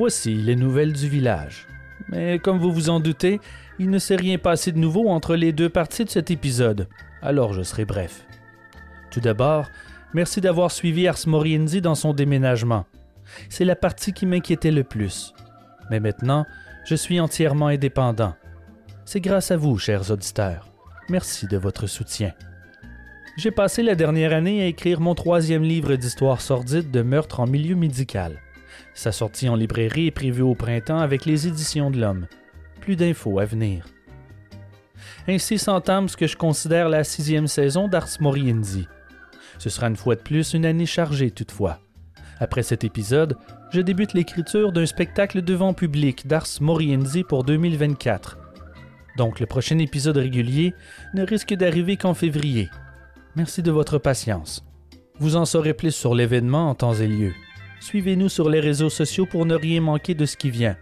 Voici 0.02 0.34
les 0.34 0.56
nouvelles 0.56 0.92
du 0.92 1.08
village. 1.08 1.68
Mais 2.08 2.40
comme 2.40 2.58
vous 2.58 2.72
vous 2.72 2.90
en 2.90 2.98
doutez, 2.98 3.40
il 3.78 3.88
ne 3.88 4.00
s'est 4.00 4.16
rien 4.16 4.36
passé 4.36 4.72
de 4.72 4.78
nouveau 4.78 5.08
entre 5.08 5.36
les 5.36 5.52
deux 5.52 5.68
parties 5.68 6.04
de 6.04 6.10
cet 6.10 6.32
épisode, 6.32 6.88
alors 7.22 7.52
je 7.52 7.62
serai 7.62 7.84
bref. 7.84 8.26
Tout 9.12 9.20
d'abord, 9.20 9.68
merci 10.12 10.40
d'avoir 10.40 10.72
suivi 10.72 11.06
Ars 11.06 11.20
Moriendi 11.28 11.80
dans 11.80 11.94
son 11.94 12.14
déménagement. 12.14 12.84
C'est 13.48 13.64
la 13.64 13.76
partie 13.76 14.12
qui 14.12 14.26
m'inquiétait 14.26 14.72
le 14.72 14.82
plus. 14.82 15.34
Mais 15.88 16.00
maintenant, 16.00 16.46
je 16.84 16.96
suis 16.96 17.20
entièrement 17.20 17.68
indépendant. 17.68 18.34
C'est 19.04 19.20
grâce 19.20 19.52
à 19.52 19.56
vous, 19.56 19.78
chers 19.78 20.10
auditeurs. 20.10 20.72
Merci 21.10 21.46
de 21.46 21.58
votre 21.58 21.86
soutien. 21.86 22.32
J'ai 23.36 23.52
passé 23.52 23.84
la 23.84 23.94
dernière 23.94 24.32
année 24.32 24.62
à 24.62 24.66
écrire 24.66 25.00
mon 25.00 25.14
troisième 25.14 25.62
livre 25.62 25.94
d'histoire 25.94 26.40
sordide 26.40 26.90
de 26.90 27.02
meurtre 27.02 27.38
en 27.38 27.46
milieu 27.46 27.76
médical. 27.76 28.40
Sa 28.94 29.12
sortie 29.12 29.48
en 29.48 29.56
librairie 29.56 30.08
est 30.08 30.12
prévue 30.12 30.42
au 30.42 30.54
printemps 30.54 30.98
avec 30.98 31.24
les 31.24 31.48
éditions 31.48 31.90
de 31.90 32.00
l'Homme. 32.00 32.26
Plus 32.80 32.96
d'infos 32.96 33.38
à 33.38 33.44
venir. 33.44 33.86
Ainsi 35.28 35.58
s'entame 35.58 36.08
ce 36.08 36.16
que 36.16 36.26
je 36.26 36.36
considère 36.36 36.88
la 36.88 37.04
sixième 37.04 37.46
saison 37.46 37.88
d'Ars 37.88 38.08
Moriendi. 38.20 38.86
Ce 39.58 39.70
sera 39.70 39.88
une 39.88 39.96
fois 39.96 40.16
de 40.16 40.20
plus 40.20 40.54
une 40.54 40.66
année 40.66 40.86
chargée 40.86 41.30
toutefois. 41.30 41.78
Après 42.40 42.62
cet 42.62 42.84
épisode, 42.84 43.36
je 43.70 43.80
débute 43.80 44.14
l'écriture 44.14 44.72
d'un 44.72 44.86
spectacle 44.86 45.42
devant 45.42 45.74
public 45.74 46.26
d'Ars 46.26 46.48
Moriendi 46.60 47.24
pour 47.24 47.44
2024. 47.44 48.38
Donc 49.16 49.40
le 49.40 49.46
prochain 49.46 49.78
épisode 49.78 50.16
régulier 50.16 50.74
ne 51.14 51.24
risque 51.24 51.54
d'arriver 51.54 51.96
qu'en 51.96 52.14
février. 52.14 52.68
Merci 53.36 53.62
de 53.62 53.70
votre 53.70 53.98
patience. 53.98 54.64
Vous 55.18 55.36
en 55.36 55.44
saurez 55.44 55.74
plus 55.74 55.94
sur 55.94 56.14
l'événement 56.14 56.68
en 56.68 56.74
temps 56.74 56.94
et 56.94 57.06
lieu. 57.06 57.32
Suivez-nous 57.82 58.28
sur 58.28 58.48
les 58.48 58.60
réseaux 58.60 58.90
sociaux 58.90 59.26
pour 59.26 59.44
ne 59.44 59.56
rien 59.56 59.80
manquer 59.80 60.14
de 60.14 60.24
ce 60.24 60.36
qui 60.36 60.50
vient. 60.50 60.76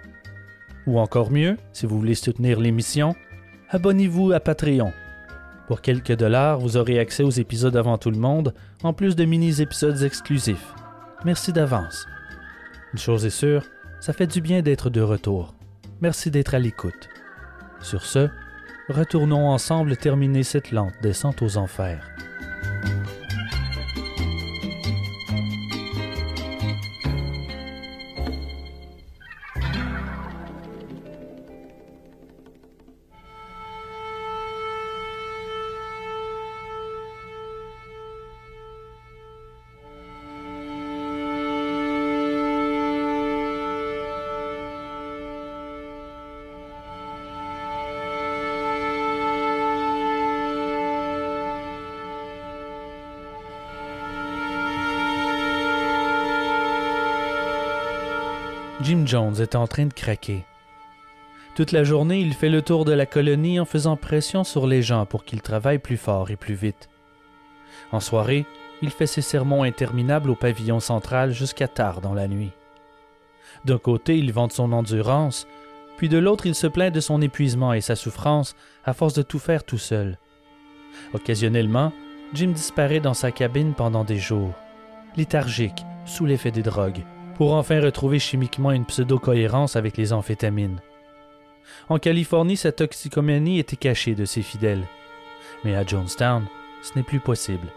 Ou 0.86 0.98
encore 0.98 1.30
mieux, 1.30 1.56
si 1.72 1.86
vous 1.86 1.98
voulez 1.98 2.14
soutenir 2.14 2.60
l'émission, 2.60 3.16
abonnez-vous 3.70 4.32
à 4.32 4.40
Patreon. 4.40 4.92
Pour 5.66 5.80
quelques 5.80 6.14
dollars, 6.14 6.58
vous 6.58 6.76
aurez 6.76 6.98
accès 6.98 7.22
aux 7.22 7.30
épisodes 7.30 7.74
avant 7.74 7.96
tout 7.96 8.10
le 8.10 8.18
monde, 8.18 8.52
en 8.82 8.92
plus 8.92 9.16
de 9.16 9.24
mini-épisodes 9.24 10.02
exclusifs. 10.02 10.74
Merci 11.24 11.54
d'avance. 11.54 12.06
Une 12.92 12.98
chose 12.98 13.24
est 13.24 13.30
sûre, 13.30 13.62
ça 14.00 14.12
fait 14.12 14.26
du 14.26 14.42
bien 14.42 14.60
d'être 14.60 14.90
de 14.90 15.00
retour. 15.00 15.54
Merci 16.02 16.30
d'être 16.30 16.54
à 16.54 16.58
l'écoute. 16.58 17.08
Sur 17.80 18.04
ce, 18.04 18.28
retournons 18.90 19.48
ensemble 19.48 19.96
terminer 19.96 20.42
cette 20.42 20.70
lente 20.70 20.92
descente 21.00 21.40
aux 21.40 21.56
enfers. 21.56 22.06
Jones 59.10 59.40
est 59.40 59.56
en 59.56 59.66
train 59.66 59.86
de 59.86 59.92
craquer. 59.92 60.44
Toute 61.56 61.72
la 61.72 61.82
journée, 61.82 62.20
il 62.20 62.32
fait 62.32 62.48
le 62.48 62.62
tour 62.62 62.84
de 62.84 62.92
la 62.92 63.06
colonie 63.06 63.58
en 63.58 63.64
faisant 63.64 63.96
pression 63.96 64.44
sur 64.44 64.68
les 64.68 64.82
gens 64.82 65.04
pour 65.04 65.24
qu'ils 65.24 65.42
travaillent 65.42 65.80
plus 65.80 65.96
fort 65.96 66.30
et 66.30 66.36
plus 66.36 66.54
vite. 66.54 66.88
En 67.90 67.98
soirée, 67.98 68.46
il 68.82 68.90
fait 68.90 69.08
ses 69.08 69.20
sermons 69.20 69.64
interminables 69.64 70.30
au 70.30 70.36
pavillon 70.36 70.78
central 70.78 71.32
jusqu'à 71.32 71.66
tard 71.66 72.00
dans 72.00 72.14
la 72.14 72.28
nuit. 72.28 72.52
D'un 73.64 73.78
côté, 73.78 74.16
il 74.16 74.32
vante 74.32 74.52
son 74.52 74.70
endurance, 74.70 75.48
puis 75.96 76.08
de 76.08 76.18
l'autre, 76.18 76.46
il 76.46 76.54
se 76.54 76.68
plaint 76.68 76.94
de 76.94 77.00
son 77.00 77.20
épuisement 77.20 77.72
et 77.72 77.80
sa 77.80 77.96
souffrance 77.96 78.54
à 78.84 78.92
force 78.92 79.14
de 79.14 79.22
tout 79.22 79.40
faire 79.40 79.64
tout 79.64 79.76
seul. 79.76 80.18
Occasionnellement, 81.14 81.92
Jim 82.32 82.52
disparaît 82.52 83.00
dans 83.00 83.14
sa 83.14 83.32
cabine 83.32 83.74
pendant 83.74 84.04
des 84.04 84.18
jours, 84.18 84.54
léthargique, 85.16 85.84
sous 86.06 86.26
l'effet 86.26 86.52
des 86.52 86.62
drogues, 86.62 87.02
pour 87.40 87.54
enfin 87.54 87.80
retrouver 87.80 88.18
chimiquement 88.18 88.70
une 88.70 88.84
pseudo-cohérence 88.84 89.74
avec 89.74 89.96
les 89.96 90.12
amphétamines. 90.12 90.82
En 91.88 91.98
Californie, 91.98 92.58
sa 92.58 92.70
toxicomanie 92.70 93.58
était 93.58 93.76
cachée 93.76 94.14
de 94.14 94.26
ses 94.26 94.42
fidèles. 94.42 94.84
Mais 95.64 95.74
à 95.74 95.82
Jonestown, 95.82 96.44
ce 96.82 96.90
n'est 96.94 97.02
plus 97.02 97.18
possible. 97.18 97.68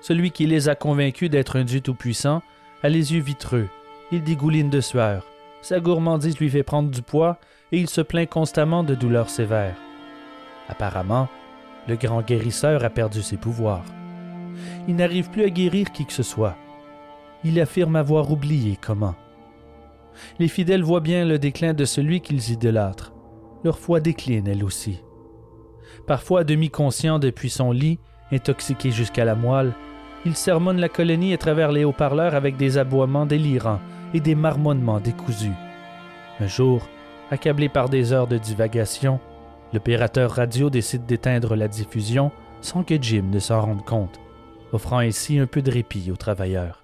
Celui 0.00 0.30
qui 0.30 0.46
les 0.46 0.68
a 0.68 0.76
convaincus 0.76 1.30
d'être 1.30 1.58
un 1.58 1.64
dieu 1.64 1.80
tout-puissant 1.80 2.42
a 2.84 2.88
les 2.88 3.12
yeux 3.12 3.20
vitreux, 3.20 3.66
il 4.12 4.22
dégouline 4.22 4.70
de 4.70 4.80
sueur, 4.80 5.26
sa 5.62 5.80
gourmandise 5.80 6.38
lui 6.38 6.48
fait 6.48 6.62
prendre 6.62 6.92
du 6.92 7.02
poids 7.02 7.38
et 7.72 7.78
il 7.78 7.90
se 7.90 8.02
plaint 8.02 8.30
constamment 8.30 8.84
de 8.84 8.94
douleurs 8.94 9.30
sévères. 9.30 9.78
Apparemment, 10.68 11.28
le 11.88 11.96
grand 11.96 12.22
guérisseur 12.22 12.84
a 12.84 12.90
perdu 12.90 13.20
ses 13.20 13.36
pouvoirs. 13.36 13.84
Il 14.86 14.94
n'arrive 14.94 15.28
plus 15.30 15.42
à 15.42 15.50
guérir 15.50 15.90
qui 15.90 16.06
que 16.06 16.12
ce 16.12 16.22
soit 16.22 16.56
il 17.44 17.60
affirme 17.60 17.96
avoir 17.96 18.30
oublié 18.30 18.78
comment. 18.80 19.14
Les 20.38 20.48
fidèles 20.48 20.82
voient 20.82 21.00
bien 21.00 21.24
le 21.24 21.38
déclin 21.38 21.72
de 21.72 21.84
celui 21.84 22.20
qu'ils 22.20 22.50
idolâtrent. 22.50 23.12
Leur 23.64 23.78
foi 23.78 24.00
décline, 24.00 24.48
elle 24.48 24.64
aussi. 24.64 25.02
Parfois 26.06 26.44
demi-conscient 26.44 27.18
depuis 27.18 27.50
son 27.50 27.72
lit, 27.72 27.98
intoxiqué 28.32 28.90
jusqu'à 28.90 29.24
la 29.24 29.34
moelle, 29.34 29.74
il 30.26 30.36
sermonne 30.36 30.80
la 30.80 30.88
colonie 30.88 31.32
à 31.32 31.38
travers 31.38 31.72
les 31.72 31.84
haut-parleurs 31.84 32.34
avec 32.34 32.56
des 32.56 32.78
aboiements 32.78 33.26
délirants 33.26 33.80
et 34.12 34.20
des 34.20 34.34
marmonnements 34.34 35.00
décousus. 35.00 35.52
Un 36.40 36.46
jour, 36.46 36.88
accablé 37.30 37.68
par 37.68 37.88
des 37.88 38.12
heures 38.12 38.26
de 38.26 38.38
divagation, 38.38 39.20
l'opérateur 39.72 40.32
radio 40.32 40.68
décide 40.68 41.06
d'éteindre 41.06 41.56
la 41.56 41.68
diffusion 41.68 42.32
sans 42.60 42.82
que 42.82 43.00
Jim 43.00 43.24
ne 43.30 43.38
s'en 43.38 43.60
rende 43.60 43.84
compte, 43.84 44.20
offrant 44.72 44.98
ainsi 44.98 45.38
un 45.38 45.46
peu 45.46 45.62
de 45.62 45.70
répit 45.70 46.10
aux 46.10 46.16
travailleurs. 46.16 46.79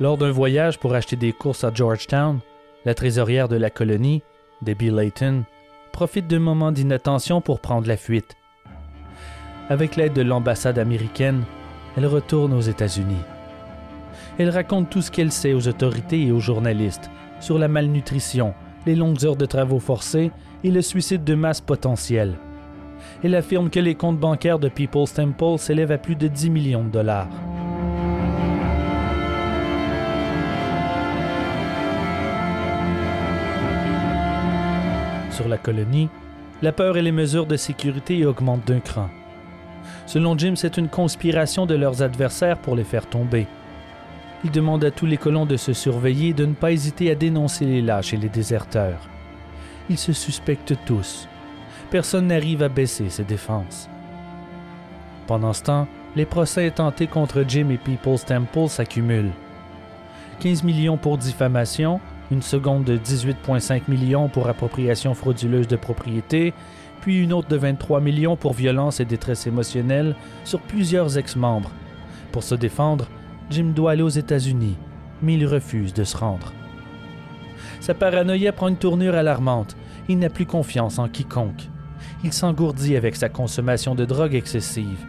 Lors 0.00 0.16
d'un 0.16 0.30
voyage 0.30 0.78
pour 0.78 0.94
acheter 0.94 1.16
des 1.16 1.32
courses 1.32 1.64
à 1.64 1.72
Georgetown, 1.72 2.40
la 2.84 2.94
trésorière 2.94 3.48
de 3.48 3.56
la 3.56 3.70
colonie, 3.70 4.22
Debbie 4.62 4.90
Layton, 4.90 5.44
profite 5.92 6.26
d'un 6.26 6.38
moment 6.38 6.72
d'inattention 6.72 7.40
pour 7.40 7.60
prendre 7.60 7.86
la 7.86 7.96
fuite. 7.96 8.36
Avec 9.68 9.96
l'aide 9.96 10.14
de 10.14 10.22
l'ambassade 10.22 10.78
américaine, 10.78 11.44
elle 11.96 12.06
retourne 12.06 12.54
aux 12.54 12.60
États-Unis. 12.60 13.22
Elle 14.38 14.50
raconte 14.50 14.88
tout 14.88 15.02
ce 15.02 15.10
qu'elle 15.10 15.30
sait 15.30 15.52
aux 15.52 15.68
autorités 15.68 16.22
et 16.22 16.32
aux 16.32 16.40
journalistes 16.40 17.10
sur 17.40 17.58
la 17.58 17.68
malnutrition, 17.68 18.54
les 18.86 18.94
longues 18.94 19.24
heures 19.24 19.36
de 19.36 19.46
travaux 19.46 19.78
forcés 19.78 20.30
et 20.64 20.70
le 20.70 20.80
suicide 20.80 21.22
de 21.22 21.34
masse 21.34 21.60
potentiel. 21.60 22.38
Elle 23.22 23.34
affirme 23.34 23.68
que 23.68 23.80
les 23.80 23.94
comptes 23.94 24.18
bancaires 24.18 24.58
de 24.58 24.68
People's 24.68 25.12
Temple 25.12 25.58
s'élèvent 25.58 25.92
à 25.92 25.98
plus 25.98 26.16
de 26.16 26.28
10 26.28 26.50
millions 26.50 26.84
de 26.84 26.90
dollars. 26.90 27.28
Sur 35.32 35.48
la 35.48 35.56
colonie, 35.56 36.10
la 36.60 36.72
peur 36.72 36.98
et 36.98 37.02
les 37.02 37.10
mesures 37.10 37.46
de 37.46 37.56
sécurité 37.56 38.26
augmentent 38.26 38.66
d'un 38.66 38.80
cran. 38.80 39.08
Selon 40.04 40.36
Jim, 40.36 40.54
c'est 40.56 40.76
une 40.76 40.88
conspiration 40.88 41.64
de 41.64 41.74
leurs 41.74 42.02
adversaires 42.02 42.58
pour 42.58 42.76
les 42.76 42.84
faire 42.84 43.06
tomber. 43.06 43.46
Il 44.44 44.50
demande 44.50 44.84
à 44.84 44.90
tous 44.90 45.06
les 45.06 45.16
colons 45.16 45.46
de 45.46 45.56
se 45.56 45.72
surveiller 45.72 46.28
et 46.28 46.34
de 46.34 46.44
ne 46.44 46.52
pas 46.52 46.70
hésiter 46.70 47.10
à 47.10 47.14
dénoncer 47.14 47.64
les 47.64 47.80
lâches 47.80 48.12
et 48.12 48.18
les 48.18 48.28
déserteurs. 48.28 49.08
Ils 49.88 49.98
se 49.98 50.12
suspectent 50.12 50.76
tous. 50.84 51.26
Personne 51.90 52.26
n'arrive 52.26 52.62
à 52.62 52.68
baisser 52.68 53.08
ses 53.08 53.24
défenses. 53.24 53.88
Pendant 55.26 55.54
ce 55.54 55.62
temps, 55.62 55.88
les 56.14 56.26
procès 56.26 56.66
intentés 56.66 57.06
contre 57.06 57.42
Jim 57.48 57.70
et 57.70 57.78
People's 57.78 58.26
Temple 58.26 58.68
s'accumulent. 58.68 59.32
15 60.40 60.62
millions 60.62 60.98
pour 60.98 61.16
diffamation, 61.16 62.00
une 62.32 62.42
seconde 62.42 62.84
de 62.84 62.96
18,5 62.96 63.82
millions 63.88 64.28
pour 64.28 64.48
appropriation 64.48 65.14
frauduleuse 65.14 65.68
de 65.68 65.76
propriété, 65.76 66.54
puis 67.02 67.22
une 67.22 67.32
autre 67.32 67.48
de 67.48 67.56
23 67.56 68.00
millions 68.00 68.36
pour 68.36 68.54
violence 68.54 69.00
et 69.00 69.04
détresse 69.04 69.46
émotionnelle 69.46 70.16
sur 70.44 70.60
plusieurs 70.60 71.18
ex-membres. 71.18 71.70
Pour 72.32 72.42
se 72.42 72.54
défendre, 72.54 73.08
Jim 73.50 73.72
doit 73.74 73.92
aller 73.92 74.02
aux 74.02 74.08
États-Unis, 74.08 74.76
mais 75.20 75.34
il 75.34 75.46
refuse 75.46 75.92
de 75.92 76.04
se 76.04 76.16
rendre. 76.16 76.52
Sa 77.80 77.94
paranoïa 77.94 78.52
prend 78.52 78.68
une 78.68 78.76
tournure 78.76 79.14
alarmante. 79.14 79.76
Il 80.08 80.18
n'a 80.18 80.30
plus 80.30 80.46
confiance 80.46 80.98
en 80.98 81.08
quiconque. 81.08 81.68
Il 82.24 82.32
s'engourdit 82.32 82.96
avec 82.96 83.16
sa 83.16 83.28
consommation 83.28 83.94
de 83.94 84.04
drogue 84.04 84.34
excessive. 84.34 85.04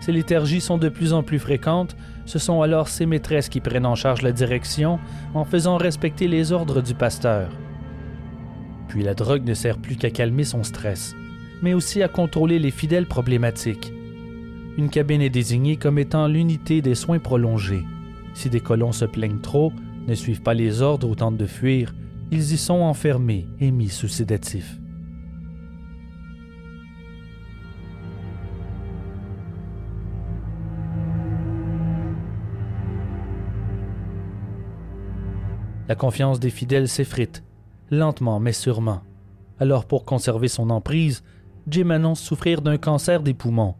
Ses 0.00 0.12
léthargies 0.12 0.60
sont 0.60 0.78
de 0.78 0.88
plus 0.88 1.12
en 1.12 1.22
plus 1.22 1.38
fréquentes, 1.38 1.96
ce 2.26 2.38
sont 2.38 2.60
alors 2.60 2.88
ses 2.88 3.06
maîtresses 3.06 3.48
qui 3.48 3.60
prennent 3.60 3.86
en 3.86 3.94
charge 3.94 4.22
la 4.22 4.32
direction 4.32 4.98
en 5.34 5.44
faisant 5.44 5.76
respecter 5.76 6.28
les 6.28 6.52
ordres 6.52 6.82
du 6.82 6.94
pasteur. 6.94 7.48
Puis 8.88 9.02
la 9.02 9.14
drogue 9.14 9.44
ne 9.44 9.54
sert 9.54 9.78
plus 9.78 9.96
qu'à 9.96 10.10
calmer 10.10 10.44
son 10.44 10.62
stress, 10.62 11.14
mais 11.62 11.72
aussi 11.72 12.02
à 12.02 12.08
contrôler 12.08 12.58
les 12.58 12.70
fidèles 12.70 13.06
problématiques. 13.06 13.92
Une 14.76 14.90
cabine 14.90 15.22
est 15.22 15.30
désignée 15.30 15.76
comme 15.76 15.98
étant 15.98 16.28
l'unité 16.28 16.82
des 16.82 16.94
soins 16.94 17.18
prolongés. 17.18 17.84
Si 18.34 18.50
des 18.50 18.60
colons 18.60 18.92
se 18.92 19.06
plaignent 19.06 19.40
trop, 19.40 19.72
ne 20.06 20.14
suivent 20.14 20.42
pas 20.42 20.54
les 20.54 20.82
ordres 20.82 21.08
ou 21.08 21.14
tentent 21.14 21.38
de 21.38 21.46
fuir, 21.46 21.94
ils 22.30 22.52
y 22.52 22.58
sont 22.58 22.80
enfermés 22.80 23.46
et 23.60 23.70
mis 23.70 23.88
sous 23.88 24.08
sédatifs. 24.08 24.78
La 35.88 35.94
confiance 35.94 36.40
des 36.40 36.50
fidèles 36.50 36.88
s'effrite, 36.88 37.44
lentement 37.90 38.40
mais 38.40 38.52
sûrement. 38.52 39.02
Alors 39.58 39.86
pour 39.86 40.04
conserver 40.04 40.48
son 40.48 40.70
emprise, 40.70 41.22
Jim 41.68 41.90
annonce 41.90 42.20
souffrir 42.20 42.62
d'un 42.62 42.76
cancer 42.76 43.22
des 43.22 43.34
poumons. 43.34 43.74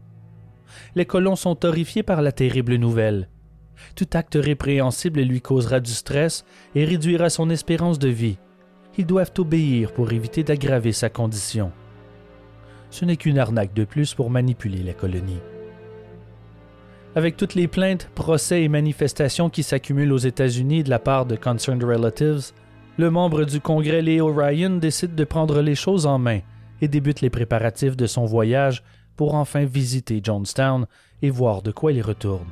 Les 0.95 1.05
colons 1.05 1.35
sont 1.35 1.65
horrifiés 1.65 2.03
par 2.03 2.21
la 2.21 2.31
terrible 2.31 2.75
nouvelle. 2.75 3.29
Tout 3.95 4.07
acte 4.13 4.37
répréhensible 4.39 5.21
lui 5.21 5.41
causera 5.41 5.79
du 5.79 5.91
stress 5.91 6.45
et 6.75 6.85
réduira 6.85 7.29
son 7.29 7.49
espérance 7.49 7.99
de 7.99 8.09
vie. 8.09 8.37
Ils 8.97 9.05
doivent 9.05 9.33
obéir 9.37 9.93
pour 9.93 10.11
éviter 10.11 10.43
d'aggraver 10.43 10.91
sa 10.91 11.09
condition. 11.09 11.71
Ce 12.89 13.05
n'est 13.05 13.17
qu'une 13.17 13.37
arnaque 13.37 13.73
de 13.73 13.83
plus 13.83 14.13
pour 14.13 14.29
manipuler 14.29 14.81
la 14.81 14.93
colonie. 14.93 15.39
Avec 17.17 17.35
toutes 17.35 17.55
les 17.55 17.67
plaintes, 17.67 18.11
procès 18.13 18.61
et 18.61 18.67
manifestations 18.67 19.49
qui 19.49 19.63
s'accumulent 19.63 20.13
aux 20.13 20.19
États-Unis 20.19 20.83
de 20.83 20.91
la 20.91 20.99
part 20.99 21.25
de 21.25 21.35
Concerned 21.35 21.83
Relatives, 21.83 22.51
le 22.99 23.09
membre 23.09 23.43
du 23.43 23.59
Congrès 23.59 24.03
Leo 24.03 24.31
Ryan 24.31 24.69
décide 24.69 25.15
de 25.15 25.23
prendre 25.23 25.61
les 25.63 25.73
choses 25.73 26.05
en 26.05 26.19
main 26.19 26.41
et 26.79 26.87
débute 26.87 27.21
les 27.21 27.31
préparatifs 27.31 27.97
de 27.97 28.05
son 28.05 28.25
voyage 28.25 28.83
pour 29.15 29.33
enfin 29.33 29.65
visiter 29.65 30.21
Jonestown 30.23 30.85
et 31.23 31.31
voir 31.31 31.63
de 31.63 31.71
quoi 31.71 31.91
il 31.91 32.03
retourne. 32.03 32.45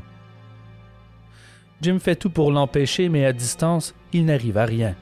Jim 1.84 2.00
fait 2.00 2.16
tout 2.16 2.32
pour 2.32 2.52
l'empêcher, 2.52 3.08
mais 3.08 3.24
à 3.24 3.34
distance, 3.34 3.94
il 4.14 4.26
n'arrive 4.26 4.58
à 4.58 4.66
rien. 4.66 4.96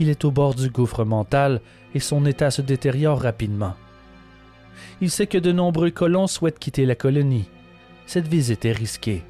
Il 0.00 0.10
est 0.10 0.22
au 0.26 0.30
bord 0.30 0.54
du 0.54 0.68
gouffre 0.68 1.06
mental 1.06 1.62
et 1.94 2.00
son 2.00 2.26
état 2.26 2.50
se 2.50 2.60
détériore 2.60 3.22
rapidement. 3.22 3.72
Il 5.00 5.10
sait 5.10 5.26
que 5.26 5.38
de 5.38 5.52
nombreux 5.52 5.90
colons 5.90 6.26
souhaitent 6.26 6.58
quitter 6.58 6.84
la 6.84 6.94
colonie. 6.94 7.48
Cette 8.06 8.28
visite 8.28 8.64
est 8.64 8.72
risquée. 8.72 9.24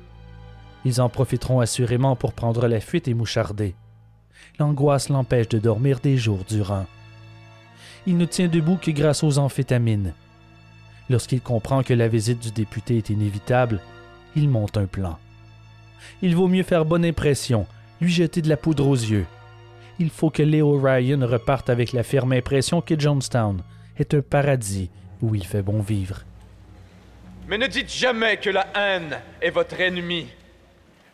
Ils 0.85 1.01
en 1.01 1.09
profiteront 1.09 1.61
assurément 1.61 2.14
pour 2.14 2.33
prendre 2.33 2.68
la 2.68 2.81
fuite 2.81 3.09
et 3.09 3.14
moucharder. 3.14 3.74
L'angoisse 4.59 5.09
l'empêche 5.09 5.49
de 5.49 5.59
dormir 5.59 6.01
des 6.01 6.16
jours 6.16 6.45
durant. 6.47 6.87
Il 8.07 8.18
ne 8.18 8.27
tient 8.27 8.49
debout 8.49 8.77
que 8.77 8.91
grâce 8.91 9.24
aux 9.24 9.39
amphétamines. 9.39 10.14
Lorsqu'il 11.09 11.41
comprend 11.41 11.83
que 11.83 11.95
la 11.95 12.07
visite 12.07 12.41
du 12.41 12.51
député 12.51 12.99
est 12.99 13.11
inévitable, 13.11 13.81
il 14.37 14.49
monte 14.49 14.77
un 14.77 14.87
plan. 14.87 15.18
Il 16.22 16.37
vaut 16.37 16.49
mieux 16.49 16.62
faire 16.62 16.85
bonne 16.85 17.05
impression, 17.05 17.66
lui 18.01 18.12
jeter 18.12 18.43
de 18.43 18.49
la 18.49 18.57
poudre 18.57 18.87
aux 18.87 18.95
yeux. 18.95 19.27
Il 19.99 20.11
faut 20.11 20.31
que 20.31 20.43
Léo 20.43 20.79
Ryan 20.79 21.27
reparte 21.27 21.70
avec 21.70 21.93
la 21.93 22.03
ferme 22.03 22.33
impression 22.33 22.83
que 22.83 22.99
Jonestown 22.99 23.62
est 23.97 24.12
un 24.12 24.20
paradis 24.20 24.91
où 25.22 25.35
il 25.35 25.47
fait 25.47 25.62
bon 25.62 25.81
vivre. 25.81 26.24
Mais 27.47 27.59
ne 27.59 27.66
dites 27.66 27.90
jamais 27.90 28.38
que 28.38 28.51
la 28.51 28.66
haine 28.74 29.20
est 29.40 29.51
votre 29.51 29.80
ennemi. 29.80 30.28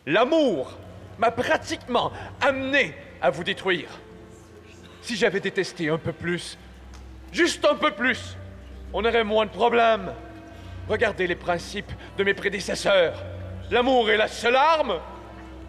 L'amour 0.05 0.77
m'a 1.19 1.31
pratiquement 1.31 2.11
amené 2.41 2.93
à 3.21 3.29
vous 3.29 3.43
détruire. 3.43 3.89
Si 5.01 5.15
j'avais 5.15 5.39
détesté 5.39 5.89
un 5.89 5.97
peu 5.97 6.11
plus, 6.11 6.57
juste 7.31 7.63
un 7.65 7.75
peu 7.75 7.91
plus, 7.91 8.35
on 8.93 9.05
aurait 9.05 9.23
moins 9.23 9.45
de 9.45 9.51
problèmes. 9.51 10.11
Regardez 10.89 11.27
les 11.27 11.35
principes 11.35 11.91
de 12.17 12.23
mes 12.23 12.33
prédécesseurs. 12.33 13.23
L'amour 13.69 14.09
est 14.09 14.17
la 14.17 14.27
seule 14.27 14.55
arme. 14.55 14.99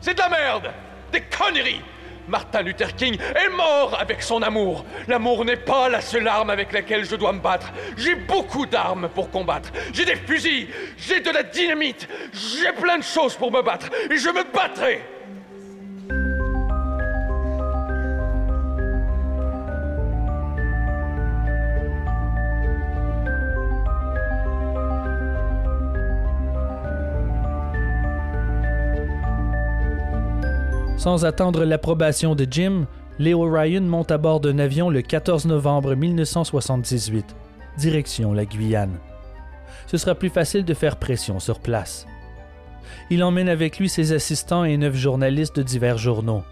C'est 0.00 0.14
de 0.14 0.18
la 0.18 0.28
merde, 0.28 0.70
des 1.12 1.22
conneries. 1.22 1.82
Martin 2.28 2.62
Luther 2.62 2.94
King 2.94 3.18
est 3.18 3.48
mort 3.50 3.96
avec 4.00 4.22
son 4.22 4.42
amour. 4.42 4.84
L'amour 5.08 5.44
n'est 5.44 5.56
pas 5.56 5.88
la 5.88 6.00
seule 6.00 6.28
arme 6.28 6.50
avec 6.50 6.72
laquelle 6.72 7.04
je 7.04 7.16
dois 7.16 7.32
me 7.32 7.40
battre. 7.40 7.72
J'ai 7.96 8.14
beaucoup 8.14 8.66
d'armes 8.66 9.08
pour 9.08 9.30
combattre. 9.30 9.70
J'ai 9.92 10.04
des 10.04 10.16
fusils, 10.16 10.68
j'ai 10.96 11.20
de 11.20 11.30
la 11.30 11.42
dynamite, 11.42 12.08
j'ai 12.32 12.72
plein 12.72 12.98
de 12.98 13.04
choses 13.04 13.34
pour 13.34 13.52
me 13.52 13.62
battre. 13.62 13.88
Et 14.10 14.16
je 14.16 14.28
me 14.28 14.44
battrai. 14.52 15.13
Sans 31.05 31.26
attendre 31.26 31.66
l'approbation 31.66 32.34
de 32.34 32.46
Jim, 32.50 32.86
Leo 33.18 33.42
Ryan 33.42 33.82
monte 33.82 34.11
à 34.11 34.16
bord 34.16 34.40
d'un 34.40 34.59
avion 34.59 34.88
le 34.88 35.02
14 35.02 35.44
novembre 35.44 35.94
1978, 35.94 37.36
direction 37.76 38.32
la 38.32 38.46
Guyane. 38.46 38.96
Ce 39.86 39.98
sera 39.98 40.14
plus 40.14 40.30
facile 40.30 40.64
de 40.64 40.72
faire 40.72 40.96
pression 40.96 41.40
sur 41.40 41.61
place. 41.61 42.07
Il 43.11 43.22
emmène 43.22 43.50
avec 43.50 43.78
lui 43.78 43.90
ses 43.90 44.14
assistants 44.14 44.64
et 44.64 44.78
neuf 44.78 44.96
journalistes 44.96 45.57
de 45.57 45.62
divers 45.62 45.98
journaux. 45.98 46.42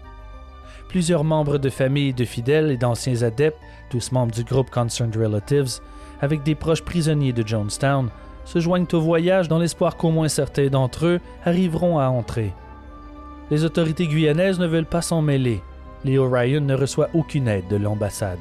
Plusieurs 0.87 1.23
membres 1.23 1.57
de 1.57 1.71
familles 1.71 2.13
de 2.13 2.23
fidèles 2.23 2.69
et 2.69 2.77
d'anciens 2.77 3.23
adeptes, 3.23 3.57
tous 3.89 4.11
membres 4.11 4.35
du 4.35 4.43
groupe 4.43 4.69
Concerned 4.69 5.15
Relatives, 5.15 5.79
avec 6.21 6.43
des 6.43 6.53
proches 6.53 6.83
prisonniers 6.83 7.33
de 7.33 7.41
Jonestown, 7.43 8.11
se 8.45 8.59
joignent 8.59 8.85
au 8.93 9.01
voyage 9.01 9.47
dans 9.47 9.57
l'espoir 9.57 9.97
qu'au 9.97 10.11
moins 10.11 10.27
certains 10.27 10.67
d'entre 10.67 11.07
eux 11.07 11.19
arriveront 11.43 11.97
à 11.97 12.09
entrer. 12.09 12.53
Les 13.51 13.65
autorités 13.65 14.07
guyanaises 14.07 14.59
ne 14.59 14.67
veulent 14.67 14.85
pas 14.85 15.01
s'en 15.01 15.21
mêler. 15.21 15.61
Leo 16.05 16.29
Ryan 16.29 16.61
ne 16.61 16.75
reçoit 16.75 17.09
aucune 17.13 17.47
aide 17.47 17.67
de 17.67 17.75
l'ambassade. 17.75 18.39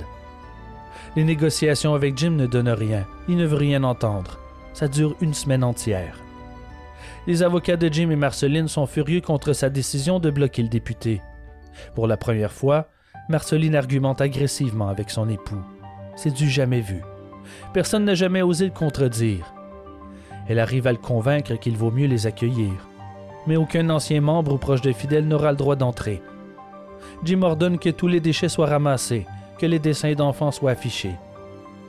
Les 1.17 1.25
négociations 1.25 1.95
avec 1.95 2.17
Jim 2.17 2.31
ne 2.31 2.47
donnent 2.47 2.69
rien. 2.69 3.07
Il 3.29 3.37
ne 3.37 3.47
veut 3.47 3.57
rien 3.57 3.85
entendre. 3.85 4.39
Ça 4.73 4.89
dure 4.89 5.17
une 5.21 5.35
semaine 5.35 5.65
entière. 5.65 6.17
Les 7.27 7.43
avocats 7.43 7.77
de 7.77 7.93
Jim 7.93 8.11
et 8.11 8.17
Marceline 8.17 8.69
sont 8.69 8.87
furieux 8.87 9.21
contre 9.21 9.53
sa 9.53 9.71
décision 9.71 10.19
de 10.19 10.31
bloquer 10.31 10.63
le 10.63 10.69
député. 10.69 11.21
Pour 11.95 12.07
la 12.07 12.17
première 12.17 12.53
fois, 12.53 12.89
Marceline 13.29 13.77
argumente 13.77 14.21
agressivement 14.21 14.89
avec 14.89 15.11
son 15.11 15.29
époux. 15.29 15.63
C'est 16.17 16.35
du 16.35 16.49
jamais 16.49 16.81
vu. 16.81 17.03
Personne 17.75 18.05
n'a 18.05 18.15
jamais 18.15 18.43
osé 18.43 18.67
le 18.67 18.73
contredire. 18.73 19.53
Elle 20.49 20.59
arrive 20.59 20.87
à 20.87 20.93
le 20.93 20.99
convaincre 20.99 21.55
qu'il 21.55 21.77
vaut 21.77 21.91
mieux 21.91 22.07
les 22.07 22.27
accueillir 22.27 22.73
mais 23.47 23.57
aucun 23.57 23.89
ancien 23.91 24.21
membre 24.21 24.55
ou 24.55 24.59
proche 24.59 24.81
de 24.81 24.93
fidèles 24.93 25.27
n'aura 25.27 25.51
le 25.51 25.57
droit 25.57 25.77
d'entrer. 25.77 26.23
Jim 27.25 27.43
ordonne 27.43 27.79
que 27.79 27.91
tous 27.91 28.09
les 28.09 28.21
déchets 28.21 28.49
soient 28.49 28.67
ramassés, 28.67 29.27
que 29.59 29.67
les 29.67 29.79
dessins 29.79 30.15
d'enfants 30.15 30.51
soient 30.51 30.73
affichés. 30.73 31.15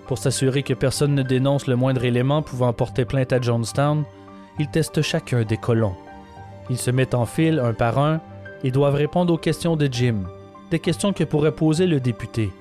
Pour 0.08 0.18
s'assurer 0.18 0.64
que 0.64 0.74
personne 0.74 1.16
ne 1.16 1.24
dénonce 1.24 1.68
le 1.68 1.76
moindre 1.76 2.06
élément 2.06 2.41
pouvant 2.41 2.74
porter 2.74 3.06
plainte 3.06 3.34
à 3.34 3.41
Jonestown, 3.41 4.04
ils 4.60 4.70
testent 4.70 5.01
chacun 5.01 5.43
des 5.43 5.58
colons. 5.58 5.95
Ils 6.70 6.78
se 6.78 6.91
mettent 6.91 7.16
en 7.16 7.26
file 7.26 7.60
un 7.60 7.74
par 7.74 7.97
un 7.97 8.20
et 8.64 8.72
doivent 8.72 8.95
répondre 8.95 9.34
aux 9.34 9.38
questions 9.38 9.76
de 9.76 9.89
Jim, 9.91 10.24
des 10.72 10.80
questions 10.80 11.14
que 11.14 11.24
pourrait 11.24 11.51
poser 11.51 11.88
le 11.88 11.99
député. 11.99 12.51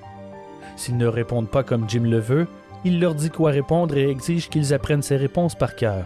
S'ils 0.77 0.97
ne 0.97 1.07
répondent 1.07 1.51
pas 1.51 1.63
comme 1.63 1.89
Jim 1.89 2.05
le 2.05 2.19
veut, 2.19 2.47
il 2.85 3.01
leur 3.01 3.15
dit 3.15 3.31
quoi 3.31 3.51
répondre 3.51 3.97
et 3.97 4.09
exige 4.09 4.49
qu'ils 4.49 4.75
apprennent 4.75 5.03
ses 5.03 5.17
réponses 5.17 5.55
par 5.55 5.77
cœur. 5.77 6.05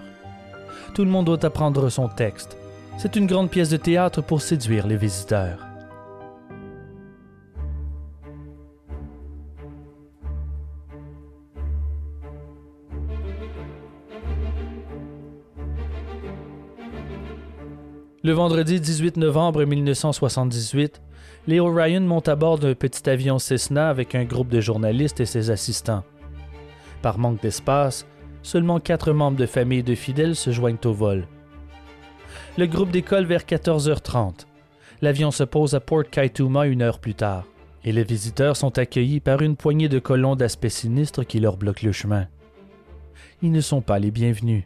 Tout 0.95 1.05
le 1.05 1.11
monde 1.11 1.27
doit 1.27 1.45
apprendre 1.45 1.89
son 1.89 2.09
texte, 2.09 2.57
c'est 2.97 3.17
une 3.17 3.27
grande 3.27 3.51
pièce 3.51 3.69
de 3.69 3.77
théâtre 3.77 4.23
pour 4.23 4.41
séduire 4.41 4.87
les 4.87 4.97
visiteurs. 4.97 5.59
Le 18.23 18.33
vendredi 18.33 18.81
18 18.81 19.19
novembre 19.19 19.65
1978, 19.65 21.01
Leo 21.47 21.73
Ryan 21.73 22.01
monte 22.01 22.29
à 22.29 22.35
bord 22.35 22.59
d'un 22.59 22.75
petit 22.75 23.09
avion 23.09 23.39
Cessna 23.39 23.89
avec 23.89 24.17
un 24.17 24.25
groupe 24.25 24.49
de 24.49 24.61
journalistes 24.61 25.21
et 25.21 25.27
ses 25.27 25.51
assistants. 25.51 26.03
Par 27.03 27.19
manque 27.19 27.41
d'espace, 27.41 28.05
seulement 28.43 28.81
quatre 28.81 29.13
membres 29.13 29.37
de 29.37 29.47
famille 29.47 29.85
de 29.85 29.95
fidèles 29.95 30.35
se 30.35 30.51
joignent 30.51 30.77
au 30.85 30.93
vol 30.93 31.29
le 32.59 32.67
groupe 32.67 32.91
décolle 32.91 33.27
vers 33.27 33.43
14h30. 33.43 34.47
L'avion 35.03 35.31
se 35.31 35.45
pose 35.45 35.75
à 35.75 35.81
Port 35.81 36.05
Kaituma 36.11 36.67
une 36.67 36.81
heure 36.81 37.01
plus 37.01 37.15
tard, 37.15 37.45
et 37.85 37.93
les 37.93 38.05
visiteurs 38.05 38.57
sont 38.57 38.79
accueillis 38.79 39.21
par 39.21 39.43
une 39.43 39.57
poignée 39.57 39.91
de 39.91 39.99
colons 39.99 40.37
d'aspect 40.37 40.71
sinistre 40.71 41.25
qui 41.25 41.39
leur 41.39 41.59
bloquent 41.59 41.85
le 41.87 41.93
chemin. 41.93 42.29
Ils 43.43 43.53
ne 43.53 43.61
sont 43.61 43.83
pas 43.83 43.99
les 43.99 44.11
bienvenus. 44.11 44.65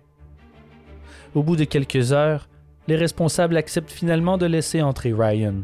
Au 1.34 1.42
bout 1.42 1.56
de 1.56 1.64
quelques 1.64 2.12
heures, 2.12 2.48
les 2.86 2.94
responsables 2.94 3.56
acceptent 3.56 3.90
finalement 3.90 4.38
de 4.38 4.46
laisser 4.46 4.82
entrer 4.82 5.12
Ryan. 5.12 5.62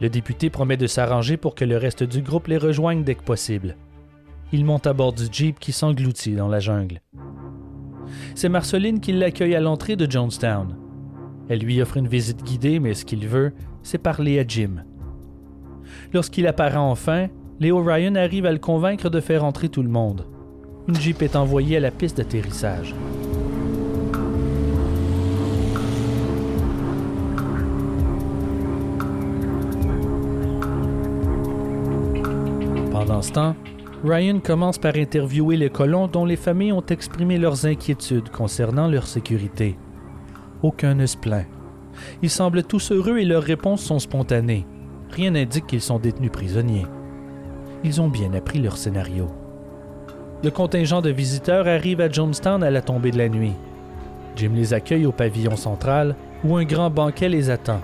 Le 0.00 0.08
député 0.08 0.48
promet 0.48 0.78
de 0.78 0.86
s'arranger 0.86 1.36
pour 1.36 1.54
que 1.54 1.66
le 1.66 1.76
reste 1.76 2.02
du 2.02 2.22
groupe 2.22 2.46
les 2.46 2.58
rejoigne 2.58 3.04
dès 3.04 3.14
que 3.14 3.22
possible. 3.22 3.76
Il 4.52 4.64
monte 4.64 4.86
à 4.86 4.94
bord 4.94 5.12
du 5.12 5.24
Jeep 5.30 5.58
qui 5.58 5.72
s'engloutit 5.72 6.34
dans 6.34 6.48
la 6.48 6.60
jungle. 6.60 7.02
C'est 8.34 8.48
Marceline 8.48 9.00
qui 9.00 9.12
l'accueille 9.12 9.54
à 9.54 9.60
l'entrée 9.60 9.96
de 9.96 10.10
Jonestown. 10.10 10.85
Elle 11.48 11.60
lui 11.60 11.80
offre 11.80 11.96
une 11.96 12.08
visite 12.08 12.42
guidée, 12.42 12.80
mais 12.80 12.94
ce 12.94 13.04
qu'il 13.04 13.26
veut, 13.26 13.52
c'est 13.82 13.98
parler 13.98 14.38
à 14.38 14.44
Jim. 14.46 14.82
Lorsqu'il 16.12 16.46
apparaît 16.46 16.76
enfin, 16.76 17.28
Léo 17.60 17.82
Ryan 17.82 18.16
arrive 18.16 18.46
à 18.46 18.52
le 18.52 18.58
convaincre 18.58 19.08
de 19.08 19.20
faire 19.20 19.44
entrer 19.44 19.68
tout 19.68 19.82
le 19.82 19.88
monde. 19.88 20.26
Une 20.88 20.96
jeep 20.96 21.22
est 21.22 21.36
envoyée 21.36 21.76
à 21.76 21.80
la 21.80 21.90
piste 21.90 22.18
d'atterrissage. 22.18 22.94
Pendant 32.92 33.22
ce 33.22 33.32
temps, 33.32 33.56
Ryan 34.04 34.40
commence 34.40 34.78
par 34.78 34.96
interviewer 34.96 35.56
les 35.56 35.70
colons 35.70 36.06
dont 36.06 36.24
les 36.24 36.36
familles 36.36 36.72
ont 36.72 36.84
exprimé 36.86 37.38
leurs 37.38 37.66
inquiétudes 37.66 38.28
concernant 38.30 38.88
leur 38.88 39.06
sécurité. 39.06 39.76
Aucun 40.62 40.94
ne 40.94 41.06
se 41.06 41.16
plaint. 41.16 41.46
Ils 42.22 42.30
semblent 42.30 42.62
tous 42.62 42.92
heureux 42.92 43.18
et 43.18 43.24
leurs 43.24 43.42
réponses 43.42 43.82
sont 43.82 43.98
spontanées. 43.98 44.66
Rien 45.10 45.32
n'indique 45.32 45.66
qu'ils 45.66 45.80
sont 45.80 45.98
détenus 45.98 46.32
prisonniers. 46.32 46.86
Ils 47.84 48.00
ont 48.00 48.08
bien 48.08 48.32
appris 48.34 48.58
leur 48.58 48.76
scénario. 48.76 49.28
Le 50.42 50.50
contingent 50.50 51.00
de 51.00 51.10
visiteurs 51.10 51.66
arrive 51.66 52.00
à 52.00 52.10
Jonestown 52.10 52.62
à 52.62 52.70
la 52.70 52.82
tombée 52.82 53.10
de 53.10 53.18
la 53.18 53.28
nuit. 53.28 53.54
Jim 54.36 54.52
les 54.54 54.74
accueille 54.74 55.06
au 55.06 55.12
pavillon 55.12 55.56
central 55.56 56.14
où 56.44 56.56
un 56.56 56.64
grand 56.64 56.90
banquet 56.90 57.28
les 57.28 57.48
attend. 57.48 57.80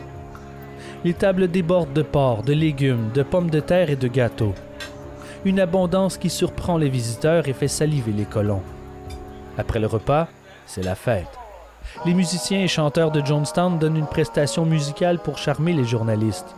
Les 1.04 1.14
tables 1.14 1.48
débordent 1.48 1.92
de 1.92 2.02
porc, 2.02 2.42
de 2.42 2.52
légumes, 2.52 3.10
de 3.14 3.22
pommes 3.22 3.50
de 3.50 3.60
terre 3.60 3.90
et 3.90 3.96
de 3.96 4.08
gâteaux. 4.08 4.54
Une 5.44 5.60
abondance 5.60 6.16
qui 6.18 6.30
surprend 6.30 6.76
les 6.76 6.88
visiteurs 6.88 7.48
et 7.48 7.52
fait 7.52 7.68
saliver 7.68 8.12
les 8.12 8.24
colons. 8.24 8.62
Après 9.58 9.80
le 9.80 9.86
repas, 9.86 10.28
c'est 10.66 10.84
la 10.84 10.94
fête. 10.94 11.41
Les 12.04 12.14
musiciens 12.14 12.60
et 12.60 12.68
chanteurs 12.68 13.10
de 13.10 13.24
Jonestown 13.24 13.78
donnent 13.78 13.96
une 13.96 14.06
prestation 14.06 14.64
musicale 14.64 15.18
pour 15.18 15.38
charmer 15.38 15.72
les 15.72 15.84
journalistes. 15.84 16.54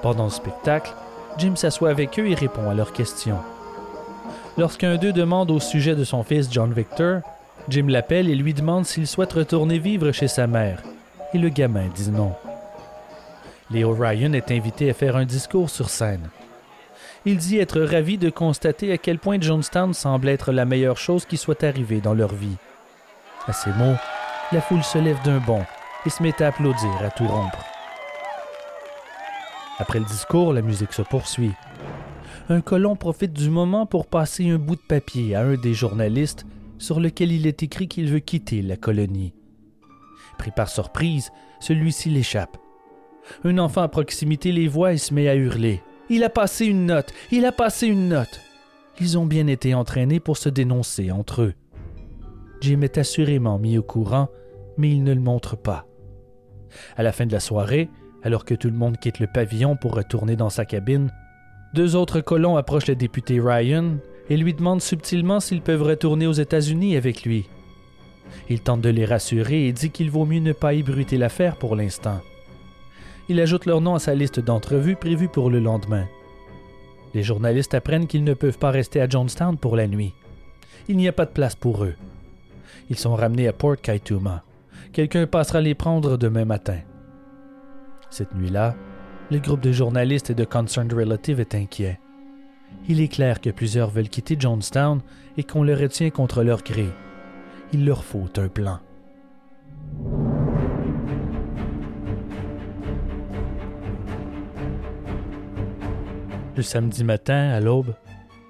Pendant 0.00 0.24
le 0.24 0.30
spectacle, 0.30 0.92
Jim 1.38 1.56
s'assoit 1.56 1.90
avec 1.90 2.18
eux 2.18 2.26
et 2.26 2.34
répond 2.34 2.68
à 2.70 2.74
leurs 2.74 2.92
questions. 2.92 3.38
Lorsqu'un 4.58 4.96
d'eux 4.96 5.12
demande 5.12 5.50
au 5.50 5.60
sujet 5.60 5.94
de 5.94 6.04
son 6.04 6.22
fils 6.22 6.48
John 6.50 6.72
Victor, 6.72 7.20
Jim 7.68 7.86
l'appelle 7.88 8.28
et 8.28 8.34
lui 8.34 8.54
demande 8.54 8.86
s'il 8.86 9.06
souhaite 9.06 9.32
retourner 9.32 9.78
vivre 9.78 10.12
chez 10.12 10.28
sa 10.28 10.46
mère. 10.46 10.82
Et 11.34 11.38
le 11.38 11.48
gamin 11.48 11.88
dit 11.94 12.10
non. 12.10 12.32
Léo 13.70 13.92
Ryan 13.92 14.32
est 14.32 14.50
invité 14.50 14.90
à 14.90 14.94
faire 14.94 15.16
un 15.16 15.24
discours 15.24 15.70
sur 15.70 15.88
scène. 15.88 16.28
Il 17.24 17.36
dit 17.36 17.58
être 17.58 17.80
ravi 17.80 18.18
de 18.18 18.30
constater 18.30 18.92
à 18.92 18.98
quel 18.98 19.18
point 19.18 19.40
Jonestown 19.40 19.94
semble 19.94 20.28
être 20.28 20.52
la 20.52 20.64
meilleure 20.64 20.98
chose 20.98 21.24
qui 21.24 21.36
soit 21.36 21.62
arrivée 21.62 22.00
dans 22.00 22.14
leur 22.14 22.34
vie. 22.34 22.56
À 23.48 23.52
ces 23.52 23.70
mots, 23.72 23.96
la 24.52 24.60
foule 24.60 24.84
se 24.84 24.98
lève 24.98 25.20
d'un 25.24 25.38
bond 25.38 25.64
et 26.06 26.10
se 26.10 26.22
met 26.22 26.40
à 26.40 26.48
applaudir 26.48 26.90
à 27.02 27.10
tout 27.10 27.26
rompre. 27.26 27.64
Après 29.78 29.98
le 29.98 30.04
discours, 30.04 30.52
la 30.52 30.62
musique 30.62 30.92
se 30.92 31.02
poursuit. 31.02 31.52
Un 32.48 32.60
colon 32.60 32.94
profite 32.94 33.32
du 33.32 33.50
moment 33.50 33.86
pour 33.86 34.06
passer 34.06 34.48
un 34.48 34.58
bout 34.58 34.76
de 34.76 34.80
papier 34.80 35.34
à 35.34 35.42
un 35.42 35.54
des 35.54 35.74
journalistes 35.74 36.46
sur 36.78 37.00
lequel 37.00 37.32
il 37.32 37.46
est 37.46 37.62
écrit 37.62 37.88
qu'il 37.88 38.08
veut 38.08 38.20
quitter 38.20 38.62
la 38.62 38.76
colonie. 38.76 39.34
Pris 40.38 40.50
par 40.50 40.68
surprise, 40.68 41.30
celui-ci 41.60 42.10
l'échappe. 42.10 42.56
Un 43.44 43.58
enfant 43.58 43.82
à 43.82 43.88
proximité 43.88 44.52
les 44.52 44.68
voit 44.68 44.92
et 44.92 44.98
se 44.98 45.14
met 45.14 45.28
à 45.28 45.34
hurler. 45.34 45.82
Il 46.10 46.24
a 46.24 46.30
passé 46.30 46.66
une 46.66 46.86
note, 46.86 47.12
il 47.30 47.44
a 47.44 47.52
passé 47.52 47.86
une 47.86 48.08
note. 48.08 48.40
Ils 49.00 49.18
ont 49.18 49.26
bien 49.26 49.46
été 49.46 49.74
entraînés 49.74 50.20
pour 50.20 50.36
se 50.36 50.48
dénoncer 50.48 51.10
entre 51.10 51.42
eux. 51.42 51.54
Jim 52.62 52.80
est 52.80 52.96
assurément 52.96 53.58
mis 53.58 53.76
au 53.76 53.82
courant, 53.82 54.28
mais 54.78 54.90
il 54.90 55.04
ne 55.04 55.12
le 55.12 55.20
montre 55.20 55.56
pas. 55.56 55.86
À 56.96 57.02
la 57.02 57.12
fin 57.12 57.26
de 57.26 57.32
la 57.32 57.40
soirée, 57.40 57.90
alors 58.22 58.46
que 58.46 58.54
tout 58.54 58.68
le 58.68 58.76
monde 58.76 58.96
quitte 58.96 59.18
le 59.18 59.26
pavillon 59.26 59.76
pour 59.76 59.94
retourner 59.94 60.36
dans 60.36 60.48
sa 60.48 60.64
cabine, 60.64 61.12
deux 61.74 61.94
autres 61.94 62.20
colons 62.20 62.56
approchent 62.56 62.86
le 62.86 62.96
député 62.96 63.38
Ryan 63.38 63.96
et 64.30 64.38
lui 64.38 64.54
demandent 64.54 64.80
subtilement 64.80 65.40
s'ils 65.40 65.60
peuvent 65.60 65.82
retourner 65.82 66.26
aux 66.26 66.32
États-Unis 66.32 66.96
avec 66.96 67.24
lui. 67.24 67.46
Il 68.48 68.62
tente 68.62 68.80
de 68.80 68.88
les 68.88 69.04
rassurer 69.04 69.66
et 69.66 69.72
dit 69.72 69.90
qu'il 69.90 70.10
vaut 70.10 70.24
mieux 70.24 70.40
ne 70.40 70.52
pas 70.52 70.72
ébruiter 70.72 71.18
l'affaire 71.18 71.56
pour 71.56 71.76
l'instant 71.76 72.22
il 73.28 73.40
ajoute 73.40 73.66
leur 73.66 73.80
nom 73.80 73.94
à 73.94 73.98
sa 73.98 74.14
liste 74.14 74.40
d'entrevues 74.40 74.96
prévue 74.96 75.28
pour 75.28 75.50
le 75.50 75.60
lendemain. 75.60 76.06
Les 77.14 77.22
journalistes 77.22 77.74
apprennent 77.74 78.06
qu'ils 78.06 78.24
ne 78.24 78.34
peuvent 78.34 78.58
pas 78.58 78.70
rester 78.70 79.00
à 79.00 79.08
Jonestown 79.08 79.56
pour 79.56 79.76
la 79.76 79.86
nuit. 79.86 80.14
Il 80.88 80.96
n'y 80.96 81.08
a 81.08 81.12
pas 81.12 81.26
de 81.26 81.30
place 81.30 81.54
pour 81.54 81.84
eux. 81.84 81.94
Ils 82.92 82.98
sont 82.98 83.16
ramenés 83.16 83.48
à 83.48 83.54
Port 83.54 83.78
Kaituma. 83.78 84.44
Quelqu'un 84.92 85.26
passera 85.26 85.62
les 85.62 85.74
prendre 85.74 86.18
demain 86.18 86.44
matin. 86.44 86.80
Cette 88.10 88.34
nuit-là, 88.34 88.76
le 89.30 89.38
groupe 89.38 89.62
de 89.62 89.72
journalistes 89.72 90.28
et 90.28 90.34
de 90.34 90.44
Concerned 90.44 90.92
Relative 90.92 91.40
est 91.40 91.54
inquiet. 91.54 91.98
Il 92.88 93.00
est 93.00 93.08
clair 93.08 93.40
que 93.40 93.48
plusieurs 93.48 93.88
veulent 93.88 94.10
quitter 94.10 94.36
Jonestown 94.38 95.00
et 95.38 95.42
qu'on 95.42 95.62
les 95.62 95.74
retient 95.74 96.10
contre 96.10 96.42
leur 96.42 96.62
gré. 96.62 96.86
Il 97.72 97.86
leur 97.86 98.04
faut 98.04 98.28
un 98.36 98.48
plan. 98.48 98.78
Le 106.54 106.62
samedi 106.62 107.04
matin, 107.04 107.52
à 107.52 107.60
l'aube, 107.60 107.94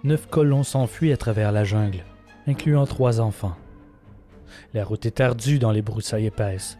neuf 0.03 0.26
colons 0.26 0.64
s'enfuient 0.64 1.12
à 1.12 1.16
travers 1.16 1.53
la 1.53 1.62
jungle, 1.62 2.03
incluant 2.49 2.86
trois 2.86 3.20
enfants. 3.20 3.55
La 4.74 4.84
route 4.84 5.07
est 5.07 5.20
ardue 5.20 5.59
dans 5.59 5.72
les 5.72 5.82
broussailles 5.82 6.26
épaisses. 6.26 6.78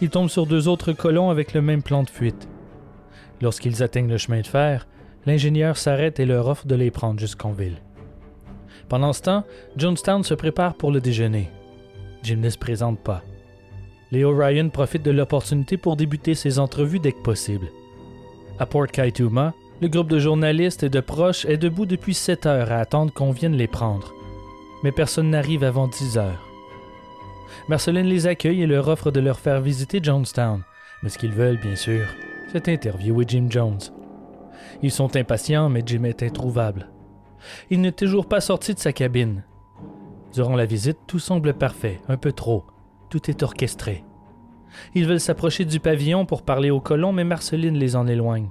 Ils 0.00 0.10
tombent 0.10 0.30
sur 0.30 0.46
deux 0.46 0.68
autres 0.68 0.92
colons 0.92 1.30
avec 1.30 1.54
le 1.54 1.62
même 1.62 1.82
plan 1.82 2.02
de 2.02 2.10
fuite. 2.10 2.48
Lorsqu'ils 3.40 3.82
atteignent 3.82 4.10
le 4.10 4.18
chemin 4.18 4.40
de 4.40 4.46
fer, 4.46 4.86
l'ingénieur 5.26 5.76
s'arrête 5.76 6.20
et 6.20 6.26
leur 6.26 6.48
offre 6.48 6.66
de 6.66 6.74
les 6.74 6.90
prendre 6.90 7.20
jusqu'en 7.20 7.52
ville. 7.52 7.80
Pendant 8.88 9.12
ce 9.12 9.22
temps, 9.22 9.44
Jonestown 9.76 10.22
se 10.22 10.34
prépare 10.34 10.74
pour 10.74 10.92
le 10.92 11.00
déjeuner. 11.00 11.50
Jim 12.22 12.36
ne 12.36 12.50
se 12.50 12.58
présente 12.58 13.00
pas. 13.00 13.22
Leo 14.12 14.36
Ryan 14.36 14.68
profite 14.68 15.02
de 15.02 15.10
l'opportunité 15.10 15.76
pour 15.76 15.96
débuter 15.96 16.34
ses 16.34 16.58
entrevues 16.58 17.00
dès 17.00 17.12
que 17.12 17.22
possible. 17.22 17.66
À 18.58 18.66
Port 18.66 18.86
Kaituma, 18.86 19.54
le 19.82 19.88
groupe 19.88 20.08
de 20.08 20.18
journalistes 20.18 20.84
et 20.84 20.88
de 20.88 21.00
proches 21.00 21.44
est 21.44 21.58
debout 21.58 21.84
depuis 21.84 22.14
7 22.14 22.46
heures 22.46 22.72
à 22.72 22.76
attendre 22.76 23.12
qu'on 23.12 23.32
vienne 23.32 23.56
les 23.56 23.66
prendre. 23.66 24.14
Mais 24.82 24.92
personne 24.92 25.30
n'arrive 25.30 25.64
avant 25.64 25.88
10 25.88 26.18
heures. 26.18 26.46
Marceline 27.68 28.06
les 28.06 28.26
accueille 28.26 28.62
et 28.62 28.66
leur 28.66 28.88
offre 28.88 29.10
de 29.10 29.20
leur 29.20 29.38
faire 29.38 29.60
visiter 29.60 30.00
Jonestown. 30.02 30.62
Mais 31.02 31.08
ce 31.08 31.18
qu'ils 31.18 31.32
veulent, 31.32 31.60
bien 31.60 31.76
sûr, 31.76 32.06
c'est 32.52 32.68
interviewer 32.68 33.24
Jim 33.26 33.46
Jones. 33.50 33.80
Ils 34.82 34.90
sont 34.90 35.16
impatients, 35.16 35.68
mais 35.68 35.82
Jim 35.84 36.04
est 36.04 36.22
introuvable. 36.22 36.88
Il 37.70 37.80
n'est 37.80 37.92
toujours 37.92 38.26
pas 38.26 38.40
sorti 38.40 38.74
de 38.74 38.78
sa 38.78 38.92
cabine. 38.92 39.44
Durant 40.32 40.56
la 40.56 40.66
visite, 40.66 40.98
tout 41.06 41.18
semble 41.18 41.54
parfait, 41.54 42.00
un 42.08 42.16
peu 42.16 42.32
trop. 42.32 42.64
Tout 43.10 43.30
est 43.30 43.42
orchestré. 43.42 44.04
Ils 44.94 45.06
veulent 45.06 45.20
s'approcher 45.20 45.64
du 45.64 45.80
pavillon 45.80 46.26
pour 46.26 46.42
parler 46.42 46.70
aux 46.70 46.80
colons, 46.80 47.12
mais 47.12 47.24
Marceline 47.24 47.78
les 47.78 47.96
en 47.96 48.06
éloigne 48.06 48.48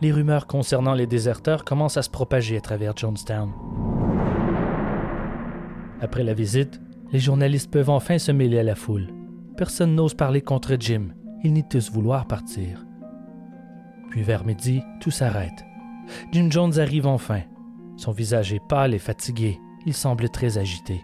les 0.00 0.12
rumeurs 0.12 0.46
concernant 0.46 0.94
les 0.94 1.06
déserteurs 1.06 1.64
commencent 1.64 1.96
à 1.96 2.02
se 2.02 2.10
propager 2.10 2.56
à 2.56 2.60
travers 2.60 2.96
Jonestown. 2.96 3.52
Après 6.00 6.22
la 6.22 6.34
visite, 6.34 6.80
les 7.12 7.20
journalistes 7.20 7.70
peuvent 7.70 7.90
enfin 7.90 8.18
se 8.18 8.32
mêler 8.32 8.58
à 8.58 8.62
la 8.62 8.74
foule. 8.74 9.08
Personne 9.56 9.94
n'ose 9.94 10.14
parler 10.14 10.40
contre 10.40 10.76
Jim. 10.78 11.08
Ils 11.44 11.52
n'y 11.52 11.66
tous 11.66 11.90
vouloir 11.90 12.26
partir. 12.26 12.84
Puis 14.10 14.22
vers 14.22 14.44
midi, 14.44 14.82
tout 15.00 15.10
s'arrête. 15.10 15.64
Jim 16.32 16.48
Jones 16.50 16.78
arrive 16.78 17.06
enfin. 17.06 17.42
Son 17.96 18.12
visage 18.12 18.52
est 18.52 18.66
pâle 18.68 18.94
et 18.94 18.98
fatigué. 18.98 19.58
Il 19.86 19.94
semble 19.94 20.28
très 20.28 20.58
agité. 20.58 21.00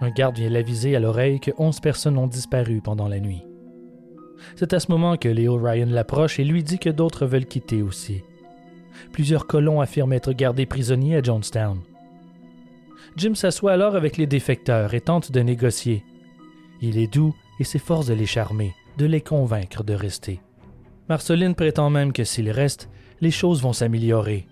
Un 0.00 0.10
garde 0.10 0.36
vient 0.36 0.50
l'aviser 0.50 0.94
à 0.96 1.00
l'oreille 1.00 1.40
que 1.40 1.52
onze 1.58 1.80
personnes 1.80 2.18
ont 2.18 2.26
disparu 2.26 2.80
pendant 2.80 3.08
la 3.08 3.20
nuit. 3.20 3.44
C'est 4.56 4.72
à 4.72 4.80
ce 4.80 4.90
moment 4.90 5.16
que 5.16 5.28
Léo 5.28 5.56
Ryan 5.56 5.86
l'approche 5.88 6.40
et 6.40 6.44
lui 6.44 6.62
dit 6.62 6.78
que 6.78 6.90
d'autres 6.90 7.26
veulent 7.26 7.46
quitter 7.46 7.82
aussi. 7.82 8.22
Plusieurs 9.12 9.46
colons 9.46 9.80
affirment 9.80 10.12
être 10.12 10.32
gardés 10.32 10.66
prisonniers 10.66 11.16
à 11.16 11.22
Jonestown. 11.22 11.78
Jim 13.16 13.34
s'assoit 13.34 13.72
alors 13.72 13.94
avec 13.94 14.16
les 14.16 14.26
défecteurs 14.26 14.94
et 14.94 15.00
tente 15.00 15.32
de 15.32 15.40
négocier. 15.40 16.04
Il 16.80 16.98
est 16.98 17.12
doux 17.12 17.34
et 17.60 17.64
s'efforce 17.64 18.06
de 18.06 18.14
les 18.14 18.26
charmer, 18.26 18.74
de 18.98 19.06
les 19.06 19.20
convaincre 19.20 19.84
de 19.84 19.94
rester. 19.94 20.40
Marceline 21.08 21.54
prétend 21.54 21.90
même 21.90 22.12
que 22.12 22.24
s'ils 22.24 22.50
restent, 22.50 22.88
les 23.20 23.30
choses 23.30 23.62
vont 23.62 23.72
s'améliorer. 23.72 24.46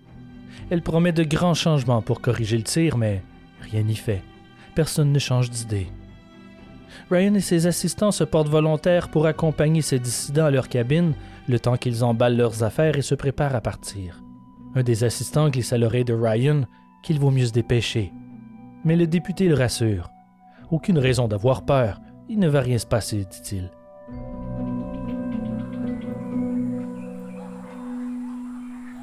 Elle 0.69 0.81
promet 0.81 1.11
de 1.11 1.23
grands 1.23 1.53
changements 1.53 2.01
pour 2.01 2.21
corriger 2.21 2.57
le 2.57 2.63
tir, 2.63 2.97
mais 2.97 3.23
rien 3.61 3.81
n'y 3.81 3.95
fait. 3.95 4.21
Personne 4.75 5.11
ne 5.11 5.19
change 5.19 5.49
d'idée. 5.49 5.87
Ryan 7.09 7.33
et 7.33 7.41
ses 7.41 7.67
assistants 7.67 8.11
se 8.11 8.23
portent 8.23 8.47
volontaires 8.47 9.09
pour 9.09 9.25
accompagner 9.25 9.81
ces 9.81 9.99
dissidents 9.99 10.45
à 10.45 10.51
leur 10.51 10.69
cabine 10.69 11.13
le 11.47 11.59
temps 11.59 11.77
qu'ils 11.77 12.03
emballent 12.03 12.37
leurs 12.37 12.63
affaires 12.63 12.97
et 12.97 13.01
se 13.01 13.15
préparent 13.15 13.55
à 13.55 13.61
partir. 13.61 14.21
Un 14.75 14.83
des 14.83 15.03
assistants 15.03 15.49
glisse 15.49 15.73
à 15.73 15.77
l'oreille 15.77 16.05
de 16.05 16.13
Ryan 16.13 16.61
qu'il 17.03 17.19
vaut 17.19 17.31
mieux 17.31 17.47
se 17.47 17.51
dépêcher. 17.51 18.13
Mais 18.83 18.95
le 18.95 19.07
député 19.07 19.47
le 19.47 19.55
rassure. 19.55 20.11
Aucune 20.69 20.97
raison 20.97 21.27
d'avoir 21.27 21.63
peur, 21.63 21.99
il 22.29 22.39
ne 22.39 22.47
va 22.47 22.61
rien 22.61 22.77
se 22.77 22.85
passer, 22.85 23.25
dit-il. 23.29 23.69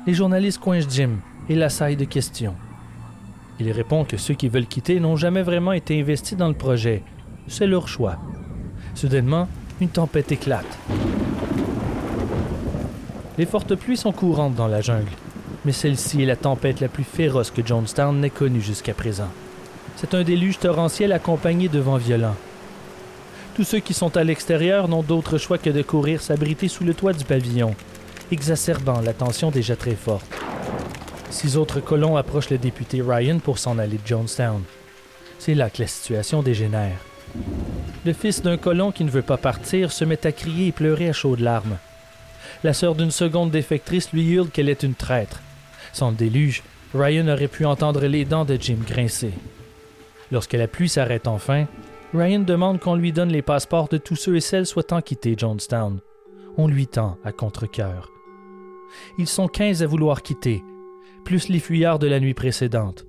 Les 0.07 0.15
journalistes 0.15 0.59
coincent 0.59 0.89
Jim 0.89 1.19
et 1.49 1.55
l'assaillent 1.55 1.97
de 1.97 2.05
questions. 2.05 2.55
Il 3.61 3.71
répond 3.73 4.05
que 4.05 4.17
ceux 4.17 4.35
qui 4.35 4.49
veulent 4.49 4.67
quitter 4.67 5.01
n'ont 5.01 5.17
jamais 5.17 5.43
vraiment 5.43 5.73
été 5.73 6.01
investis 6.01 6.37
dans 6.37 6.49
le 6.49 6.55
projet 6.55 7.03
c'est 7.49 7.67
leur 7.67 7.89
choix. 7.89 8.17
Soudainement, 8.95 9.49
une 9.81 9.89
tempête 9.89 10.33
éclate. 10.33 10.79
Les 13.37 13.47
fortes 13.47 13.75
pluies 13.75 13.97
sont 13.97 14.13
courantes 14.13 14.55
dans 14.55 14.69
la 14.69 14.81
jungle, 14.81 15.11
Mais 15.65 15.73
celle-ci 15.73 16.23
est 16.23 16.27
la 16.27 16.37
tempête 16.37 16.81
la 16.81 16.89
plus 16.89 17.05
féroce 17.05 17.51
que 17.51 17.67
Jonestown 17.67 18.21
n'ait 18.21 18.31
connue 18.31 18.61
jusqu'à 18.61 18.95
présent. 18.95 19.29
C'est 20.01 20.15
un 20.15 20.23
déluge 20.23 20.61
torrentiel 20.61 21.11
accompagné 21.11 21.69
de 21.69 21.81
vents 21.81 21.97
violents. 21.97 22.37
Tous 23.57 23.65
ceux 23.65 23.81
qui 23.81 23.95
sont 23.95 24.17
à 24.17 24.23
l'extérieur 24.23 24.87
n'ont 24.87 25.03
d'autre 25.03 25.39
choix 25.39 25.59
que 25.59 25.71
de 25.71 25.83
courir 25.83 26.23
s'abriter 26.23 26.69
sous 26.69 26.85
le 26.85 26.95
toit 26.95 27.13
du 27.13 27.25
pavillon, 27.25 27.75
exacerbant 28.31 29.01
la 29.01 29.13
tension 29.13 29.51
déjà 29.51 29.75
très 29.75 29.97
forte. 29.97 30.31
Six 31.31 31.57
autres 31.57 31.81
colons 31.81 32.17
approchent 32.17 32.51
le 32.51 32.59
député 32.59 33.03
Ryan 33.03 33.41
pour 33.41 33.59
s'en 33.59 33.77
aller 33.77 33.99
de 33.99 34.07
Jonestown. 34.07 34.63
C'est 35.41 35.57
là 35.57 35.69
que 35.69 35.83
la 35.83 35.89
situation 35.89 36.45
dégénère. 36.45 37.01
Le 38.07 38.13
fils 38.13 38.41
d'un 38.41 38.57
colon 38.57 38.93
qui 38.93 39.03
ne 39.03 39.11
veut 39.11 39.23
pas 39.23 39.37
partir 39.37 39.91
se 39.91 40.05
met 40.05 40.25
à 40.25 40.31
crier 40.31 40.69
et 40.69 40.73
pleurer 40.73 41.09
à 41.09 41.13
chaudes 41.13 41.41
larmes. 41.41 41.79
La 42.63 42.73
sœur 42.73 42.95
d'une 42.95 43.11
seconde 43.11 43.51
défectrice 43.51 44.13
lui 44.13 44.31
hurle 44.31 44.51
qu'elle 44.51 44.69
est 44.69 44.85
une 44.85 44.95
traître. 44.95 45.41
Sans 45.93 46.11
le 46.11 46.17
déluge, 46.17 46.63
Ryan 46.95 47.27
aurait 47.27 47.49
pu 47.49 47.65
entendre 47.65 48.07
les 48.07 48.25
dents 48.25 48.45
de 48.45 48.57
Jim 48.61 48.79
grincer. 48.87 49.33
Lorsque 50.31 50.53
la 50.55 50.69
pluie 50.69 50.89
s'arrête 50.89 51.27
enfin, 51.27 51.67
Ryan 52.15 52.41
demande 52.41 52.81
qu'on 52.81 52.95
lui 52.95 53.13
donne 53.13 53.31
les 53.31 53.43
passeports 53.43 53.89
de 53.89 53.99
tous 53.99 54.17
ceux 54.17 54.37
et 54.37 54.41
celles 54.41 54.67
souhaitant 54.67 55.01
quitter 55.01 55.35
Jonestown. 55.37 56.01
On 56.57 56.67
lui 56.67 56.87
tend 56.87 57.19
à 57.25 57.33
contre-cœur. 57.33 58.13
Ils 59.19 59.27
sont 59.27 59.49
quinze 59.49 59.83
à 59.83 59.87
vouloir 59.87 60.23
quitter, 60.23 60.63
plus 61.25 61.49
les 61.49 61.61
fuyards 61.61 61.99
de 61.99 62.07
la 62.07 62.21
nuit 62.21 62.35
précédente. 62.35 63.07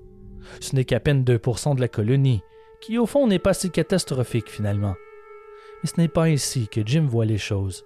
Ce 0.59 0.75
n'est 0.75 0.85
qu'à 0.85 0.99
peine 0.99 1.23
2% 1.23 1.75
de 1.75 1.81
la 1.81 1.87
colonie, 1.87 2.41
qui 2.81 2.97
au 2.97 3.05
fond 3.05 3.27
n'est 3.27 3.39
pas 3.39 3.53
si 3.53 3.69
catastrophique 3.69 4.49
finalement. 4.49 4.95
Mais 5.81 5.89
ce 5.89 5.99
n'est 5.99 6.07
pas 6.09 6.25
ainsi 6.25 6.67
que 6.67 6.81
Jim 6.85 7.05
voit 7.07 7.25
les 7.25 7.37
choses. 7.37 7.85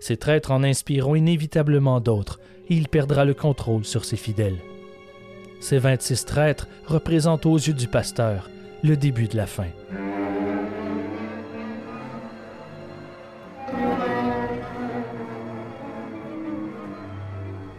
Ces 0.00 0.16
traîtres 0.16 0.50
en 0.50 0.62
inspireront 0.62 1.14
inévitablement 1.14 2.00
d'autres, 2.00 2.40
et 2.68 2.74
il 2.74 2.88
perdra 2.88 3.24
le 3.24 3.34
contrôle 3.34 3.84
sur 3.84 4.04
ses 4.04 4.16
fidèles. 4.16 4.58
Ces 5.60 5.78
26 5.78 6.24
traîtres 6.24 6.68
représentent 6.86 7.46
aux 7.46 7.56
yeux 7.56 7.74
du 7.74 7.88
pasteur 7.88 8.48
le 8.82 8.96
début 8.96 9.28
de 9.28 9.36
la 9.36 9.46
fin. 9.46 9.68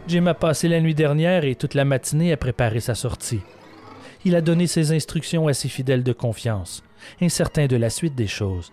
Jim 0.07 0.25
a 0.25 0.33
passé 0.33 0.67
la 0.67 0.81
nuit 0.81 0.95
dernière 0.95 1.45
et 1.45 1.55
toute 1.55 1.75
la 1.75 1.85
matinée 1.85 2.33
à 2.33 2.37
préparer 2.37 2.79
sa 2.79 2.95
sortie. 2.95 3.41
Il 4.25 4.35
a 4.35 4.41
donné 4.41 4.67
ses 4.67 4.91
instructions 4.91 5.47
à 5.47 5.53
ses 5.53 5.69
fidèles 5.69 6.03
de 6.03 6.13
confiance, 6.13 6.83
incertain 7.21 7.67
de 7.67 7.75
la 7.75 7.89
suite 7.89 8.15
des 8.15 8.27
choses. 8.27 8.71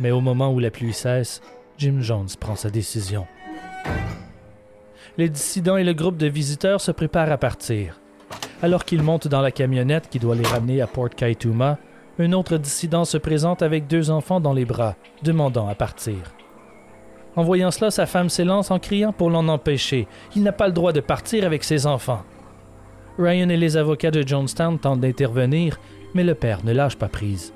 Mais 0.00 0.10
au 0.10 0.20
moment 0.20 0.52
où 0.52 0.58
la 0.58 0.70
pluie 0.70 0.92
cesse, 0.92 1.40
Jim 1.78 1.98
Jones 2.00 2.28
prend 2.38 2.56
sa 2.56 2.70
décision. 2.70 3.26
Les 5.16 5.28
dissidents 5.28 5.76
et 5.76 5.84
le 5.84 5.94
groupe 5.94 6.16
de 6.16 6.26
visiteurs 6.26 6.80
se 6.80 6.90
préparent 6.90 7.32
à 7.32 7.38
partir. 7.38 8.00
Alors 8.62 8.84
qu'ils 8.84 9.02
montent 9.02 9.28
dans 9.28 9.40
la 9.40 9.50
camionnette 9.50 10.08
qui 10.08 10.18
doit 10.18 10.34
les 10.34 10.46
ramener 10.46 10.80
à 10.80 10.86
Port 10.86 11.10
Kaituma, 11.10 11.78
un 12.18 12.32
autre 12.32 12.56
dissident 12.56 13.04
se 13.04 13.16
présente 13.16 13.62
avec 13.62 13.86
deux 13.86 14.10
enfants 14.10 14.40
dans 14.40 14.52
les 14.52 14.64
bras, 14.64 14.96
demandant 15.22 15.68
à 15.68 15.74
partir. 15.74 16.16
En 17.36 17.44
voyant 17.44 17.70
cela, 17.70 17.92
sa 17.92 18.06
femme 18.06 18.28
s'élance 18.28 18.72
en 18.72 18.80
criant 18.80 19.12
pour 19.12 19.30
l'en 19.30 19.46
empêcher. 19.46 20.08
Il 20.34 20.42
n'a 20.42 20.50
pas 20.50 20.66
le 20.66 20.72
droit 20.72 20.92
de 20.92 21.00
partir 21.00 21.44
avec 21.44 21.62
ses 21.62 21.86
enfants. 21.86 22.24
Ryan 23.16 23.48
et 23.48 23.56
les 23.56 23.76
avocats 23.76 24.10
de 24.10 24.26
Jonestown 24.26 24.78
tentent 24.78 25.00
d'intervenir, 25.00 25.78
mais 26.14 26.24
le 26.24 26.34
père 26.34 26.64
ne 26.64 26.72
lâche 26.72 26.96
pas 26.96 27.08
prise. 27.08 27.52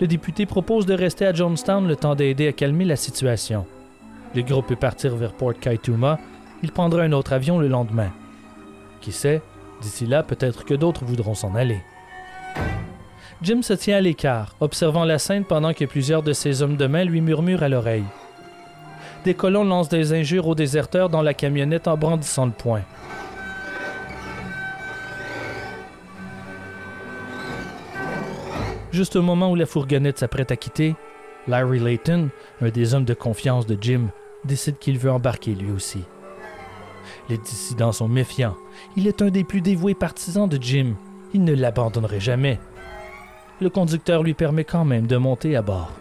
Le 0.00 0.06
député 0.06 0.46
propose 0.46 0.86
de 0.86 0.94
rester 0.94 1.26
à 1.26 1.32
Jonestown 1.32 1.88
le 1.88 1.96
temps 1.96 2.14
d'aider 2.14 2.46
à 2.46 2.52
calmer 2.52 2.84
la 2.84 2.96
situation. 2.96 3.66
Le 4.34 4.42
groupe 4.42 4.68
peut 4.68 4.76
partir 4.76 5.16
vers 5.16 5.32
Port 5.32 5.54
Kaituma. 5.58 6.18
Il 6.62 6.70
prendra 6.70 7.02
un 7.02 7.12
autre 7.12 7.32
avion 7.32 7.58
le 7.58 7.68
lendemain. 7.68 8.12
Qui 9.00 9.10
sait, 9.10 9.42
d'ici 9.82 10.06
là, 10.06 10.22
peut-être 10.22 10.64
que 10.64 10.74
d'autres 10.74 11.04
voudront 11.04 11.34
s'en 11.34 11.54
aller. 11.54 11.82
Jim 13.42 13.60
se 13.62 13.72
tient 13.72 13.98
à 13.98 14.00
l'écart, 14.00 14.54
observant 14.60 15.04
la 15.04 15.18
scène 15.18 15.44
pendant 15.44 15.74
que 15.74 15.84
plusieurs 15.84 16.22
de 16.22 16.32
ses 16.32 16.62
hommes 16.62 16.76
de 16.76 16.86
main 16.86 17.04
lui 17.04 17.20
murmurent 17.20 17.64
à 17.64 17.68
l'oreille 17.68 18.04
des 19.24 19.34
colons 19.34 19.64
lancent 19.64 19.88
des 19.88 20.12
injures 20.12 20.48
aux 20.48 20.54
déserteurs 20.54 21.08
dans 21.08 21.22
la 21.22 21.34
camionnette 21.34 21.88
en 21.88 21.96
brandissant 21.96 22.46
le 22.46 22.52
poing. 22.52 22.82
Juste 28.90 29.16
au 29.16 29.22
moment 29.22 29.50
où 29.50 29.54
la 29.54 29.66
fourgonnette 29.66 30.18
s'apprête 30.18 30.50
à 30.50 30.56
quitter, 30.56 30.94
Larry 31.48 31.78
Layton, 31.78 32.28
un 32.60 32.68
des 32.68 32.94
hommes 32.94 33.04
de 33.04 33.14
confiance 33.14 33.66
de 33.66 33.78
Jim, 33.80 34.08
décide 34.44 34.78
qu'il 34.78 34.98
veut 34.98 35.10
embarquer 35.10 35.54
lui 35.54 35.70
aussi. 35.70 36.04
Les 37.32 37.38
dissidents 37.38 37.92
sont 37.92 38.08
méfiants. 38.08 38.58
Il 38.94 39.06
est 39.06 39.22
un 39.22 39.30
des 39.30 39.42
plus 39.42 39.62
dévoués 39.62 39.94
partisans 39.94 40.46
de 40.46 40.62
Jim. 40.62 40.96
Il 41.32 41.44
ne 41.44 41.54
l'abandonnerait 41.54 42.20
jamais. 42.20 42.60
Le 43.58 43.70
conducteur 43.70 44.22
lui 44.22 44.34
permet 44.34 44.64
quand 44.64 44.84
même 44.84 45.06
de 45.06 45.16
monter 45.16 45.56
à 45.56 45.62
bord. 45.62 45.92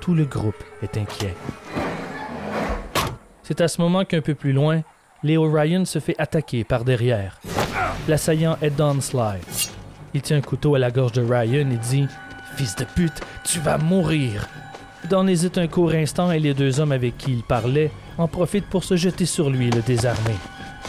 Tout 0.00 0.14
le 0.14 0.24
groupe 0.24 0.64
est 0.82 0.96
inquiet. 0.96 1.34
C'est 3.42 3.60
à 3.60 3.68
ce 3.68 3.82
moment 3.82 4.06
qu'un 4.06 4.22
peu 4.22 4.34
plus 4.34 4.54
loin, 4.54 4.80
Leo 5.22 5.42
Ryan 5.52 5.84
se 5.84 5.98
fait 5.98 6.18
attaquer 6.18 6.64
par 6.64 6.84
derrière. 6.84 7.38
L'assaillant 8.08 8.56
est 8.62 8.70
Don 8.70 8.98
Sly. 9.02 9.40
Il 10.14 10.22
tient 10.22 10.38
un 10.38 10.40
couteau 10.40 10.74
à 10.74 10.78
la 10.78 10.90
gorge 10.90 11.12
de 11.12 11.20
Ryan 11.20 11.70
et 11.70 11.76
dit 11.76 12.06
Fils 12.56 12.76
de 12.76 12.86
pute, 12.86 13.20
tu 13.44 13.60
vas 13.60 13.76
mourir. 13.76 14.48
Don 15.10 15.26
hésite 15.26 15.58
un 15.58 15.66
court 15.66 15.92
instant 15.92 16.32
et 16.32 16.38
les 16.38 16.54
deux 16.54 16.80
hommes 16.80 16.92
avec 16.92 17.18
qui 17.18 17.32
il 17.32 17.42
parlait 17.42 17.90
en 18.16 18.26
profitent 18.26 18.70
pour 18.70 18.84
se 18.84 18.96
jeter 18.96 19.26
sur 19.26 19.50
lui 19.50 19.68
et 19.68 19.70
le 19.70 19.82
désarmer. 19.82 20.38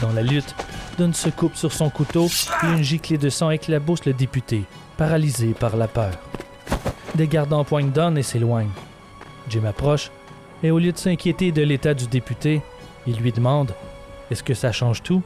Dans 0.02 0.12
la 0.12 0.22
lutte, 0.22 0.56
Don 0.98 1.14
se 1.14 1.30
coupe 1.30 1.56
sur 1.56 1.72
son 1.72 1.89
couteau 1.89 2.28
et 2.64 2.68
une 2.68 2.84
giclée 2.84 3.18
de 3.18 3.30
sang 3.30 3.50
éclabousse 3.50 4.06
le 4.06 4.14
député, 4.14 4.64
paralysé 4.98 5.54
par 5.54 5.78
la 5.78 5.88
peur. 5.88 6.14
Des 7.16 7.28
gardes 7.28 7.54
empoignent 7.54 7.91
Don 7.91 8.16
et 8.16 8.24
s'éloignent. 8.24 8.72
Jim 9.50 9.66
approche 9.66 10.12
et 10.64 10.72
au 10.72 10.80
lieu 10.80 10.91
de 10.91 10.98
s'inquiéter 10.98 11.52
de 11.52 11.62
l'état 11.62 11.94
du 11.94 12.08
député, 12.08 12.62
il 13.06 13.18
lui 13.18 13.32
demande 13.32 13.74
Est-ce 14.32 14.44
que 14.44 14.54
ça 14.54 14.72
change 14.72 15.04
tout 15.04 15.22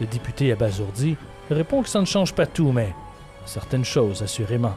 Le 0.00 0.06
député 0.06 0.50
abasourdi 0.52 1.16
répond 1.50 1.82
que 1.82 1.88
ça 1.88 2.00
ne 2.00 2.06
change 2.06 2.34
pas 2.34 2.46
tout, 2.46 2.72
mais 2.72 2.94
certaines 3.44 3.84
choses, 3.84 4.22
assurément. 4.22 4.74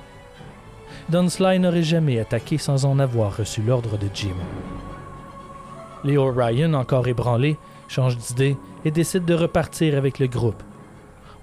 Dunsly 1.10 1.60
n'aurait 1.60 1.84
jamais 1.84 2.20
attaqué 2.20 2.58
sans 2.58 2.86
en 2.86 3.00
avoir 3.00 3.38
reçu 3.38 3.62
l'ordre 3.62 3.98
de 3.98 4.08
Jim. 4.14 4.36
Leo 6.04 6.32
Ryan, 6.32 6.74
encore 6.74 7.08
ébranlé, 7.08 7.58
change 7.88 8.18
d'idée 8.18 8.58
et 8.86 8.92
décide 8.92 9.26
de 9.26 9.34
repartir 9.34 9.98
avec 9.98 10.20
le 10.20 10.28
groupe. 10.28 10.64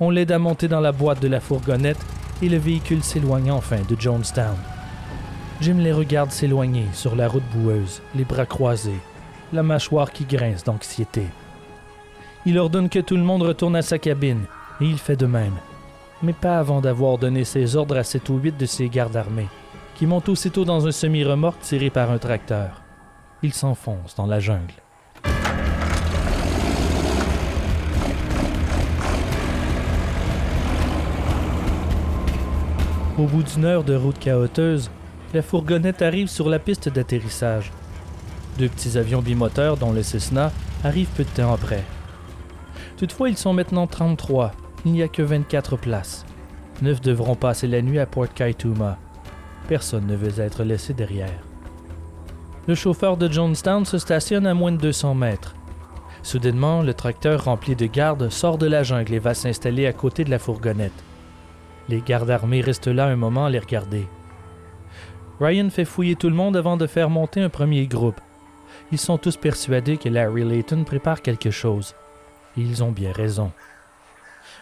On 0.01 0.11
l'aide 0.11 0.33
à 0.33 0.39
monter 0.39 0.69
dans 0.69 0.81
la 0.81 0.93
boîte 0.93 1.21
de 1.21 1.29
la 1.29 1.41
fourgonnette 1.41 2.05
et 2.43 2.49
le 2.49 2.57
véhicule 2.57 3.03
s'éloigne 3.03 3.51
enfin 3.51 3.81
de 3.89 4.01
Jonestown. 4.01 4.57
Jim 5.61 5.79
les 5.79 5.93
regarde 5.93 6.31
s'éloigner 6.31 6.87
sur 6.93 7.17
la 7.17 7.27
route 7.27 7.49
boueuse, 7.53 8.01
les 8.15 8.25
bras 8.25 8.47
croisés, 8.47 9.01
la 9.53 9.65
mâchoire 9.65 10.13
qui 10.13 10.25
grince 10.25 10.63
d'anxiété. 10.63 11.25
Il 12.47 12.59
ordonne 12.59 12.89
que 12.89 13.01
tout 13.01 13.17
le 13.17 13.25
monde 13.25 13.43
retourne 13.43 13.75
à 13.75 13.83
sa 13.83 13.99
cabine, 13.99 14.45
et 14.81 14.85
il 14.85 14.99
fait 14.99 15.17
de 15.17 15.27
même. 15.27 15.57
Mais 16.23 16.33
pas 16.33 16.59
avant 16.59 16.81
d'avoir 16.81 17.19
donné 17.19 17.45
ses 17.45 17.75
ordres 17.75 17.97
à 17.97 18.05
sept 18.05 18.29
ou 18.29 18.39
huit 18.39 18.57
de 18.57 18.67
ses 18.67 18.89
gardes 18.89 19.17
armés, 19.17 19.49
qui 19.97 20.07
montent 20.07 20.29
aussitôt 20.29 20.65
dans 20.65 20.87
un 20.87 20.93
semi-remorque 20.93 21.61
tiré 21.61 21.91
par 21.91 22.13
un 22.13 22.19
tracteur. 22.19 22.83
Ils 23.43 23.55
s'enfoncent 23.55 24.15
dans 24.15 24.27
la 24.27 24.39
jungle. 24.39 24.75
Au 33.19 33.25
bout 33.25 33.43
d'une 33.43 33.65
heure 33.65 33.83
de 33.83 33.97
route 33.97 34.21
chaoteuse, 34.21 34.93
la 35.35 35.43
fourgonnette 35.43 36.03
arrive 36.03 36.29
sur 36.29 36.49
la 36.49 36.61
piste 36.61 36.89
d'atterrissage. 36.89 37.73
Deux 38.59 38.69
petits 38.69 38.97
avions 38.97 39.23
bimoteurs, 39.23 39.77
dont 39.77 39.91
le 39.91 40.05
Cessna, 40.05 40.53
arrivent 40.85 41.11
peu 41.17 41.25
de 41.25 41.29
temps 41.31 41.53
après. 41.53 41.83
Toutefois, 42.97 43.29
ils 43.29 43.37
sont 43.37 43.53
maintenant 43.53 43.89
33. 43.89 44.53
Il 44.85 44.93
n'y 44.93 45.03
a 45.03 45.09
que 45.09 45.23
24 45.23 45.77
places. 45.77 46.25
Neuf 46.81 47.01
devront 47.01 47.35
passer 47.35 47.67
la 47.67 47.83
nuit 47.83 47.99
à 47.99 48.07
Port 48.07 48.33
Kaituma. 48.33 48.99
Personne 49.67 50.07
ne 50.07 50.15
veut 50.15 50.41
être 50.41 50.63
laissé 50.63 50.95
derrière. 50.95 51.43
Le 52.69 52.77
chauffeur 52.77 53.17
de 53.17 53.31
Jonestown 53.31 53.85
se 53.85 53.99
stationne 53.99 54.47
à 54.47 54.55
moins 54.55 54.71
de 54.71 54.77
200 54.77 55.17
mètres. 55.17 55.57
Soudainement, 56.23 56.83
le 56.83 56.95
tracteur 56.95 57.45
rempli 57.45 57.75
de 57.75 57.87
gardes 57.87 58.29
sort 58.29 58.59
de 58.59 58.67
la 58.67 58.85
jungle 58.85 59.15
et 59.15 59.19
va 59.19 59.35
s'installer 59.35 59.87
à 59.87 59.93
côté 59.93 60.23
de 60.23 60.31
la 60.31 60.39
fourgonnette. 60.39 60.93
Les 61.89 62.01
gardes 62.01 62.31
armés 62.31 62.61
restent 62.61 62.89
là 62.89 63.07
un 63.07 63.17
moment 63.17 63.47
à 63.47 63.51
les 63.51 63.59
regarder. 63.59 64.07
Ryan 65.41 65.71
fait 65.71 65.85
fouiller 65.85 66.17
tout 66.17 66.29
le 66.29 66.35
monde 66.35 66.57
avant 66.57 66.77
de 66.77 66.87
faire 66.87 67.11
monter 67.11 67.41
un 67.41 67.49
premier 67.49 67.87
groupe. 67.87 68.21
Ils 68.93 68.99
sont 68.99 69.19
tous 69.19 69.37
persuadés 69.37 69.97
que 69.97 70.09
Larry 70.09 70.45
Layton 70.45 70.85
prépare 70.85 71.23
quelque 71.23 71.51
chose. 71.51 71.95
Et 72.57 72.61
ils 72.61 72.83
ont 72.83 72.91
bien 72.91 73.13
raison. 73.13 73.53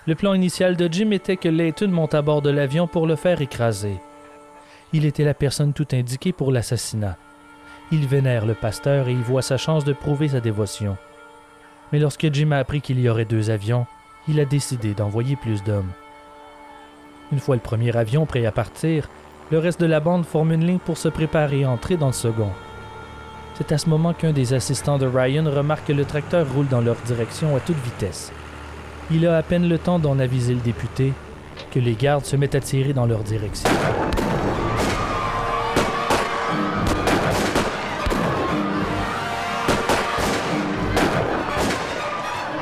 Le 0.06 0.14
plan 0.14 0.34
initial 0.34 0.76
de 0.76 0.88
Jim 0.92 1.10
était 1.10 1.36
que 1.36 1.48
Layton 1.48 1.88
monte 1.88 2.14
à 2.14 2.22
bord 2.22 2.42
de 2.42 2.50
l'avion 2.50 2.86
pour 2.86 3.06
le 3.06 3.16
faire 3.16 3.40
écraser. 3.40 3.96
Il 4.92 5.04
était 5.04 5.24
la 5.24 5.34
personne 5.34 5.72
tout 5.72 5.88
indiquée 5.92 6.32
pour 6.32 6.52
l'assassinat. 6.52 7.16
Il 7.90 8.06
vénère 8.06 8.46
le 8.46 8.54
pasteur 8.54 9.08
et 9.08 9.12
y 9.12 9.22
voit 9.22 9.42
sa 9.42 9.56
chance 9.56 9.84
de 9.84 9.92
prouver 9.92 10.28
sa 10.28 10.40
dévotion. 10.40 10.96
Mais 11.92 11.98
lorsque 11.98 12.32
Jim 12.32 12.52
a 12.52 12.58
appris 12.58 12.80
qu'il 12.80 13.00
y 13.00 13.08
aurait 13.08 13.24
deux 13.24 13.50
avions, 13.50 13.86
il 14.28 14.38
a 14.40 14.44
décidé 14.44 14.94
d'envoyer 14.94 15.36
plus 15.36 15.62
d'hommes. 15.64 15.92
Une 17.32 17.40
fois 17.40 17.56
le 17.56 17.60
premier 17.60 17.96
avion 17.96 18.24
prêt 18.24 18.46
à 18.46 18.52
partir, 18.52 19.08
le 19.50 19.58
reste 19.58 19.80
de 19.80 19.86
la 19.86 20.00
bande 20.00 20.24
forme 20.24 20.52
une 20.52 20.66
ligne 20.66 20.78
pour 20.78 20.96
se 20.96 21.08
préparer 21.08 21.64
à 21.64 21.70
entrer 21.70 21.96
dans 21.96 22.06
le 22.06 22.12
second. 22.12 22.50
C'est 23.54 23.72
à 23.72 23.78
ce 23.78 23.88
moment 23.88 24.12
qu'un 24.12 24.32
des 24.32 24.54
assistants 24.54 24.98
de 24.98 25.06
Ryan 25.06 25.44
remarque 25.50 25.86
que 25.86 25.92
le 25.92 26.04
tracteur 26.04 26.46
roule 26.52 26.68
dans 26.68 26.80
leur 26.80 26.96
direction 27.06 27.56
à 27.56 27.60
toute 27.60 27.82
vitesse. 27.82 28.32
Il 29.10 29.26
a 29.26 29.36
à 29.36 29.42
peine 29.42 29.68
le 29.68 29.78
temps 29.78 29.98
d'en 29.98 30.18
aviser 30.18 30.54
le 30.54 30.60
député 30.60 31.12
que 31.72 31.80
les 31.80 31.94
gardes 31.94 32.24
se 32.24 32.36
mettent 32.36 32.54
à 32.54 32.60
tirer 32.60 32.92
dans 32.92 33.06
leur 33.06 33.20
direction. 33.20 33.70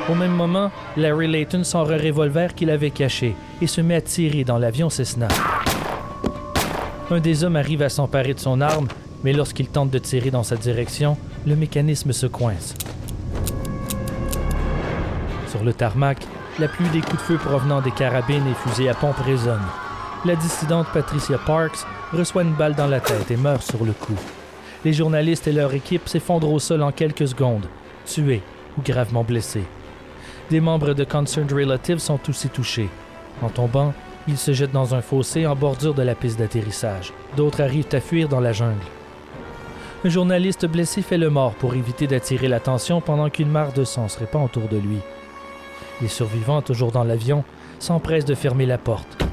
Au 0.06 0.14
même 0.14 0.32
moment, 0.32 0.70
Larry 0.98 1.26
Layton 1.26 1.64
sort 1.64 1.90
un 1.90 1.96
revolver 1.96 2.54
qu'il 2.54 2.68
avait 2.68 2.90
caché 2.90 3.34
et 3.62 3.66
se 3.66 3.80
met 3.80 3.94
à 3.94 4.00
tirer 4.02 4.44
dans 4.44 4.58
l'avion 4.58 4.90
Cessna. 4.90 5.28
Un 7.10 7.20
des 7.20 7.42
hommes 7.42 7.56
arrive 7.56 7.80
à 7.80 7.88
s'emparer 7.88 8.34
de 8.34 8.38
son 8.38 8.60
arme, 8.60 8.88
mais 9.22 9.32
lorsqu'il 9.32 9.68
tente 9.68 9.90
de 9.90 9.98
tirer 9.98 10.30
dans 10.30 10.42
sa 10.42 10.56
direction, 10.56 11.16
le 11.46 11.56
mécanisme 11.56 12.12
se 12.12 12.26
coince. 12.26 12.74
Sur 15.48 15.64
le 15.64 15.72
tarmac, 15.72 16.18
la 16.58 16.68
pluie 16.68 16.88
des 16.90 17.00
coups 17.00 17.16
de 17.16 17.22
feu 17.22 17.38
provenant 17.38 17.80
des 17.80 17.90
carabines 17.90 18.46
et 18.46 18.68
fusées 18.68 18.90
à 18.90 18.94
pompe 18.94 19.16
résonne. 19.24 19.64
La 20.26 20.36
dissidente 20.36 20.88
Patricia 20.92 21.38
Parks 21.38 21.86
reçoit 22.12 22.42
une 22.42 22.54
balle 22.54 22.74
dans 22.74 22.88
la 22.88 23.00
tête 23.00 23.30
et 23.30 23.36
meurt 23.36 23.62
sur 23.62 23.84
le 23.84 23.92
coup. 23.92 24.18
Les 24.84 24.92
journalistes 24.92 25.48
et 25.48 25.52
leur 25.52 25.72
équipe 25.72 26.08
s'effondrent 26.08 26.52
au 26.52 26.58
sol 26.58 26.82
en 26.82 26.92
quelques 26.92 27.28
secondes, 27.28 27.66
tués 28.04 28.42
ou 28.76 28.82
gravement 28.82 29.24
blessés. 29.24 29.64
Des 30.50 30.60
membres 30.60 30.92
de 30.92 31.04
Concerned 31.04 31.52
Relatives 31.52 31.98
sont 31.98 32.20
aussi 32.28 32.48
touchés. 32.48 32.90
En 33.40 33.48
tombant, 33.48 33.94
ils 34.28 34.36
se 34.36 34.52
jettent 34.52 34.72
dans 34.72 34.94
un 34.94 35.00
fossé 35.00 35.46
en 35.46 35.56
bordure 35.56 35.94
de 35.94 36.02
la 36.02 36.14
piste 36.14 36.38
d'atterrissage. 36.38 37.12
D'autres 37.36 37.62
arrivent 37.62 37.88
à 37.92 38.00
fuir 38.00 38.28
dans 38.28 38.40
la 38.40 38.52
jungle. 38.52 38.84
Un 40.04 40.08
journaliste 40.10 40.66
blessé 40.66 41.00
fait 41.00 41.16
le 41.16 41.30
mort 41.30 41.54
pour 41.54 41.74
éviter 41.74 42.06
d'attirer 42.06 42.48
l'attention 42.48 43.00
pendant 43.00 43.30
qu'une 43.30 43.48
mare 43.48 43.72
de 43.72 43.84
sang 43.84 44.08
se 44.08 44.18
répand 44.18 44.44
autour 44.44 44.68
de 44.68 44.76
lui. 44.76 44.98
Les 46.02 46.08
survivants, 46.08 46.60
toujours 46.60 46.92
dans 46.92 47.04
l'avion, 47.04 47.42
s'empressent 47.78 48.26
de 48.26 48.34
fermer 48.34 48.66
la 48.66 48.76
porte. 48.76 49.24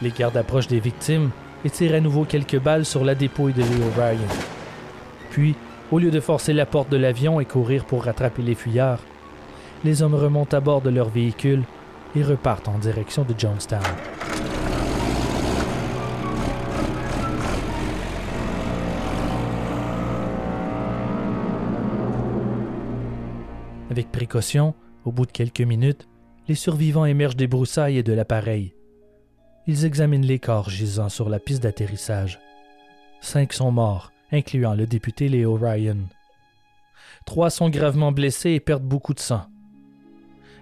Les 0.00 0.10
gardes 0.10 0.36
approchent 0.36 0.68
des 0.68 0.78
victimes 0.78 1.30
et 1.64 1.70
tirent 1.70 1.94
à 1.94 2.00
nouveau 2.00 2.24
quelques 2.24 2.60
balles 2.60 2.84
sur 2.84 3.04
la 3.04 3.16
dépouille 3.16 3.52
de 3.52 3.62
Leo 3.62 3.90
Ryan. 3.96 4.28
Puis, 5.30 5.56
au 5.90 5.98
lieu 5.98 6.12
de 6.12 6.20
forcer 6.20 6.52
la 6.52 6.66
porte 6.66 6.88
de 6.88 6.96
l'avion 6.96 7.40
et 7.40 7.44
courir 7.44 7.84
pour 7.84 8.04
rattraper 8.04 8.42
les 8.42 8.54
fuyards, 8.54 9.00
les 9.84 10.02
hommes 10.02 10.14
remontent 10.14 10.56
à 10.56 10.60
bord 10.60 10.82
de 10.82 10.90
leur 10.90 11.08
véhicule 11.08 11.64
et 12.14 12.22
repartent 12.22 12.68
en 12.68 12.78
direction 12.78 13.24
de 13.24 13.34
Jonestown. 13.38 13.80
Avec 23.90 24.12
précaution, 24.12 24.74
au 25.04 25.12
bout 25.12 25.26
de 25.26 25.32
quelques 25.32 25.60
minutes, 25.60 26.08
les 26.46 26.54
survivants 26.54 27.04
émergent 27.04 27.36
des 27.36 27.46
broussailles 27.46 27.98
et 27.98 28.02
de 28.02 28.12
l'appareil. 28.12 28.74
Ils 29.66 29.84
examinent 29.84 30.26
les 30.26 30.38
corps 30.38 30.70
gisant 30.70 31.08
sur 31.08 31.28
la 31.28 31.38
piste 31.38 31.62
d'atterrissage. 31.62 32.40
Cinq 33.20 33.52
sont 33.52 33.72
morts, 33.72 34.12
incluant 34.32 34.74
le 34.74 34.86
député 34.86 35.28
Leo 35.28 35.54
Ryan. 35.54 35.98
Trois 37.26 37.50
sont 37.50 37.68
gravement 37.68 38.12
blessés 38.12 38.50
et 38.50 38.60
perdent 38.60 38.84
beaucoup 38.84 39.14
de 39.14 39.20
sang. 39.20 39.42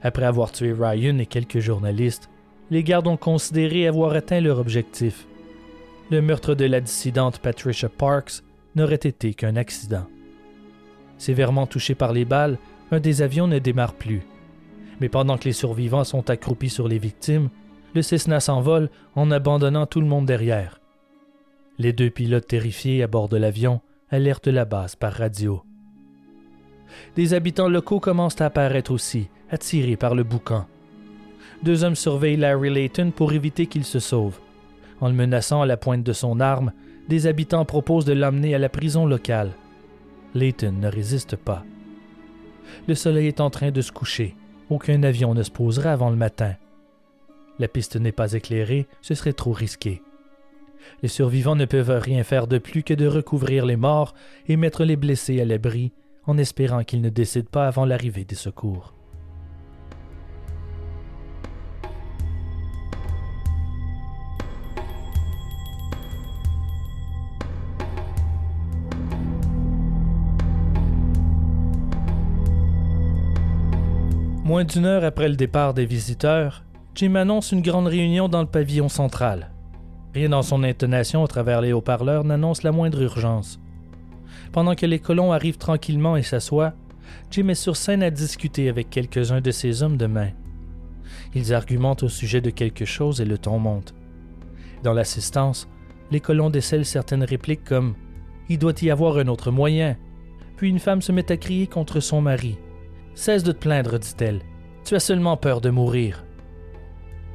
Après 0.02 0.24
avoir 0.24 0.52
tué 0.52 0.72
Ryan 0.72 1.18
et 1.18 1.26
quelques 1.26 1.58
journalistes, 1.58 2.30
les 2.70 2.84
gardes 2.84 3.06
ont 3.06 3.16
considéré 3.16 3.86
avoir 3.86 4.12
atteint 4.12 4.40
leur 4.40 4.58
objectif. 4.58 5.26
Le 6.10 6.22
meurtre 6.22 6.54
de 6.54 6.64
la 6.64 6.80
dissidente 6.80 7.38
Patricia 7.38 7.88
Parks 7.88 8.42
n'aurait 8.76 8.94
été 8.96 9.34
qu'un 9.34 9.56
accident. 9.56 10.06
Sévèrement 11.18 11.66
touché 11.66 11.94
par 11.94 12.12
les 12.12 12.24
balles, 12.24 12.58
un 12.90 13.00
des 13.00 13.22
avions 13.22 13.46
ne 13.46 13.58
démarre 13.58 13.94
plus. 13.94 14.22
Mais 15.00 15.08
pendant 15.08 15.36
que 15.36 15.44
les 15.44 15.52
survivants 15.52 16.04
sont 16.04 16.30
accroupis 16.30 16.70
sur 16.70 16.88
les 16.88 16.98
victimes, 16.98 17.50
le 17.94 18.02
Cessna 18.02 18.40
s'envole 18.40 18.90
en 19.14 19.30
abandonnant 19.30 19.86
tout 19.86 20.00
le 20.00 20.06
monde 20.06 20.26
derrière. 20.26 20.80
Les 21.78 21.92
deux 21.92 22.10
pilotes 22.10 22.46
terrifiés 22.46 23.02
à 23.02 23.06
bord 23.06 23.28
de 23.28 23.36
l'avion 23.36 23.80
alertent 24.10 24.48
la 24.48 24.64
base 24.64 24.96
par 24.96 25.12
radio. 25.12 25.62
Des 27.16 27.34
habitants 27.34 27.68
locaux 27.68 28.00
commencent 28.00 28.40
à 28.40 28.46
apparaître 28.46 28.90
aussi, 28.90 29.28
attirés 29.50 29.96
par 29.96 30.14
le 30.14 30.22
boucan. 30.22 30.66
Deux 31.62 31.84
hommes 31.84 31.96
surveillent 31.96 32.36
Larry 32.36 32.70
Layton 32.70 33.10
pour 33.14 33.32
éviter 33.32 33.66
qu'il 33.66 33.84
se 33.84 33.98
sauve. 33.98 34.38
En 35.00 35.08
le 35.08 35.14
menaçant 35.14 35.62
à 35.62 35.66
la 35.66 35.76
pointe 35.76 36.02
de 36.02 36.12
son 36.12 36.40
arme, 36.40 36.72
des 37.08 37.26
habitants 37.26 37.64
proposent 37.64 38.04
de 38.04 38.12
l'emmener 38.12 38.54
à 38.54 38.58
la 38.58 38.68
prison 38.68 39.06
locale. 39.06 39.52
Layton 40.34 40.72
ne 40.72 40.88
résiste 40.88 41.36
pas. 41.36 41.64
Le 42.86 42.94
soleil 42.94 43.26
est 43.26 43.40
en 43.40 43.50
train 43.50 43.70
de 43.70 43.80
se 43.80 43.92
coucher. 43.92 44.36
Aucun 44.70 45.02
avion 45.02 45.34
ne 45.34 45.42
se 45.42 45.50
posera 45.50 45.92
avant 45.92 46.10
le 46.10 46.16
matin. 46.16 46.54
La 47.58 47.68
piste 47.68 47.96
n'est 47.96 48.12
pas 48.12 48.34
éclairée, 48.34 48.86
ce 49.00 49.14
serait 49.14 49.32
trop 49.32 49.52
risqué. 49.52 50.02
Les 51.02 51.08
survivants 51.08 51.56
ne 51.56 51.64
peuvent 51.64 51.98
rien 52.00 52.22
faire 52.22 52.46
de 52.46 52.58
plus 52.58 52.82
que 52.82 52.94
de 52.94 53.06
recouvrir 53.06 53.66
les 53.66 53.76
morts 53.76 54.14
et 54.46 54.56
mettre 54.56 54.84
les 54.84 54.96
blessés 54.96 55.40
à 55.40 55.44
l'abri 55.44 55.92
en 56.26 56.38
espérant 56.38 56.84
qu'ils 56.84 57.00
ne 57.00 57.08
décident 57.08 57.48
pas 57.50 57.66
avant 57.66 57.86
l'arrivée 57.86 58.24
des 58.24 58.34
secours. 58.34 58.97
Moins 74.48 74.64
d'une 74.64 74.86
heure 74.86 75.04
après 75.04 75.28
le 75.28 75.36
départ 75.36 75.74
des 75.74 75.84
visiteurs, 75.84 76.64
Jim 76.94 77.16
annonce 77.16 77.52
une 77.52 77.60
grande 77.60 77.86
réunion 77.86 78.30
dans 78.30 78.40
le 78.40 78.46
pavillon 78.46 78.88
central. 78.88 79.50
Rien 80.14 80.30
dans 80.30 80.40
son 80.40 80.64
intonation 80.64 81.22
à 81.22 81.28
travers 81.28 81.60
les 81.60 81.74
haut-parleurs 81.74 82.24
n'annonce 82.24 82.62
la 82.62 82.72
moindre 82.72 83.02
urgence. 83.02 83.60
Pendant 84.50 84.74
que 84.74 84.86
les 84.86 85.00
colons 85.00 85.34
arrivent 85.34 85.58
tranquillement 85.58 86.16
et 86.16 86.22
s'assoient, 86.22 86.72
Jim 87.30 87.48
est 87.48 87.54
sur 87.54 87.76
scène 87.76 88.02
à 88.02 88.08
discuter 88.08 88.70
avec 88.70 88.88
quelques-uns 88.88 89.42
de 89.42 89.50
ses 89.50 89.82
hommes 89.82 89.98
de 89.98 90.06
main. 90.06 90.30
Ils 91.34 91.52
argumentent 91.52 92.04
au 92.04 92.08
sujet 92.08 92.40
de 92.40 92.48
quelque 92.48 92.86
chose 92.86 93.20
et 93.20 93.26
le 93.26 93.36
ton 93.36 93.58
monte. 93.58 93.92
Dans 94.82 94.94
l'assistance, 94.94 95.68
les 96.10 96.20
colons 96.20 96.48
décèlent 96.48 96.86
certaines 96.86 97.24
répliques 97.24 97.64
comme 97.64 97.96
Il 98.48 98.58
doit 98.58 98.80
y 98.80 98.90
avoir 98.90 99.18
un 99.18 99.28
autre 99.28 99.50
moyen. 99.50 99.98
Puis 100.56 100.70
une 100.70 100.78
femme 100.78 101.02
se 101.02 101.12
met 101.12 101.30
à 101.30 101.36
crier 101.36 101.66
contre 101.66 102.00
son 102.00 102.22
mari. 102.22 102.56
Cesse 103.18 103.42
de 103.42 103.50
te 103.50 103.58
plaindre, 103.58 103.98
dit-elle. 103.98 104.42
Tu 104.84 104.94
as 104.94 105.00
seulement 105.00 105.36
peur 105.36 105.60
de 105.60 105.70
mourir. 105.70 106.24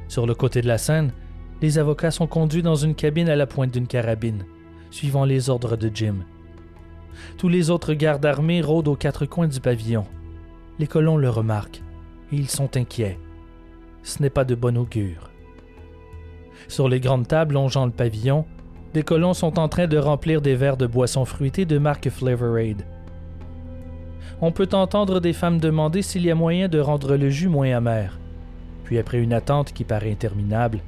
Sur 0.08 0.26
le 0.26 0.34
côté 0.34 0.62
de 0.62 0.66
la 0.66 0.78
scène, 0.78 1.12
les 1.60 1.76
avocats 1.76 2.10
sont 2.10 2.26
conduits 2.26 2.62
dans 2.62 2.74
une 2.74 2.94
cabine 2.94 3.28
à 3.28 3.36
la 3.36 3.46
pointe 3.46 3.70
d'une 3.70 3.86
carabine, 3.86 4.46
suivant 4.90 5.26
les 5.26 5.50
ordres 5.50 5.76
de 5.76 5.90
Jim. 5.92 6.24
Tous 7.36 7.50
les 7.50 7.68
autres 7.68 7.92
gardes 7.92 8.24
armés 8.24 8.62
rôdent 8.62 8.88
aux 8.88 8.96
quatre 8.96 9.26
coins 9.26 9.46
du 9.46 9.60
pavillon. 9.60 10.06
Les 10.78 10.86
colons 10.86 11.18
le 11.18 11.28
remarquent 11.28 11.82
et 12.32 12.36
ils 12.36 12.48
sont 12.48 12.78
inquiets. 12.78 13.18
Ce 14.02 14.22
n'est 14.22 14.30
pas 14.30 14.46
de 14.46 14.54
bon 14.54 14.78
augure. 14.78 15.30
Sur 16.66 16.88
les 16.88 16.98
grandes 16.98 17.28
tables 17.28 17.56
longeant 17.56 17.84
le 17.84 17.92
pavillon, 17.92 18.46
des 18.94 19.02
colons 19.02 19.34
sont 19.34 19.58
en 19.58 19.68
train 19.68 19.86
de 19.86 19.98
remplir 19.98 20.40
des 20.40 20.54
verres 20.54 20.78
de 20.78 20.86
boissons 20.86 21.26
fruitées 21.26 21.66
de 21.66 21.76
marque 21.76 22.08
Flavor 22.08 22.56
Aid 22.56 22.86
on 24.44 24.52
peut 24.52 24.68
entendre 24.72 25.20
des 25.20 25.32
femmes 25.32 25.58
demander 25.58 26.02
s'il 26.02 26.26
y 26.26 26.30
a 26.30 26.34
moyen 26.34 26.68
de 26.68 26.78
rendre 26.78 27.16
le 27.16 27.30
jus 27.30 27.48
moins 27.48 27.74
amer. 27.74 28.18
Puis 28.84 28.98
après 28.98 29.18
une 29.18 29.32
attente 29.32 29.72
qui 29.72 29.84
paraît 29.84 30.10
interminable, 30.12 30.80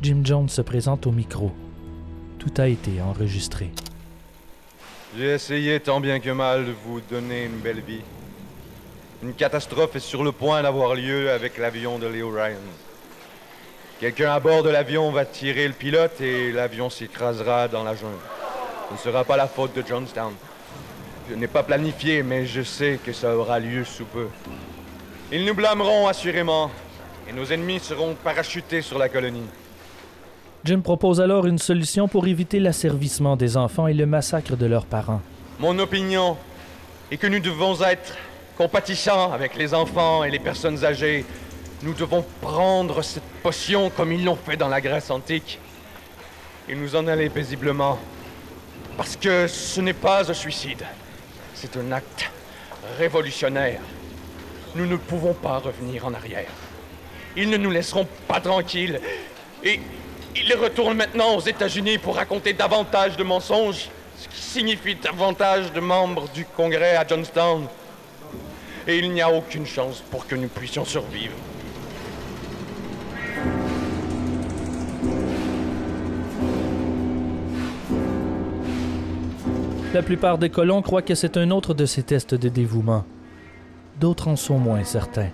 Jim 0.00 0.20
Jones 0.22 0.48
se 0.48 0.62
présente 0.62 1.08
au 1.08 1.10
micro. 1.10 1.50
Tout 2.38 2.52
a 2.58 2.68
été 2.68 3.02
enregistré. 3.02 3.72
J'ai 5.18 5.34
essayé 5.34 5.80
tant 5.80 5.98
bien 5.98 6.20
que 6.20 6.30
mal 6.30 6.66
de 6.66 6.72
vous 6.84 7.00
donner 7.10 7.46
une 7.46 7.58
belle 7.58 7.80
vie. 7.80 8.02
Une 9.24 9.34
catastrophe 9.34 9.96
est 9.96 9.98
sur 9.98 10.22
le 10.22 10.30
point 10.30 10.62
d'avoir 10.62 10.94
lieu 10.94 11.32
avec 11.32 11.58
l'avion 11.58 11.98
de 11.98 12.06
Leo 12.06 12.30
Ryan. 12.30 12.62
Quelqu'un 13.98 14.30
à 14.30 14.38
bord 14.38 14.62
de 14.62 14.70
l'avion 14.70 15.10
va 15.10 15.24
tirer 15.24 15.66
le 15.66 15.74
pilote 15.74 16.20
et 16.20 16.52
l'avion 16.52 16.88
s'écrasera 16.88 17.66
dans 17.66 17.82
la 17.82 17.96
jungle. 17.96 18.14
Ce 18.88 18.94
ne 18.94 18.98
sera 18.98 19.24
pas 19.24 19.36
la 19.36 19.48
faute 19.48 19.74
de 19.74 19.82
Johnstown. 19.84 20.32
Je 21.30 21.36
n'ai 21.36 21.46
pas 21.46 21.62
planifié, 21.62 22.24
mais 22.24 22.44
je 22.44 22.62
sais 22.62 22.98
que 23.06 23.12
ça 23.12 23.36
aura 23.36 23.60
lieu 23.60 23.84
sous 23.84 24.04
peu. 24.04 24.26
Ils 25.30 25.44
nous 25.44 25.54
blâmeront 25.54 26.08
assurément, 26.08 26.72
et 27.28 27.32
nos 27.32 27.44
ennemis 27.44 27.78
seront 27.78 28.14
parachutés 28.14 28.82
sur 28.82 28.98
la 28.98 29.08
colonie. 29.08 29.46
Jim 30.64 30.80
propose 30.80 31.20
alors 31.20 31.46
une 31.46 31.58
solution 31.58 32.08
pour 32.08 32.26
éviter 32.26 32.58
l'asservissement 32.58 33.36
des 33.36 33.56
enfants 33.56 33.86
et 33.86 33.94
le 33.94 34.06
massacre 34.06 34.56
de 34.56 34.66
leurs 34.66 34.86
parents. 34.86 35.20
Mon 35.60 35.78
opinion 35.78 36.36
est 37.12 37.16
que 37.16 37.28
nous 37.28 37.38
devons 37.38 37.80
être 37.80 38.16
compatissant 38.58 39.30
avec 39.30 39.56
les 39.56 39.72
enfants 39.72 40.24
et 40.24 40.32
les 40.32 40.40
personnes 40.40 40.84
âgées, 40.84 41.24
nous 41.84 41.94
devons 41.94 42.24
prendre 42.40 43.02
cette 43.02 43.22
potion 43.40 43.88
comme 43.90 44.12
ils 44.12 44.24
l'ont 44.24 44.34
fait 44.34 44.56
dans 44.56 44.68
la 44.68 44.80
Grèce 44.80 45.12
antique 45.12 45.60
et 46.68 46.74
nous 46.74 46.96
en 46.96 47.06
aller 47.06 47.30
paisiblement. 47.30 48.00
Parce 48.96 49.14
que 49.14 49.46
ce 49.46 49.80
n'est 49.80 49.92
pas 49.92 50.28
un 50.28 50.34
suicide, 50.34 50.84
c'est 51.60 51.76
un 51.76 51.92
acte 51.92 52.30
révolutionnaire. 52.96 53.80
Nous 54.74 54.86
ne 54.86 54.96
pouvons 54.96 55.34
pas 55.34 55.58
revenir 55.58 56.06
en 56.06 56.14
arrière. 56.14 56.48
Ils 57.36 57.50
ne 57.50 57.58
nous 57.58 57.70
laisseront 57.70 58.06
pas 58.26 58.40
tranquilles. 58.40 58.98
Et 59.62 59.78
ils 60.34 60.54
retournent 60.54 60.96
maintenant 60.96 61.34
aux 61.34 61.40
États-Unis 61.40 61.98
pour 61.98 62.16
raconter 62.16 62.54
davantage 62.54 63.16
de 63.16 63.24
mensonges, 63.24 63.90
ce 64.16 64.28
qui 64.28 64.40
signifie 64.40 64.94
davantage 64.94 65.70
de 65.72 65.80
membres 65.80 66.28
du 66.30 66.46
Congrès 66.46 66.96
à 66.96 67.06
Johnstown. 67.06 67.66
Et 68.86 68.98
il 68.98 69.10
n'y 69.10 69.20
a 69.20 69.30
aucune 69.30 69.66
chance 69.66 70.02
pour 70.10 70.26
que 70.26 70.36
nous 70.36 70.48
puissions 70.48 70.86
survivre. 70.86 71.34
La 79.92 80.02
plupart 80.02 80.38
des 80.38 80.50
colons 80.50 80.82
croient 80.82 81.02
que 81.02 81.16
c'est 81.16 81.36
un 81.36 81.50
autre 81.50 81.74
de 81.74 81.84
ces 81.84 82.04
tests 82.04 82.36
de 82.36 82.48
dévouement. 82.48 83.04
D'autres 83.98 84.28
en 84.28 84.36
sont 84.36 84.58
moins 84.58 84.84
certains. 84.84 85.30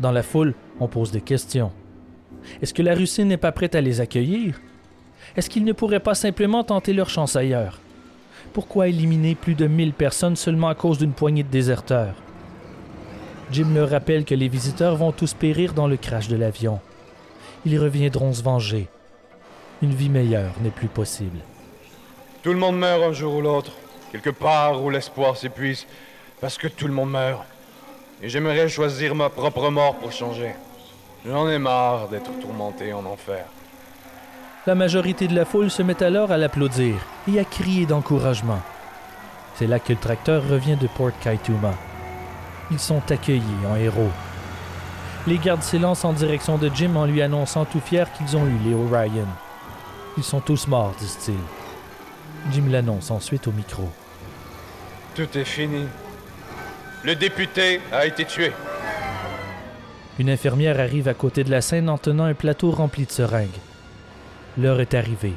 Dans 0.00 0.10
la 0.10 0.22
foule, 0.22 0.54
on 0.80 0.88
pose 0.88 1.10
des 1.10 1.20
questions. 1.20 1.70
Est-ce 2.62 2.72
que 2.72 2.80
la 2.80 2.94
Russie 2.94 3.26
n'est 3.26 3.36
pas 3.36 3.52
prête 3.52 3.74
à 3.74 3.82
les 3.82 4.00
accueillir? 4.00 4.58
Est-ce 5.36 5.50
qu'ils 5.50 5.66
ne 5.66 5.74
pourraient 5.74 6.00
pas 6.00 6.14
simplement 6.14 6.64
tenter 6.64 6.94
leur 6.94 7.10
chance 7.10 7.36
ailleurs? 7.36 7.78
Pourquoi 8.54 8.88
éliminer 8.88 9.34
plus 9.34 9.54
de 9.54 9.66
1000 9.66 9.92
personnes 9.92 10.36
seulement 10.36 10.68
à 10.68 10.74
cause 10.74 10.96
d'une 10.96 11.12
poignée 11.12 11.42
de 11.42 11.50
déserteurs? 11.50 12.14
Jim 13.50 13.68
leur 13.74 13.90
rappelle 13.90 14.24
que 14.24 14.34
les 14.34 14.48
visiteurs 14.48 14.96
vont 14.96 15.12
tous 15.12 15.34
périr 15.34 15.74
dans 15.74 15.88
le 15.88 15.98
crash 15.98 16.26
de 16.28 16.36
l'avion. 16.36 16.80
Ils 17.66 17.78
reviendront 17.78 18.32
se 18.32 18.42
venger. 18.42 18.88
Une 19.82 19.92
vie 19.92 20.08
meilleure 20.08 20.54
n'est 20.62 20.70
plus 20.70 20.88
possible. 20.88 21.38
Tout 22.42 22.52
le 22.52 22.58
monde 22.58 22.76
meurt 22.76 23.04
un 23.04 23.12
jour 23.12 23.36
ou 23.36 23.40
l'autre, 23.40 23.70
quelque 24.10 24.30
part 24.30 24.82
où 24.82 24.90
l'espoir 24.90 25.36
s'épuise, 25.36 25.86
parce 26.40 26.58
que 26.58 26.66
tout 26.66 26.88
le 26.88 26.92
monde 26.92 27.12
meurt. 27.12 27.44
Et 28.20 28.28
j'aimerais 28.28 28.68
choisir 28.68 29.14
ma 29.14 29.28
propre 29.28 29.70
mort 29.70 29.94
pour 29.94 30.10
changer. 30.10 30.52
J'en 31.24 31.48
ai 31.48 31.58
marre 31.58 32.08
d'être 32.08 32.32
tourmenté 32.40 32.92
en 32.92 33.06
enfer. 33.06 33.44
La 34.66 34.74
majorité 34.74 35.28
de 35.28 35.36
la 35.36 35.44
foule 35.44 35.70
se 35.70 35.82
met 35.82 36.02
alors 36.02 36.32
à 36.32 36.36
l'applaudir 36.36 36.96
et 37.32 37.38
à 37.38 37.44
crier 37.44 37.86
d'encouragement. 37.86 38.60
C'est 39.54 39.68
là 39.68 39.78
que 39.78 39.92
le 39.92 39.98
tracteur 40.00 40.42
revient 40.48 40.76
de 40.76 40.88
Port 40.88 41.16
Kaituma. 41.20 41.74
Ils 42.72 42.80
sont 42.80 43.02
accueillis 43.08 43.66
en 43.70 43.76
héros. 43.76 44.10
Les 45.28 45.38
gardes 45.38 45.62
s'élancent 45.62 46.04
en 46.04 46.12
direction 46.12 46.58
de 46.58 46.68
Jim 46.74 46.96
en 46.96 47.06
lui 47.06 47.22
annonçant 47.22 47.64
tout 47.64 47.80
fiers 47.80 48.10
qu'ils 48.18 48.36
ont 48.36 48.46
eu 48.46 48.58
les 48.64 48.74
Orion. 48.74 49.28
Ils 50.16 50.24
sont 50.24 50.40
tous 50.40 50.66
morts, 50.66 50.94
disent-ils. 50.98 51.61
Jim 52.50 52.64
l'annonce 52.68 53.10
ensuite 53.10 53.46
au 53.46 53.52
micro. 53.52 53.88
Tout 55.14 55.28
est 55.36 55.44
fini. 55.44 55.86
Le 57.04 57.14
député 57.14 57.80
a 57.92 58.06
été 58.06 58.24
tué. 58.24 58.52
Une 60.18 60.30
infirmière 60.30 60.80
arrive 60.80 61.08
à 61.08 61.14
côté 61.14 61.44
de 61.44 61.50
la 61.50 61.60
scène 61.60 61.88
en 61.88 61.98
tenant 61.98 62.24
un 62.24 62.34
plateau 62.34 62.70
rempli 62.70 63.06
de 63.06 63.10
seringues. 63.10 63.48
L'heure 64.58 64.80
est 64.80 64.94
arrivée. 64.94 65.34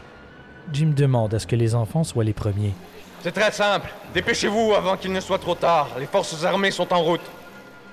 Jim 0.73 0.93
demande 0.95 1.33
à 1.33 1.39
ce 1.39 1.47
que 1.47 1.55
les 1.55 1.75
enfants 1.75 2.03
soient 2.03 2.23
les 2.23 2.33
premiers. 2.33 2.73
C'est 3.21 3.31
très 3.31 3.51
simple. 3.51 3.89
Dépêchez-vous 4.13 4.73
avant 4.75 4.97
qu'il 4.97 5.11
ne 5.11 5.19
soit 5.19 5.39
trop 5.39 5.55
tard. 5.55 5.89
Les 5.99 6.05
forces 6.05 6.43
armées 6.43 6.71
sont 6.71 6.91
en 6.93 7.01
route. 7.01 7.21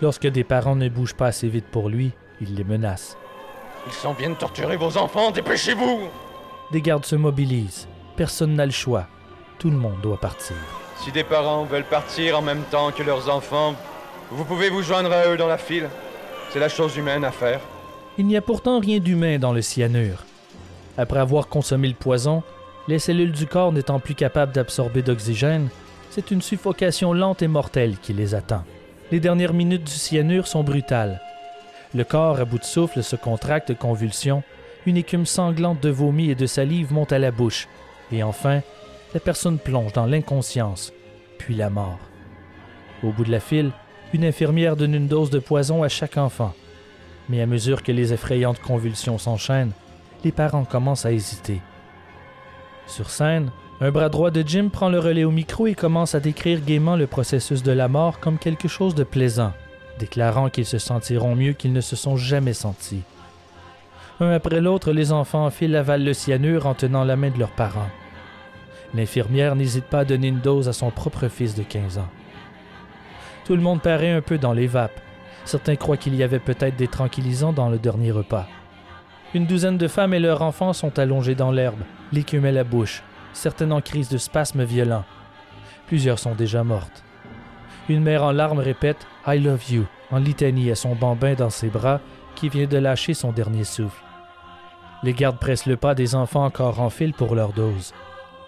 Lorsque 0.01 0.27
des 0.27 0.45
parents 0.45 0.77
ne 0.77 0.89
bougent 0.89 1.15
pas 1.15 1.29
assez 1.29 1.49
vite 1.49 1.67
pour 1.67 1.89
lui, 1.89 2.13
il 2.41 2.55
les 2.55 2.65
menace. 2.65 3.17
Ils 3.87 3.93
s'en 3.93 4.13
viennent 4.13 4.37
torturer 4.37 4.77
vos 4.77 4.97
enfants. 4.97 5.31
Dépêchez-vous. 5.31 6.09
Des 6.73 6.83
gardes 6.83 7.05
se 7.07 7.17
mobilisent. 7.17 7.87
Personne 8.17 8.55
n'a 8.55 8.67
le 8.67 8.73
choix. 8.73 9.07
Tout 9.59 9.71
le 9.71 9.77
monde 9.77 10.01
doit 10.03 10.21
partir. 10.21 10.57
Si 11.03 11.11
des 11.13 11.25
parents 11.25 11.65
veulent 11.65 11.85
partir 11.85 12.39
en 12.39 12.43
même 12.43 12.63
temps 12.71 12.91
que 12.91 13.03
leurs 13.03 13.35
enfants, 13.35 13.75
vous 14.31 14.45
pouvez 14.45 14.69
vous 14.69 14.83
joindre 14.83 15.13
à 15.13 15.29
eux 15.29 15.37
dans 15.37 15.49
la 15.49 15.59
file. 15.59 15.89
C'est 16.51 16.61
la 16.61 16.69
chose 16.69 16.97
humaine 16.97 17.25
à 17.25 17.31
faire. 17.31 17.61
Il 18.19 18.27
n'y 18.27 18.37
a 18.37 18.43
pourtant 18.43 18.79
rien 18.79 18.99
d'humain 18.99 19.39
dans 19.39 19.53
le 19.53 19.63
cyanure. 19.63 20.25
Après 20.99 21.19
avoir 21.19 21.49
consommé 21.49 21.89
le 21.89 21.95
poison, 21.95 22.43
les 22.87 22.99
cellules 22.99 23.33
du 23.33 23.47
corps 23.47 23.73
n'étant 23.73 24.01
plus 24.01 24.15
capables 24.15 24.53
d'absorber 24.53 25.03
d'oxygène, 25.03 25.71
c'est 26.11 26.31
une 26.31 26.43
suffocation 26.43 27.15
lente 27.15 27.41
et 27.41 27.49
mortelle 27.49 27.97
qui 28.03 28.13
les 28.13 28.35
attend. 28.35 28.65
Les 29.11 29.21
dernières 29.21 29.55
minutes 29.55 29.85
du 29.85 29.93
cyanure 29.93 30.47
sont 30.47 30.63
brutales. 30.63 31.21
Le 31.95 32.05
corps 32.05 32.41
à 32.41 32.45
bout 32.45 32.59
de 32.59 32.65
souffle 32.65 33.03
se 33.03 33.17
contracte 33.17 33.69
de 33.69 33.75
convulsions, 33.75 34.43
une 34.85 34.99
écume 34.99 35.27
sanglante 35.27 35.81
de 35.81 35.91
vomi 35.91 36.31
et 36.31 36.35
de 36.35 36.47
salive 36.47 36.93
monte 36.93 37.13
à 37.13 37.19
la 37.19 37.31
bouche, 37.31 37.69
et 38.13 38.23
enfin, 38.23 38.61
la 39.15 39.21
personne 39.21 39.59
plonge 39.59 39.93
dans 39.93 40.07
l'inconscience, 40.07 40.93
puis 41.39 41.55
la 41.55 41.71
mort. 41.71 41.99
Au 43.03 43.11
bout 43.11 43.25
de 43.25 43.33
la 43.33 43.41
file, 43.41 43.73
une 44.13 44.25
infirmière 44.25 44.77
donne 44.77 44.95
une 44.95 45.09
dose 45.09 45.31
de 45.31 45.39
poison 45.39 45.83
à 45.83 45.89
chaque 45.89 46.17
enfant. 46.17 46.55
Mais 47.29 47.41
à 47.41 47.47
mesure 47.47 47.83
que 47.83 47.93
les 47.93 48.13
effrayantes 48.13 48.61
convulsions 48.61 49.19
s'enchaînent, 49.19 49.73
les 50.25 50.33
parents 50.33 50.65
commencent 50.65 51.07
à 51.07 51.13
hésiter. 51.13 51.61
Sur 52.87 53.11
scène, 53.11 53.51
un 53.81 53.91
bras 53.91 54.09
droit 54.09 54.31
de 54.31 54.45
Jim 54.47 54.69
prend 54.73 54.89
le 54.89 54.99
relais 54.99 55.25
au 55.25 55.31
micro 55.31 55.67
et 55.67 55.75
commence 55.75 56.15
à 56.15 56.21
décrire 56.21 56.61
gaiement 56.61 56.97
le 56.97 57.07
processus 57.07 57.63
de 57.63 57.73
la 57.73 57.89
mort 57.89 58.21
comme 58.21 58.39
quelque 58.39 58.69
chose 58.69 58.95
de 58.95 59.05
plaisant, 59.05 59.53
déclarant 59.99 60.51
qu'ils 60.51 60.67
se 60.67 60.79
sentiront 60.79 61.35
mieux 61.35 61.53
qu'ils 61.53 61.73
ne 61.73 61.81
se 61.81 61.97
sont 61.97 62.17
jamais 62.17 62.53
sentis. 62.53 63.03
Un 64.21 64.31
après 64.31 64.61
l'autre, 64.61 64.93
les 64.93 65.11
enfants 65.11 65.47
enfilent 65.47 65.75
avalent 65.75 66.05
le 66.05 66.15
cyanure 66.15 66.67
en 66.67 66.75
tenant 66.75 67.05
la 67.05 67.17
main 67.17 67.31
de 67.31 67.39
leurs 67.39 67.51
parents. 67.51 67.89
L'infirmière 68.95 69.57
n'hésite 69.57 69.87
pas 69.87 70.01
à 70.01 70.05
donner 70.05 70.29
une 70.29 70.41
dose 70.41 70.69
à 70.69 70.73
son 70.73 70.91
propre 70.91 71.29
fils 71.29 71.55
de 71.55 71.63
15 71.63 71.99
ans. 71.99 72.09
Tout 73.45 73.57
le 73.57 73.63
monde 73.63 73.81
paraît 73.81 74.13
un 74.13 74.21
peu 74.21 74.39
dans 74.39 74.53
les 74.53 74.67
vapes. 74.67 75.01
Certains 75.45 75.77
croient 75.77 75.97
qu'il 75.97 76.15
y 76.15 76.23
avait 76.23 76.39
peut-être 76.39 76.77
des 76.77 76.89
tranquillisants 76.89 77.53
dans 77.53 77.69
le 77.69 77.79
dernier 77.79 78.13
repas. 78.13 78.47
Une 79.35 79.47
douzaine 79.47 79.79
de 79.79 79.89
femmes 79.89 80.15
et 80.15 80.21
leurs 80.21 80.43
enfants 80.43 80.73
sont 80.73 80.99
allongés 80.99 81.35
dans 81.35 81.51
l'herbe, 81.51 81.81
l'écume 82.13 82.45
à 82.45 82.53
la 82.53 82.65
bouche, 82.65 83.03
certaines 83.33 83.73
en 83.73 83.81
crise 83.81 84.09
de 84.09 84.19
spasmes 84.19 84.63
violents. 84.63 85.05
Plusieurs 85.87 86.19
sont 86.19 86.35
déjà 86.35 86.63
mortes. 86.63 87.03
Une 87.89 88.03
mère 88.03 88.23
en 88.25 88.33
larmes 88.33 88.61
répète 88.61 89.07
I 89.27 89.39
love 89.39 89.71
you 89.71 89.87
en 90.11 90.19
litanie 90.19 90.71
à 90.71 90.75
son 90.75 90.95
bambin 90.95 91.35
dans 91.35 91.51
ses 91.51 91.69
bras 91.69 92.01
qui 92.35 92.49
vient 92.49 92.67
de 92.67 92.77
lâcher 92.77 93.15
son 93.15 93.33
dernier 93.33 93.65
souffle. 93.65 94.03
Les 95.03 95.15
gardes 95.15 95.39
pressent 95.39 95.67
le 95.67 95.77
pas 95.77 95.95
des 95.95 96.15
enfants 96.15 96.45
encore 96.45 96.81
en 96.81 96.91
file 96.91 97.15
pour 97.15 97.35
leur 97.35 97.53
dose. 97.53 97.93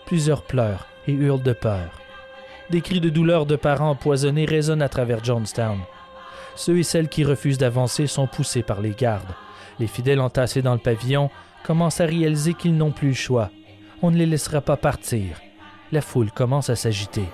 Plusieurs 0.07 0.43
pleurent 0.43 0.87
et 1.07 1.13
hurlent 1.13 1.43
de 1.43 1.53
peur. 1.53 1.91
Des 2.71 2.81
cris 2.81 3.01
de 3.01 3.11
douleur 3.11 3.47
de 3.47 3.57
parents 3.57 3.91
empoisonnés 3.91 4.45
résonnent 4.45 4.83
à 4.83 4.89
travers 4.89 5.23
Johnstown. 5.23 5.79
Ceux 6.57 6.79
et 6.79 6.83
celles 6.83 7.09
qui 7.09 7.25
refusent 7.25 7.59
d'avancer 7.59 8.07
sont 8.07 8.27
poussés 8.27 8.63
par 8.63 8.81
les 8.81 8.93
gardes. 8.93 9.35
Les 9.79 9.87
fidèles 9.87 10.21
entassés 10.21 10.63
dans 10.63 10.73
le 10.73 10.79
pavillon 10.79 11.31
commencent 11.65 12.01
à 12.01 12.07
réaliser 12.07 12.55
qu'ils 12.55 12.77
n'ont 12.77 12.93
plus 12.93 13.09
le 13.09 13.15
choix. 13.15 13.51
On 14.03 14.11
ne 14.11 14.17
les 14.17 14.27
laissera 14.27 14.61
pas 14.61 14.77
partir. 14.77 15.41
La 15.91 16.01
foule 16.01 16.31
commence 16.31 16.71
à 16.71 16.77
s'agiter. 16.77 17.25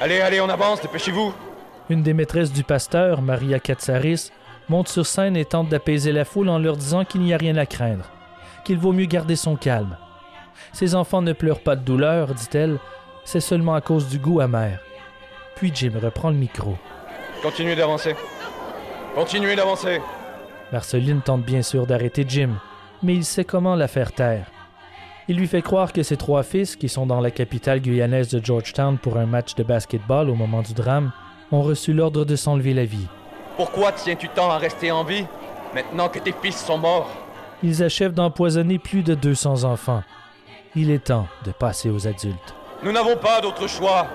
Allez, 0.00 0.20
allez, 0.20 0.40
on 0.40 0.48
avance, 0.48 0.80
dépêchez-vous. 0.80 1.34
Une 1.90 2.02
des 2.02 2.14
maîtresses 2.14 2.52
du 2.52 2.64
pasteur, 2.64 3.22
Maria 3.22 3.58
Katsaris, 3.58 4.30
monte 4.68 4.88
sur 4.88 5.06
scène 5.06 5.36
et 5.36 5.44
tente 5.44 5.68
d'apaiser 5.68 6.12
la 6.12 6.24
foule 6.24 6.50
en 6.50 6.58
leur 6.58 6.76
disant 6.76 7.04
qu'il 7.04 7.22
n'y 7.22 7.32
a 7.32 7.38
rien 7.38 7.56
à 7.56 7.66
craindre, 7.66 8.04
qu'il 8.64 8.78
vaut 8.78 8.92
mieux 8.92 9.06
garder 9.06 9.36
son 9.36 9.56
calme. 9.56 9.96
Ces 10.72 10.94
enfants 10.94 11.22
ne 11.22 11.32
pleurent 11.32 11.60
pas 11.60 11.76
de 11.76 11.84
douleur, 11.84 12.34
dit-elle, 12.34 12.78
c'est 13.24 13.40
seulement 13.40 13.74
à 13.74 13.80
cause 13.80 14.08
du 14.08 14.18
goût 14.18 14.40
amer. 14.40 14.80
Puis 15.56 15.72
Jim 15.74 15.92
reprend 16.02 16.30
le 16.30 16.36
micro. 16.36 16.76
Continuez 17.42 17.76
d'avancer. 17.76 18.14
Continuez 19.14 19.56
d'avancer. 19.56 20.00
Marceline 20.72 21.20
tente 21.20 21.42
bien 21.42 21.62
sûr 21.62 21.86
d'arrêter 21.86 22.24
Jim, 22.26 22.50
mais 23.02 23.14
il 23.14 23.24
sait 23.24 23.44
comment 23.44 23.74
la 23.74 23.88
faire 23.88 24.12
taire. 24.12 24.46
Il 25.28 25.36
lui 25.36 25.46
fait 25.46 25.62
croire 25.62 25.92
que 25.92 26.02
ses 26.02 26.16
trois 26.16 26.42
fils, 26.42 26.74
qui 26.74 26.88
sont 26.88 27.06
dans 27.06 27.20
la 27.20 27.30
capitale 27.30 27.80
guyanaise 27.80 28.28
de 28.28 28.42
Georgetown 28.42 28.96
pour 28.96 29.18
un 29.18 29.26
match 29.26 29.54
de 29.54 29.62
basketball 29.62 30.30
au 30.30 30.34
moment 30.34 30.62
du 30.62 30.72
drame, 30.72 31.12
ont 31.52 31.62
reçu 31.62 31.92
l'ordre 31.92 32.24
de 32.24 32.36
s'enlever 32.36 32.72
la 32.72 32.84
vie. 32.84 33.08
Pourquoi 33.56 33.92
tiens-tu 33.92 34.28
tant 34.28 34.50
à 34.50 34.58
rester 34.58 34.90
en 34.90 35.04
vie, 35.04 35.26
maintenant 35.74 36.08
que 36.08 36.18
tes 36.18 36.32
fils 36.32 36.64
sont 36.64 36.78
morts? 36.78 37.10
Ils 37.62 37.82
achèvent 37.82 38.14
d'empoisonner 38.14 38.78
plus 38.78 39.02
de 39.02 39.14
200 39.14 39.64
enfants. 39.64 40.02
Il 40.76 40.90
est 40.90 41.04
temps 41.04 41.26
de 41.44 41.50
passer 41.52 41.90
aux 41.90 42.06
adultes. 42.06 42.54
Nous 42.82 42.92
n'avons 42.92 43.16
pas 43.16 43.40
d'autre 43.40 43.66
choix. 43.66 44.06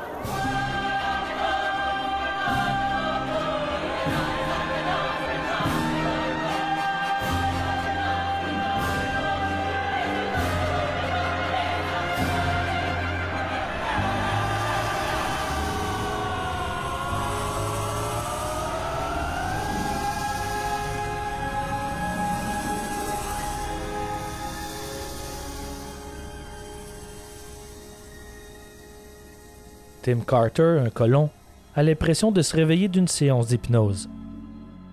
Tim 30.04 30.20
Carter, 30.20 30.82
un 30.86 30.90
colon, 30.90 31.30
a 31.76 31.82
l'impression 31.82 32.34
de 32.34 32.42
se 32.42 32.58
réveiller 32.58 32.90
d'une 32.90 33.08
séance 33.08 33.48
d'hypnose. 33.48 34.10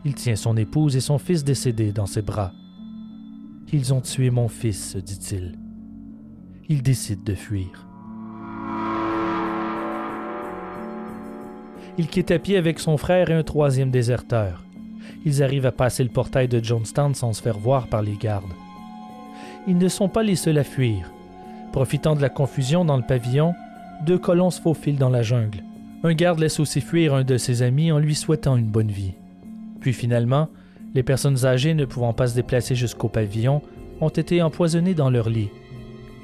Il 0.04 0.14
tient 0.14 0.36
son 0.36 0.56
épouse 0.56 0.94
et 0.94 1.00
son 1.00 1.18
fils 1.18 1.42
décédé 1.42 1.90
dans 1.90 2.06
ses 2.06 2.22
bras. 2.22 2.52
Ils 3.72 3.92
ont 3.92 4.00
tué 4.00 4.30
mon 4.30 4.46
fils, 4.46 4.92
se 4.92 4.98
dit-il. 4.98 5.58
Il 6.68 6.84
décide 6.84 7.24
de 7.24 7.34
fuir. 7.34 7.88
Il 11.98 12.06
quitte 12.06 12.30
à 12.30 12.38
pied 12.38 12.56
avec 12.56 12.78
son 12.78 12.96
frère 12.96 13.30
et 13.30 13.34
un 13.34 13.42
troisième 13.42 13.90
déserteur. 13.90 14.64
Ils 15.24 15.42
arrivent 15.42 15.66
à 15.66 15.72
passer 15.72 16.04
le 16.04 16.10
portail 16.10 16.46
de 16.46 16.62
Jonestown 16.62 17.16
sans 17.16 17.32
se 17.32 17.42
faire 17.42 17.58
voir 17.58 17.88
par 17.88 18.02
les 18.02 18.16
gardes. 18.16 18.44
Ils 19.66 19.76
ne 19.76 19.88
sont 19.88 20.08
pas 20.08 20.22
les 20.22 20.36
seuls 20.36 20.58
à 20.58 20.64
fuir. 20.64 21.10
Profitant 21.72 22.14
de 22.14 22.22
la 22.22 22.28
confusion 22.28 22.84
dans 22.84 22.96
le 22.96 23.02
pavillon, 23.02 23.54
deux 24.06 24.18
colons 24.18 24.50
se 24.50 24.60
faufilent 24.60 24.98
dans 24.98 25.10
la 25.10 25.22
jungle. 25.22 25.62
Un 26.02 26.14
garde 26.14 26.38
laisse 26.38 26.60
aussi 26.60 26.80
fuir 26.80 27.14
un 27.14 27.24
de 27.24 27.36
ses 27.36 27.62
amis 27.62 27.92
en 27.92 27.98
lui 27.98 28.14
souhaitant 28.14 28.56
une 28.56 28.70
bonne 28.70 28.90
vie. 28.90 29.12
Puis 29.80 29.92
finalement, 29.92 30.48
les 30.94 31.02
personnes 31.02 31.44
âgées 31.44 31.74
ne 31.74 31.84
pouvant 31.84 32.12
pas 32.12 32.28
se 32.28 32.34
déplacer 32.34 32.74
jusqu'au 32.74 33.08
pavillon 33.08 33.62
ont 34.00 34.08
été 34.08 34.42
empoisonnées 34.42 34.94
dans 34.94 35.10
leur 35.10 35.28
lit. 35.28 35.50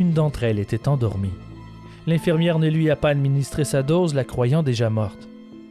Une 0.01 0.13
d'entre 0.13 0.45
elles 0.45 0.59
était 0.59 0.89
endormie. 0.89 1.35
L'infirmière 2.07 2.59
ne 2.59 2.69
lui 2.69 2.91
a 2.91 2.97
pas 2.97 3.11
administré 3.11 3.65
sa 3.65 3.83
dose, 3.83 4.15
la 4.15 4.25
croyant 4.25 4.63
déjà 4.63 4.91
morte. 4.91 5.29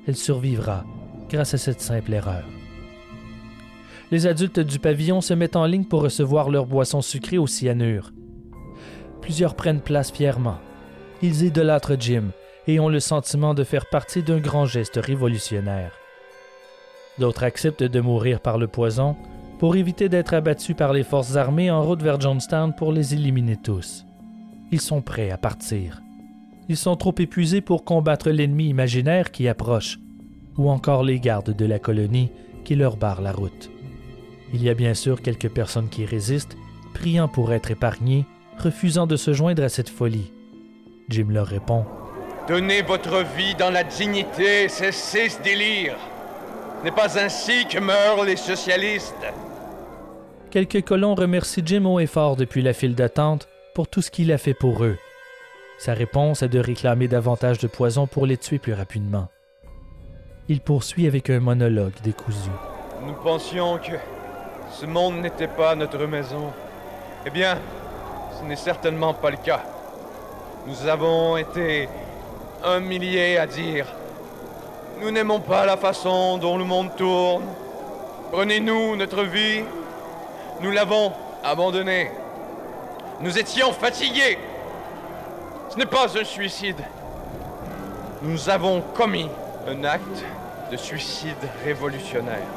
Elle 0.08 0.16
survivra 0.16 0.86
grâce 1.30 1.54
à 1.54 1.58
cette 1.58 1.82
simple 1.82 2.14
erreur. 2.14 2.44
Les 4.12 4.28
adultes 4.28 4.60
du 4.60 4.78
pavillon 4.78 5.22
se 5.22 5.34
mettent 5.34 5.56
en 5.56 5.66
ligne 5.66 5.86
pour 5.86 6.04
recevoir 6.04 6.50
leur 6.50 6.68
boisson 6.68 7.02
sucrée 7.02 7.40
au 7.40 7.48
cyanure. 7.48 8.14
Plusieurs 9.22 9.56
prennent 9.56 9.82
place 9.82 10.12
fièrement. 10.12 10.60
Ils 11.26 11.44
idolâtrent 11.44 12.00
Jim 12.00 12.26
et 12.68 12.80
ont 12.80 12.88
le 12.88 13.00
sentiment 13.00 13.56
de 13.56 13.64
faire 13.64 13.88
partie 13.88 14.22
d'un 14.22 14.38
grand 14.38 14.68
geste 14.68 15.00
révolutionnaire. 15.02 15.92
D'autres 17.18 17.46
acceptent 17.46 17.82
de 17.82 18.00
mourir 18.00 18.42
par 18.42 18.60
le 18.60 18.68
poison 18.68 19.16
pour 19.58 19.76
éviter 19.76 20.08
d'être 20.08 20.36
abattus 20.36 20.76
par 20.76 20.94
les 20.94 21.02
forces 21.02 21.36
armées 21.36 21.72
en 21.72 21.82
route 21.82 22.04
vers 22.04 22.22
Johnstown 22.22 22.76
pour 22.76 22.92
les 22.92 23.16
éliminer 23.16 23.58
tous. 23.58 24.06
Ils 24.72 24.82
sont 24.82 25.02
prêts 25.02 25.32
à 25.32 25.40
partir. 25.40 26.04
Ils 26.70 26.78
sont 26.78 26.96
trop 26.96 27.16
épuisés 27.18 27.62
pour 27.62 27.86
combattre 27.86 28.30
l'ennemi 28.30 28.70
imaginaire 28.70 29.32
qui 29.32 29.48
approche, 29.48 29.98
ou 30.60 30.70
encore 30.70 31.04
les 31.04 31.20
gardes 31.20 31.56
de 31.56 31.66
la 31.66 31.80
colonie 31.80 32.32
qui 32.66 32.76
leur 32.76 32.98
barrent 32.98 33.24
la 33.24 33.32
route. 33.32 33.72
Il 34.54 34.62
y 34.62 34.70
a 34.70 34.76
bien 34.76 34.94
sûr 34.94 35.24
quelques 35.24 35.50
personnes 35.50 35.90
qui 35.90 36.06
résistent, 36.06 36.56
priant 36.94 37.28
pour 37.28 37.52
être 37.52 37.72
épargnées, 37.72 38.26
refusant 38.60 39.08
de 39.08 39.16
se 39.16 39.34
joindre 39.34 39.64
à 39.64 39.70
cette 39.70 39.90
folie. 39.90 40.32
Jim 41.10 41.28
leur 41.30 41.48
répond 41.48 41.86
Donnez 42.48 42.84
votre 42.84 43.24
vie 43.36 43.56
dans 43.56 43.72
la 43.72 43.84
dignité, 43.84 44.70
cessez 44.70 45.30
ce 45.30 45.42
délire. 45.42 45.96
Ce 46.80 46.86
n'est 46.86 46.92
pas 46.92 47.20
ainsi 47.20 47.66
que 47.68 47.80
meurent 47.80 48.24
les 48.24 48.36
socialistes. 48.36 49.26
Quelques 50.52 50.84
colons 50.84 51.16
remercient 51.16 51.64
Jim 51.66 51.86
haut 51.86 52.00
et 52.00 52.06
fort 52.06 52.36
depuis 52.36 52.62
la 52.62 52.74
file 52.74 52.94
d'attente 52.96 53.48
pour 53.74 53.88
tout 53.88 54.02
ce 54.02 54.12
qu'il 54.12 54.32
a 54.32 54.38
fait 54.38 54.54
pour 54.54 54.84
eux. 54.84 54.98
Sa 55.80 55.94
réponse 55.94 56.44
est 56.44 56.50
de 56.50 56.60
réclamer 56.60 57.08
davantage 57.08 57.58
de 57.58 57.68
poison 57.68 58.08
pour 58.08 58.26
les 58.26 58.38
tuer 58.38 58.60
plus 58.60 58.74
rapidement. 58.74 59.28
Il 60.48 60.62
poursuit 60.62 61.08
avec 61.08 61.30
un 61.30 61.40
monologue 61.40 61.96
décousu. 62.04 62.50
Nous 63.06 63.14
pensions 63.14 63.80
que 63.80 63.98
ce 64.72 64.86
monde 64.86 65.18
n'était 65.18 65.48
pas 65.48 65.76
notre 65.76 66.06
maison. 66.06 66.54
Eh 67.26 67.32
bien, 67.32 67.58
ce 68.40 68.46
n'est 68.46 68.56
certainement 68.56 69.14
pas 69.14 69.32
le 69.32 69.38
cas. 69.38 69.64
Nous 70.68 70.88
avons 70.88 71.38
été 71.38 71.88
un 72.64 72.80
millier 72.80 73.38
à 73.38 73.46
dire 73.46 73.86
Nous 75.00 75.12
n'aimons 75.12 75.40
pas 75.40 75.64
la 75.64 75.78
façon 75.78 76.40
dont 76.40 76.58
le 76.58 76.64
monde 76.64 76.96
tourne. 76.96 77.46
Prenez-nous 78.32 78.96
notre 78.96 79.24
vie. 79.24 79.64
Nous 80.62 80.72
l'avons 80.72 81.14
abandonnée. 81.44 82.10
Nous 83.22 83.38
étions 83.38 83.74
fatigués. 83.74 84.40
Ce 85.70 85.78
n'est 85.78 85.86
pas 85.86 86.08
un 86.18 86.24
suicide. 86.24 86.84
Nous 88.24 88.50
avons 88.50 88.82
commis 88.82 89.30
un 89.68 89.84
acte 89.84 90.26
de 90.72 90.78
suicide 90.78 91.36
révolutionnaire 91.64 92.48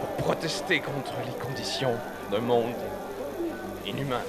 pour 0.00 0.24
protester 0.24 0.80
contre 0.80 1.12
les 1.26 1.46
conditions 1.46 1.94
d'un 2.30 2.40
monde 2.40 2.72
inhumain. 3.86 4.22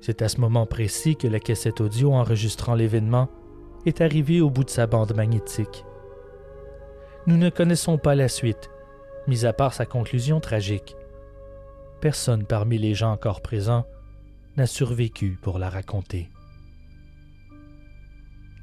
C'est 0.00 0.22
à 0.22 0.28
ce 0.28 0.40
moment 0.40 0.66
précis 0.66 1.16
que 1.16 1.28
la 1.28 1.40
cassette 1.40 1.80
audio 1.80 2.12
enregistrant 2.12 2.74
l'événement 2.74 3.28
est 3.86 4.00
arrivée 4.00 4.40
au 4.40 4.50
bout 4.50 4.64
de 4.64 4.70
sa 4.70 4.86
bande 4.86 5.14
magnétique. 5.14 5.84
Nous 7.26 7.36
ne 7.36 7.50
connaissons 7.50 7.98
pas 7.98 8.14
la 8.14 8.28
suite, 8.28 8.70
mis 9.26 9.44
à 9.44 9.52
part 9.52 9.74
sa 9.74 9.86
conclusion 9.86 10.40
tragique. 10.40 10.96
Personne 12.00 12.44
parmi 12.46 12.78
les 12.78 12.94
gens 12.94 13.12
encore 13.12 13.42
présents 13.42 13.84
n'a 14.56 14.66
survécu 14.66 15.38
pour 15.42 15.58
la 15.58 15.68
raconter. 15.68 16.30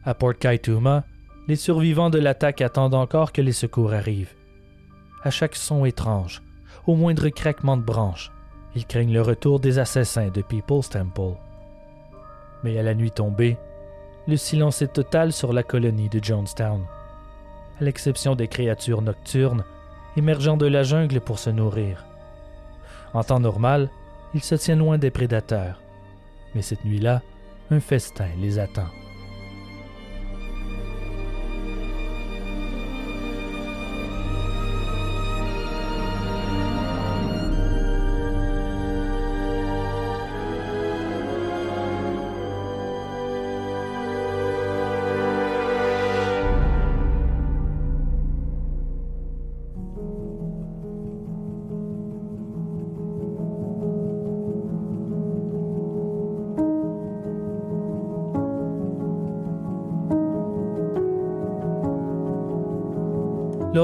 À 0.04 0.14
Port 0.14 0.38
Kaituma, 0.38 1.04
les 1.48 1.56
survivants 1.56 2.10
de 2.10 2.20
l'attaque 2.20 2.62
attendent 2.62 2.96
encore 2.96 3.32
que 3.32 3.42
les 3.42 3.52
secours 3.52 3.94
arrivent. 3.94 4.34
À 5.24 5.30
chaque 5.30 5.56
son 5.56 5.86
étrange, 5.86 6.42
au 6.88 6.96
moindre 6.96 7.30
craquement 7.30 7.78
de 7.78 7.84
branches, 7.84 8.32
ils 8.78 8.86
craignent 8.86 9.14
le 9.14 9.24
retour 9.24 9.60
des 9.60 9.80
assassins 9.80 10.30
de 10.30 10.44
People's 10.44 10.88
Temple. 10.88 11.34
Mais 12.64 12.78
à 12.78 12.84
la 12.84 12.94
nuit 12.94 13.10
tombée, 13.10 13.58
le 14.28 14.38
silence 14.38 14.84
est 14.84 14.94
total 14.94 15.34
sur 15.34 15.52
la 15.52 15.64
colonie 15.64 16.10
de 16.10 16.24
Jonestown, 16.24 16.84
à 17.82 17.84
l'exception 17.84 18.36
des 18.36 18.48
créatures 18.48 19.02
nocturnes 19.02 19.64
émergeant 20.16 20.58
de 20.58 20.68
la 20.68 20.84
jungle 20.84 21.22
pour 21.22 21.40
se 21.40 21.50
nourrir. 21.50 22.06
En 23.16 23.24
temps 23.24 23.40
normal, 23.40 23.90
ils 24.36 24.44
se 24.44 24.54
tiennent 24.54 24.78
loin 24.78 25.00
des 25.00 25.10
prédateurs, 25.10 25.82
mais 26.54 26.62
cette 26.62 26.86
nuit-là, 26.86 27.24
un 27.72 27.80
festin 27.80 28.30
les 28.40 28.60
attend. 28.60 28.90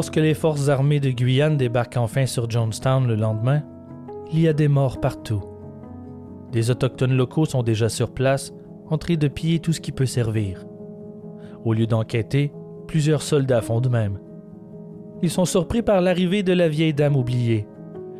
Lorsque 0.03 0.17
les 0.17 0.33
forces 0.33 0.67
armées 0.67 0.99
de 0.99 1.11
Guyane 1.11 1.55
débarquent 1.55 1.95
enfin 1.95 2.25
sur 2.25 2.49
Jonestown 2.49 3.07
le 3.07 3.15
lendemain, 3.15 3.63
il 4.33 4.41
y 4.41 4.49
a 4.49 4.53
des 4.53 4.67
morts 4.67 4.99
partout. 4.99 5.41
Des 6.51 6.69
autochtones 6.69 7.15
locaux 7.15 7.45
sont 7.45 7.63
déjà 7.63 7.87
sur 7.87 8.13
place, 8.13 8.51
en 8.89 8.97
de 8.97 9.27
piller 9.29 9.59
tout 9.59 9.71
ce 9.71 9.79
qui 9.79 9.93
peut 9.93 10.05
servir. 10.05 10.65
Au 11.63 11.71
lieu 11.71 11.87
d'enquêter, 11.87 12.51
plusieurs 12.85 13.21
soldats 13.21 13.61
font 13.61 13.79
de 13.79 13.87
même. 13.87 14.19
Ils 15.21 15.29
sont 15.29 15.45
surpris 15.45 15.81
par 15.81 16.01
l'arrivée 16.01 16.43
de 16.43 16.51
la 16.51 16.67
vieille 16.67 16.93
dame 16.93 17.15
oubliée, 17.15 17.65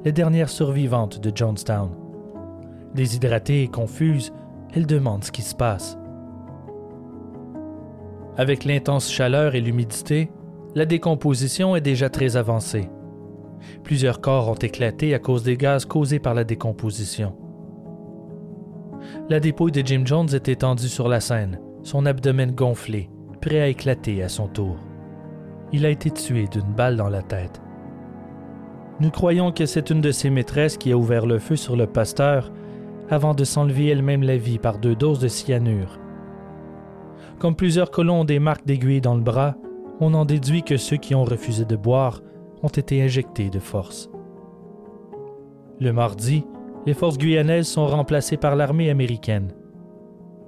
la 0.06 0.14
dernière 0.14 0.48
survivante 0.48 1.20
de 1.20 1.36
Jonestown. 1.36 1.90
Déshydratée 2.96 3.64
et 3.64 3.68
confuse, 3.68 4.32
elle 4.74 4.86
demande 4.86 5.26
ce 5.26 5.34
qui 5.34 5.42
se 5.42 5.54
passe. 5.54 5.98
Avec 8.38 8.64
l'intense 8.64 9.12
chaleur 9.12 9.54
et 9.54 9.60
l'humidité, 9.60 10.32
la 10.76 10.86
décomposition 10.86 11.76
est 11.76 11.82
déjà 11.82 12.10
très 12.10 12.36
avancée. 12.36 12.90
Plusieurs 13.84 14.22
corps 14.22 14.50
ont 14.50 14.56
éclaté 14.56 15.14
à 15.14 15.20
cause 15.20 15.44
des 15.44 15.56
gaz 15.56 15.86
causés 15.86 16.20
par 16.20 16.34
la 16.34 16.44
décomposition. 16.44 17.36
La 19.30 19.40
dépouille 19.40 19.72
de 19.72 19.86
Jim 19.86 20.02
Jones 20.06 20.30
est 20.34 20.50
étendue 20.50 20.90
sur 20.90 21.08
la 21.08 21.20
scène, 21.20 21.60
son 21.84 22.06
abdomen 22.06 22.52
gonflé, 22.52 23.10
prêt 23.42 23.62
à 23.62 23.68
éclater 23.68 24.24
à 24.24 24.30
son 24.30 24.48
tour. 24.48 24.78
Il 25.72 25.86
a 25.86 25.90
été 25.90 26.10
tué 26.10 26.48
d'une 26.48 26.74
balle 26.74 26.98
dans 26.98 27.10
la 27.10 27.22
tête. 27.22 27.62
Nous 29.00 29.12
croyons 29.12 29.52
que 29.52 29.66
c'est 29.66 29.90
une 29.90 30.02
de 30.02 30.12
ses 30.12 30.30
maîtresses 30.30 30.78
qui 30.78 30.92
a 30.92 30.98
ouvert 30.98 31.26
le 31.26 31.40
feu 31.40 31.56
sur 31.56 31.76
le 31.76 31.88
pasteur 31.88 32.52
avant 33.10 33.34
de 33.34 33.44
s'enlever 33.44 33.88
elle-même 33.88 34.24
la 34.24 34.38
vie 34.38 34.60
par 34.60 34.78
deux 34.78 34.96
doses 34.96 35.20
de 35.20 35.28
cyanure. 35.28 36.00
Comme 37.40 37.56
plusieurs 37.56 37.92
colons 37.92 38.22
ont 38.22 38.26
des 38.26 38.40
marques 38.40 38.66
d'aiguille 38.66 39.02
dans 39.02 39.16
le 39.16 39.22
bras, 39.22 39.56
on 40.00 40.14
en 40.14 40.26
déduit 40.26 40.64
que 40.64 40.78
ceux 40.78 40.98
qui 40.98 41.16
ont 41.16 41.24
refusé 41.24 41.66
de 41.66 41.76
boire 41.76 42.22
ont 42.62 42.70
été 42.70 43.02
injectés 43.02 43.50
de 43.50 43.60
force. 43.60 44.10
Le 45.80 45.92
mardi, 45.92 46.46
les 46.86 46.94
forces 46.94 47.18
guyanaises 47.18 47.68
sont 47.68 47.88
remplacées 47.88 48.38
par 48.38 48.56
l'armée 48.56 48.90
américaine. 48.90 49.54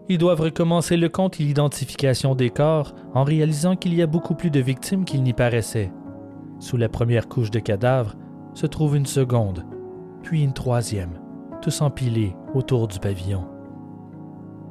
Ils 0.08 0.18
doivent 0.18 0.42
recommencer 0.42 0.98
le 0.98 1.10
compte 1.10 1.40
et 1.40 1.44
l'identification 1.44 2.36
des 2.36 2.50
corps 2.50 2.94
en 3.14 3.24
réalisant 3.24 3.76
qu'il 3.76 3.94
y 3.96 4.02
a 4.02 4.08
beaucoup 4.08 4.36
plus 4.36 4.52
de 4.52 4.60
victimes 4.60 5.04
qu'il 5.04 5.24
n'y 5.24 5.34
paraissait. 5.34 5.92
Sous 6.60 6.78
la 6.78 6.90
première 6.90 7.28
couche 7.28 7.52
de 7.52 7.60
cadavres 7.60 8.16
se 8.54 8.68
trouve 8.68 8.96
une 8.96 9.08
seconde, 9.08 9.66
puis 10.22 10.44
une 10.44 10.54
troisième, 10.54 11.20
tous 11.62 11.82
empilés 11.82 12.36
autour 12.54 12.88
du 12.88 13.00
pavillon. 13.00 13.46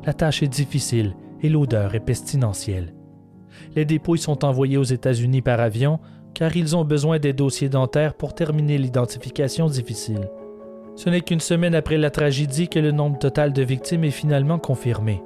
La 0.05 0.15
tâche 0.15 0.43
est 0.43 0.49
difficile 0.49 1.17
et 1.41 1.49
l'odeur 1.49 1.95
est 1.95 2.01
pestilentielle. 2.01 2.95
Les 3.77 3.85
dépouilles 3.85 4.19
sont 4.19 4.45
envoyées 4.45 4.77
aux 4.77 4.83
États-Unis 4.83 5.43
par 5.43 5.61
avion 5.61 5.99
car 6.35 6.57
ils 6.57 6.77
ont 6.77 6.85
besoin 6.85 7.19
des 7.19 7.33
dossiers 7.33 7.69
dentaires 7.69 8.15
pour 8.15 8.35
terminer 8.35 8.77
l'identification 8.77 9.67
difficile. 9.67 10.29
Ce 10.97 11.09
n'est 11.09 11.23
qu'une 11.23 11.41
semaine 11.41 11.75
après 11.75 11.97
la 11.97 12.11
tragédie 12.11 12.69
que 12.69 12.79
le 12.79 12.91
nombre 12.91 13.19
total 13.19 13.53
de 13.53 13.63
victimes 13.63 14.05
est 14.05 14.11
finalement 14.11 14.59
confirmé. 14.59 15.23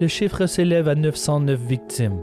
Le 0.00 0.08
chiffre 0.08 0.46
s'élève 0.46 0.88
à 0.88 0.94
909 0.94 1.60
victimes. 1.60 2.22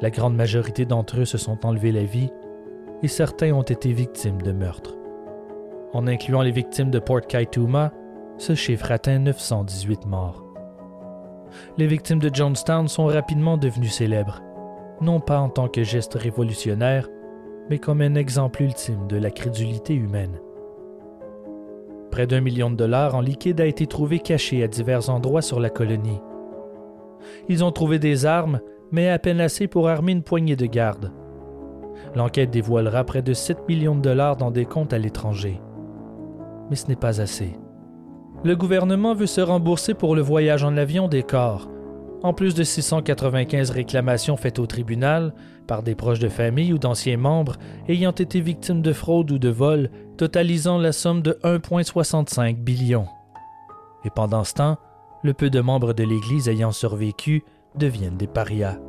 La 0.00 0.10
grande 0.10 0.36
majorité 0.36 0.84
d'entre 0.84 1.20
eux 1.20 1.24
se 1.24 1.38
sont 1.38 1.64
enlevés 1.64 1.92
la 1.92 2.04
vie 2.04 2.30
et 3.02 3.08
certains 3.08 3.52
ont 3.52 3.62
été 3.62 3.92
victimes 3.92 4.42
de 4.42 4.52
meurtres. 4.52 4.96
En 5.92 6.06
incluant 6.06 6.42
les 6.42 6.50
victimes 6.50 6.90
de 6.90 6.98
Port 6.98 7.22
Kaituma, 7.22 7.92
ce 8.36 8.54
chiffre 8.54 8.90
atteint 8.92 9.18
918 9.18 10.06
morts. 10.06 10.44
Les 11.78 11.86
victimes 11.86 12.18
de 12.18 12.34
Jonestown 12.34 12.88
sont 12.88 13.06
rapidement 13.06 13.56
devenues 13.56 13.88
célèbres, 13.88 14.42
non 15.00 15.20
pas 15.20 15.38
en 15.38 15.48
tant 15.48 15.68
que 15.68 15.82
geste 15.82 16.14
révolutionnaire, 16.14 17.08
mais 17.68 17.78
comme 17.78 18.00
un 18.00 18.14
exemple 18.14 18.62
ultime 18.62 19.06
de 19.08 19.16
la 19.16 19.30
crédulité 19.30 19.94
humaine. 19.94 20.40
Près 22.10 22.26
d'un 22.26 22.40
million 22.40 22.70
de 22.70 22.76
dollars 22.76 23.14
en 23.14 23.20
liquide 23.20 23.60
a 23.60 23.66
été 23.66 23.86
trouvé 23.86 24.20
caché 24.20 24.62
à 24.62 24.68
divers 24.68 25.10
endroits 25.10 25.42
sur 25.42 25.60
la 25.60 25.70
colonie. 25.70 26.20
Ils 27.48 27.64
ont 27.64 27.72
trouvé 27.72 27.98
des 27.98 28.24
armes, 28.24 28.60
mais 28.90 29.10
à 29.10 29.18
peine 29.18 29.40
assez 29.40 29.66
pour 29.66 29.88
armer 29.88 30.12
une 30.12 30.22
poignée 30.22 30.56
de 30.56 30.66
gardes. 30.66 31.12
L'enquête 32.14 32.50
dévoilera 32.50 33.04
près 33.04 33.22
de 33.22 33.32
7 33.32 33.68
millions 33.68 33.96
de 33.96 34.00
dollars 34.00 34.36
dans 34.36 34.50
des 34.50 34.64
comptes 34.64 34.92
à 34.92 34.98
l'étranger. 34.98 35.60
Mais 36.70 36.76
ce 36.76 36.88
n'est 36.88 36.96
pas 36.96 37.20
assez. 37.20 37.58
Le 38.44 38.54
gouvernement 38.54 39.14
veut 39.14 39.26
se 39.26 39.40
rembourser 39.40 39.94
pour 39.94 40.14
le 40.14 40.22
voyage 40.22 40.62
en 40.62 40.76
avion 40.76 41.08
des 41.08 41.22
corps, 41.22 41.68
en 42.26 42.32
plus 42.32 42.56
de 42.56 42.64
695 42.64 43.70
réclamations 43.70 44.36
faites 44.36 44.58
au 44.58 44.66
tribunal 44.66 45.32
par 45.68 45.84
des 45.84 45.94
proches 45.94 46.18
de 46.18 46.28
famille 46.28 46.72
ou 46.72 46.78
d'anciens 46.78 47.16
membres 47.16 47.54
ayant 47.88 48.10
été 48.10 48.40
victimes 48.40 48.82
de 48.82 48.92
fraude 48.92 49.30
ou 49.30 49.38
de 49.38 49.48
vol, 49.48 49.90
totalisant 50.16 50.76
la 50.76 50.90
somme 50.90 51.22
de 51.22 51.38
1,65 51.44 52.56
billion. 52.56 53.06
Et 54.04 54.10
pendant 54.10 54.42
ce 54.42 54.54
temps, 54.54 54.76
le 55.22 55.34
peu 55.34 55.50
de 55.50 55.60
membres 55.60 55.92
de 55.92 56.02
l'Église 56.02 56.48
ayant 56.48 56.72
survécu 56.72 57.44
deviennent 57.76 58.16
des 58.16 58.26
parias. 58.26 58.80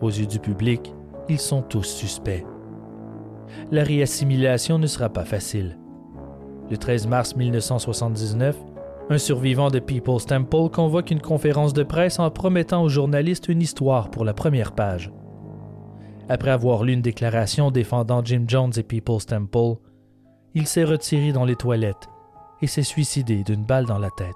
Aux 0.00 0.08
yeux 0.08 0.26
du 0.26 0.38
public, 0.38 0.94
ils 1.28 1.38
sont 1.38 1.60
tous 1.60 1.82
suspects. 1.82 2.46
La 3.70 3.84
réassimilation 3.84 4.78
ne 4.78 4.86
sera 4.86 5.10
pas 5.10 5.26
facile. 5.26 5.78
Le 6.70 6.78
13 6.78 7.08
mars 7.08 7.36
1979, 7.36 8.56
un 9.08 9.18
survivant 9.18 9.70
de 9.70 9.78
People's 9.78 10.26
Temple 10.26 10.68
convoque 10.72 11.10
une 11.10 11.20
conférence 11.20 11.72
de 11.72 11.84
presse 11.84 12.18
en 12.18 12.30
promettant 12.30 12.82
aux 12.82 12.88
journalistes 12.88 13.48
une 13.48 13.62
histoire 13.62 14.10
pour 14.10 14.24
la 14.24 14.34
première 14.34 14.72
page. 14.72 15.12
Après 16.28 16.50
avoir 16.50 16.82
lu 16.82 16.92
une 16.92 17.02
déclaration 17.02 17.70
défendant 17.70 18.24
Jim 18.24 18.44
Jones 18.48 18.72
et 18.76 18.82
People's 18.82 19.26
Temple, 19.26 19.76
il 20.54 20.66
s'est 20.66 20.84
retiré 20.84 21.32
dans 21.32 21.44
les 21.44 21.54
toilettes 21.54 22.08
et 22.62 22.66
s'est 22.66 22.82
suicidé 22.82 23.44
d'une 23.44 23.64
balle 23.64 23.86
dans 23.86 23.98
la 23.98 24.10
tête. 24.10 24.34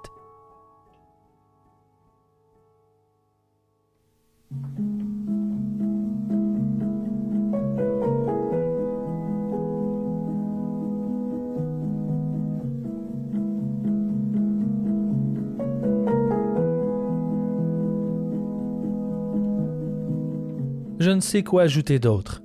Je 21.00 21.10
ne 21.10 21.20
sais 21.20 21.42
quoi 21.42 21.62
ajouter 21.62 21.98
d'autre. 21.98 22.42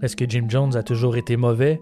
Est-ce 0.00 0.16
que 0.16 0.24
Jim 0.26 0.46
Jones 0.48 0.76
a 0.76 0.82
toujours 0.82 1.18
été 1.18 1.36
mauvais 1.36 1.78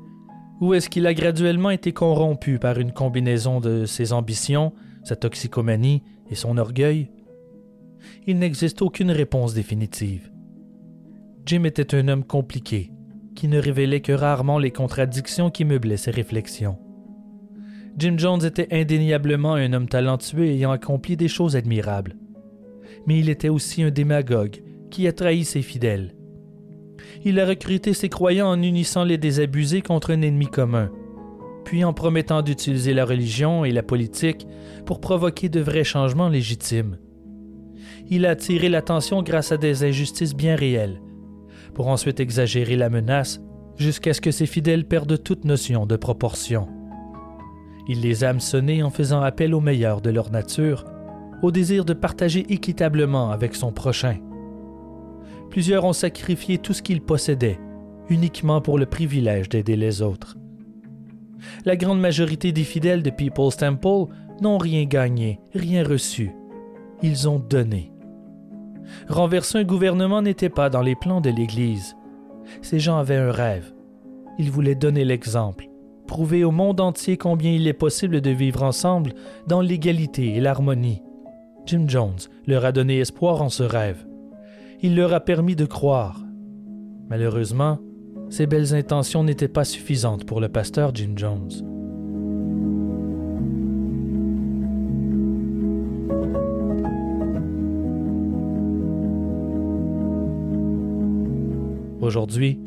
ou 0.61 0.75
est-ce 0.75 0.91
qu'il 0.91 1.07
a 1.07 1.15
graduellement 1.15 1.71
été 1.71 1.93
corrompu 1.93 2.59
par 2.59 2.81
une 2.81 2.91
combinaison 2.91 3.61
de 3.61 3.85
ses 3.85 4.13
ambitions, 4.13 4.73
sa 5.05 5.15
toxicomanie 5.15 6.03
et 6.29 6.35
son 6.35 6.59
orgueil? 6.59 7.13
Il 8.27 8.41
n'existe 8.41 8.83
aucune 8.83 9.13
réponse 9.13 9.55
définitive. 9.55 10.33
Jim 11.47 11.63
était 11.63 11.95
un 11.95 12.09
homme 12.09 12.25
compliqué, 12.25 12.91
qui 13.37 13.47
ne 13.47 13.61
révélait 13.61 14.01
que 14.01 14.11
rarement 14.11 14.59
les 14.59 14.73
contradictions 14.73 15.49
qui 15.49 15.65
meublaient 15.65 15.97
ses 15.97 16.11
réflexions. 16.11 16.79
Jim 17.97 18.15
Jones 18.19 18.45
était 18.45 18.67
indéniablement 18.73 19.55
un 19.55 19.73
homme 19.73 19.89
talentueux 19.89 20.47
ayant 20.47 20.73
accompli 20.73 21.17
des 21.17 21.29
choses 21.29 21.55
admirables. 21.55 22.17
Mais 23.07 23.21
il 23.21 23.29
était 23.29 23.49
aussi 23.49 23.85
un 23.85 23.91
démagogue 23.91 24.61
qui 24.91 25.07
a 25.07 25.13
trahi 25.13 25.45
ses 25.45 25.63
fidèles. 25.63 26.15
Il 27.25 27.41
a 27.41 27.47
recruté 27.47 27.95
ses 27.95 28.09
croyants 28.09 28.49
en 28.49 28.63
unissant 28.63 29.05
les 29.05 29.19
désabusés 29.19 29.83
contre 29.83 30.13
un 30.13 30.23
ennemi 30.23 30.47
commun, 30.47 30.91
puis 31.65 31.85
en 31.85 31.93
promettant 31.93 32.43
d'utiliser 32.43 32.95
la 32.95 33.05
religion 33.05 33.65
et 33.65 33.73
la 33.73 33.83
politique 33.83 34.47
pour 34.87 35.01
provoquer 35.01 35.49
de 35.49 35.61
vrais 35.61 35.85
changements 35.85 36.29
légitimes. 36.29 36.99
Il 38.09 38.25
a 38.25 38.31
attiré 38.31 38.69
l'attention 38.69 39.23
grâce 39.23 39.53
à 39.53 39.57
des 39.57 39.85
injustices 39.85 40.35
bien 40.35 40.57
réelles, 40.57 41.01
pour 41.75 41.89
ensuite 41.89 42.21
exagérer 42.21 42.77
la 42.77 42.89
menace 42.89 43.41
jusqu'à 43.77 44.15
ce 44.15 44.21
que 44.21 44.31
ses 44.31 44.47
fidèles 44.47 44.87
perdent 44.87 45.23
toute 45.23 45.45
notion 45.45 45.87
de 45.87 45.97
proportion. 45.97 46.69
Il 47.87 48.01
les 48.01 48.25
a 48.25 48.31
hameçonnés 48.31 48.83
en 48.83 48.91
faisant 48.91 49.21
appel 49.21 49.55
au 49.55 49.61
meilleur 49.61 50.01
de 50.01 50.11
leur 50.11 50.31
nature, 50.31 50.85
au 51.43 51.51
désir 51.51 51.85
de 51.85 51.93
partager 51.95 52.47
équitablement 52.53 53.31
avec 53.31 53.55
son 53.55 53.73
prochain 53.73 54.19
plusieurs 55.51 55.85
ont 55.85 55.93
sacrifié 55.93 56.59
tout 56.59 56.73
ce 56.73 56.83
qu'ils 56.83 57.03
possédaient, 57.03 57.59
uniquement 58.09 58.61
pour 58.61 58.79
le 58.79 58.87
privilège 58.87 59.49
d'aider 59.49 59.77
les 59.77 60.03
autres. 60.03 60.37
La 61.65 61.77
grande 61.77 62.01
majorité 62.01 62.53
des 62.53 62.65
fidèles 62.65 63.03
de 63.03 63.11
People's 63.11 63.57
Temple 63.57 64.13
n'ont 64.41 64.59
rien 64.59 64.85
gagné, 64.85 65.41
rien 65.55 65.85
reçu. 65.85 66.33
Ils 67.03 67.29
ont 67.29 67.39
donné. 67.39 67.93
Renverser 69.09 69.59
un 69.59 69.65
gouvernement 69.65 70.23
n'était 70.23 70.49
pas 70.49 70.71
dans 70.71 70.83
les 70.83 70.97
plans 70.97 71.21
de 71.21 71.31
l'Église. 71.31 71.97
Ces 72.63 72.81
gens 72.81 72.99
avaient 72.99 73.17
un 73.17 73.31
rêve. 73.31 73.73
Ils 74.39 74.51
voulaient 74.51 74.75
donner 74.75 75.05
l'exemple, 75.05 75.69
prouver 76.07 76.45
au 76.45 76.51
monde 76.51 76.81
entier 76.81 77.17
combien 77.17 77.53
il 77.53 77.67
est 77.67 77.73
possible 77.73 78.21
de 78.21 78.31
vivre 78.31 78.63
ensemble 78.63 79.13
dans 79.47 79.61
l'égalité 79.61 80.35
et 80.35 80.41
l'harmonie. 80.41 81.03
Jim 81.67 81.85
Jones 81.87 82.19
leur 82.47 82.65
a 82.65 82.73
donné 82.73 82.99
espoir 82.99 83.43
en 83.43 83.51
ce 83.51 83.63
rêve 83.63 84.08
il 84.81 84.95
leur 84.95 85.13
a 85.13 85.21
permis 85.21 85.57
de 85.57 85.65
croire. 85.65 86.23
Malheureusement, 87.09 87.79
ces 88.31 88.47
belles 88.47 88.75
intentions 88.75 89.25
n'étaient 89.25 89.49
pas 89.49 89.65
suffisantes 89.65 90.25
pour 90.25 90.41
le 90.41 90.49
pasteur 90.49 90.95
Jim 90.95 91.15
Jones. 91.17 91.51
Aujourd'hui, 102.01 102.61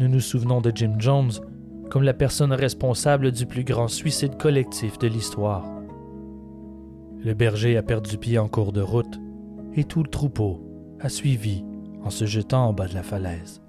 nous 0.00 0.08
nous 0.08 0.20
souvenons 0.20 0.60
de 0.60 0.72
Jim 0.74 0.96
Jones 0.98 1.30
comme 1.90 2.02
la 2.02 2.14
personne 2.14 2.52
responsable 2.52 3.30
du 3.30 3.46
plus 3.46 3.62
grand 3.62 3.88
suicide 3.88 4.36
collectif 4.36 4.98
de 4.98 5.06
l'histoire. 5.06 5.70
Le 7.22 7.34
berger 7.34 7.76
a 7.76 7.82
perdu 7.82 8.18
pied 8.18 8.38
en 8.38 8.48
cours 8.48 8.72
de 8.72 8.80
route 8.80 9.20
et 9.76 9.84
tout 9.84 10.02
le 10.02 10.08
troupeau 10.08 10.73
a 11.04 11.08
suivi 11.08 11.62
en 12.04 12.10
se 12.10 12.26
jetant 12.26 12.68
en 12.68 12.72
bas 12.72 12.88
de 12.88 12.94
la 12.94 13.02
falaise. 13.02 13.60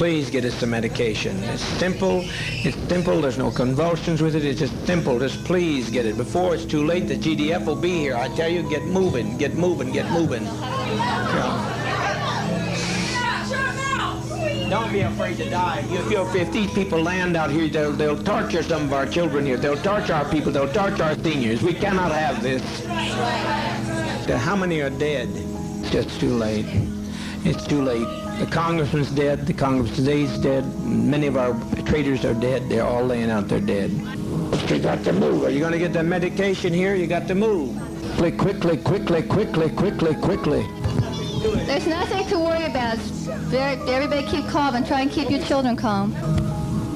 please 0.00 0.30
get 0.30 0.46
us 0.46 0.58
the 0.60 0.66
medication. 0.66 1.36
It's 1.44 1.62
simple. 1.78 2.22
It's 2.64 2.76
simple. 2.88 3.20
There's 3.20 3.36
no 3.36 3.50
convulsions 3.50 4.22
with 4.22 4.34
it. 4.34 4.46
It's 4.46 4.60
just 4.60 4.86
simple. 4.86 5.18
Just 5.18 5.44
please 5.44 5.90
get 5.90 6.06
it. 6.06 6.16
Before 6.16 6.54
it's 6.54 6.64
too 6.64 6.86
late, 6.86 7.06
the 7.06 7.16
GDF 7.16 7.66
will 7.66 7.76
be 7.76 7.98
here. 7.98 8.16
I 8.16 8.28
tell 8.34 8.48
you, 8.48 8.62
get 8.70 8.82
moving, 8.84 9.36
get 9.36 9.56
moving, 9.56 9.92
get 9.92 10.10
moving. 10.10 10.46
Don't 14.70 14.92
be 14.92 15.00
afraid 15.00 15.36
to 15.38 15.50
die. 15.50 15.84
If, 15.88 16.34
if 16.36 16.52
these 16.52 16.72
people 16.72 17.02
land 17.02 17.36
out 17.36 17.50
here, 17.50 17.66
they'll, 17.66 17.90
they'll 17.90 18.22
torture 18.22 18.62
some 18.62 18.84
of 18.84 18.92
our 18.92 19.04
children 19.04 19.44
here. 19.44 19.56
They'll 19.56 19.76
torture 19.76 20.14
our 20.14 20.24
people. 20.30 20.52
They'll 20.52 20.72
torture 20.72 21.02
our 21.02 21.16
seniors. 21.16 21.60
We 21.60 21.74
cannot 21.74 22.12
have 22.12 22.40
this. 22.40 22.62
How 24.28 24.54
many 24.54 24.80
are 24.80 24.90
dead? 24.90 25.28
It's 25.34 25.90
just 25.90 26.20
too 26.20 26.32
late. 26.36 26.66
It's 27.44 27.66
too 27.66 27.82
late. 27.82 28.06
The 28.38 28.46
congressman's 28.46 29.10
dead. 29.10 29.44
The 29.44 29.54
congress 29.54 29.96
today's 29.96 30.38
dead. 30.38 30.64
Many 30.84 31.26
of 31.26 31.36
our 31.36 31.52
traitors 31.82 32.24
are 32.24 32.34
dead. 32.34 32.68
They're 32.68 32.86
all 32.86 33.04
laying 33.04 33.28
out 33.28 33.48
there 33.48 33.60
dead. 33.60 33.90
You 33.90 34.78
got 34.78 35.02
to 35.02 35.12
move. 35.12 35.42
Are 35.42 35.50
you 35.50 35.58
going 35.58 35.72
to 35.72 35.80
get 35.80 35.92
the 35.92 36.04
medication 36.04 36.72
here? 36.72 36.94
You 36.94 37.08
got 37.08 37.26
to 37.26 37.34
move. 37.34 37.76
Quickly, 38.18 38.76
quickly, 38.76 38.76
quickly, 38.76 39.22
quickly, 39.22 39.70
quickly, 39.70 40.14
quickly. 40.14 40.79
There's 41.40 41.86
nothing 41.86 42.26
to 42.28 42.38
worry 42.38 42.64
about. 42.64 42.98
Very, 42.98 43.80
everybody 43.90 44.26
keep 44.26 44.46
calm 44.48 44.74
and 44.74 44.86
try 44.86 45.00
and 45.00 45.10
keep 45.10 45.30
your 45.30 45.42
children 45.42 45.74
calm. 45.74 46.12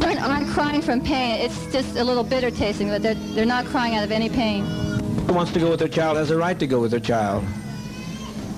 Children 0.00 0.18
aren't 0.18 0.48
crying 0.48 0.82
from 0.82 1.00
pain. 1.00 1.40
It's 1.40 1.72
just 1.72 1.96
a 1.96 2.04
little 2.04 2.22
bitter 2.22 2.50
tasting, 2.50 2.88
but 2.88 3.02
they're, 3.02 3.14
they're 3.14 3.46
not 3.46 3.64
crying 3.64 3.94
out 3.94 4.04
of 4.04 4.12
any 4.12 4.28
pain. 4.28 4.64
Who 4.64 5.32
wants 5.32 5.52
to 5.52 5.60
go 5.60 5.70
with 5.70 5.78
their 5.78 5.88
child 5.88 6.18
has 6.18 6.30
a 6.30 6.36
right 6.36 6.58
to 6.58 6.66
go 6.66 6.78
with 6.80 6.90
their 6.90 7.00
child. 7.00 7.42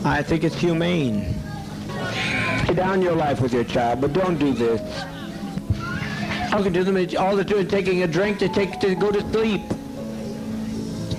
I 0.05 0.25
think 0.25 0.43
it's 0.43 0.57
humane. 0.57 1.37
Lay 2.67 2.75
down 2.75 3.01
your 3.01 3.15
life 3.15 3.41
with 3.41 3.53
your 3.53 3.65
child, 3.65 4.01
but 4.01 4.13
don't 4.13 4.39
do 4.39 4.53
this. 4.53 4.81
Talking 6.51 6.73
to 6.73 6.83
them, 6.83 6.97
all 7.17 7.37
they're 7.37 7.45
doing 7.45 7.67
is 7.67 7.71
taking 7.71 8.03
a 8.03 8.09
drink 8.09 8.39
to 8.41 8.49
take 8.49 8.81
to 8.81 8.97
go 8.97 9.13
to 9.13 9.21
sleep. 9.31 9.63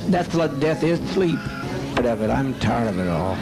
That's 0.10 0.34
what 0.34 0.60
death 0.60 0.84
is, 0.84 1.00
sleep. 1.12 1.40
It. 1.98 2.06
I'm 2.06 2.54
tired 2.60 2.90
of 2.90 3.00
it 3.00 3.08
all. 3.08 3.36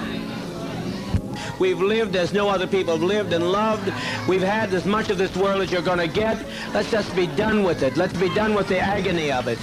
We've 1.59 1.79
lived 1.79 2.15
as 2.15 2.33
no 2.33 2.49
other 2.49 2.67
people 2.67 2.93
have 2.93 3.03
lived 3.03 3.33
and 3.33 3.51
loved. 3.51 3.91
We've 4.27 4.41
had 4.41 4.73
as 4.73 4.85
much 4.85 5.09
of 5.09 5.17
this 5.17 5.35
world 5.35 5.61
as 5.61 5.71
you're 5.71 5.81
going 5.81 5.99
to 5.99 6.07
get. 6.07 6.37
Let's 6.73 6.91
just 6.91 7.15
be 7.15 7.27
done 7.27 7.63
with 7.63 7.83
it. 7.83 7.97
Let's 7.97 8.17
be 8.17 8.33
done 8.33 8.53
with 8.53 8.67
the 8.67 8.79
agony 8.79 9.31
of 9.31 9.47
it. 9.47 9.59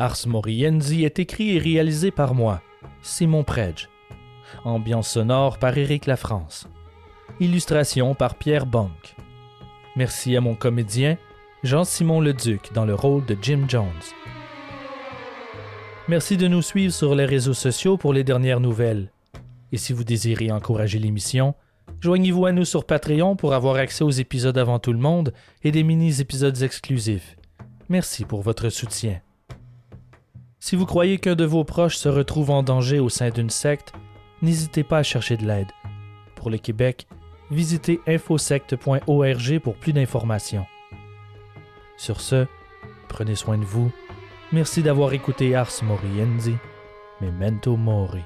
Ars 0.00 0.26
Morienzi 0.26 1.04
est 1.04 1.18
écrit 1.18 1.56
et 1.56 1.58
réalisé 1.58 2.10
par 2.10 2.34
moi, 2.34 2.62
Simon 3.02 3.44
Predge. 3.44 3.90
Ambiance 4.64 5.10
sonore 5.10 5.58
par 5.58 5.76
Éric 5.76 6.06
Lafrance. 6.06 6.66
Illustration 7.38 8.14
par 8.14 8.36
Pierre 8.36 8.64
Banque. 8.64 9.14
Merci 9.96 10.34
à 10.38 10.40
mon 10.40 10.54
comédien, 10.54 11.18
Jean-Simon 11.64 12.22
Leduc, 12.22 12.72
dans 12.72 12.86
le 12.86 12.94
rôle 12.94 13.26
de 13.26 13.36
Jim 13.42 13.66
Jones. 13.68 13.84
Merci 16.08 16.38
de 16.38 16.48
nous 16.48 16.62
suivre 16.62 16.94
sur 16.94 17.14
les 17.14 17.26
réseaux 17.26 17.52
sociaux 17.52 17.98
pour 17.98 18.14
les 18.14 18.24
dernières 18.24 18.60
nouvelles. 18.60 19.12
Et 19.70 19.76
si 19.76 19.92
vous 19.92 20.04
désirez 20.04 20.50
encourager 20.50 20.98
l'émission, 20.98 21.54
joignez-vous 22.00 22.46
à 22.46 22.52
nous 22.52 22.64
sur 22.64 22.86
Patreon 22.86 23.36
pour 23.36 23.52
avoir 23.52 23.76
accès 23.76 24.02
aux 24.02 24.08
épisodes 24.08 24.56
avant 24.56 24.78
tout 24.78 24.94
le 24.94 24.98
monde 24.98 25.34
et 25.62 25.70
des 25.70 25.82
mini-épisodes 25.82 26.62
exclusifs. 26.62 27.36
Merci 27.90 28.24
pour 28.24 28.40
votre 28.40 28.70
soutien. 28.70 29.20
Si 30.62 30.76
vous 30.76 30.84
croyez 30.84 31.18
qu'un 31.18 31.34
de 31.36 31.46
vos 31.46 31.64
proches 31.64 31.96
se 31.96 32.10
retrouve 32.10 32.50
en 32.50 32.62
danger 32.62 33.00
au 33.00 33.08
sein 33.08 33.30
d'une 33.30 33.48
secte, 33.48 33.94
n'hésitez 34.42 34.84
pas 34.84 34.98
à 34.98 35.02
chercher 35.02 35.38
de 35.38 35.46
l'aide. 35.46 35.70
Pour 36.36 36.50
le 36.50 36.58
Québec, 36.58 37.06
visitez 37.50 37.98
infosecte.org 38.06 39.58
pour 39.60 39.74
plus 39.76 39.94
d'informations. 39.94 40.66
Sur 41.96 42.20
ce, 42.20 42.46
prenez 43.08 43.36
soin 43.36 43.56
de 43.56 43.64
vous. 43.64 43.90
Merci 44.52 44.82
d'avoir 44.82 45.14
écouté 45.14 45.54
Ars 45.54 45.72
Moriendi, 45.82 46.56
Memento 47.22 47.76
Mori. 47.76 48.20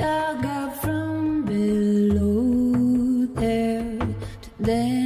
dug 0.00 0.46
up 0.46 0.74
from 0.80 1.44
below 1.44 3.26
there 3.34 3.98
today. 4.40 4.99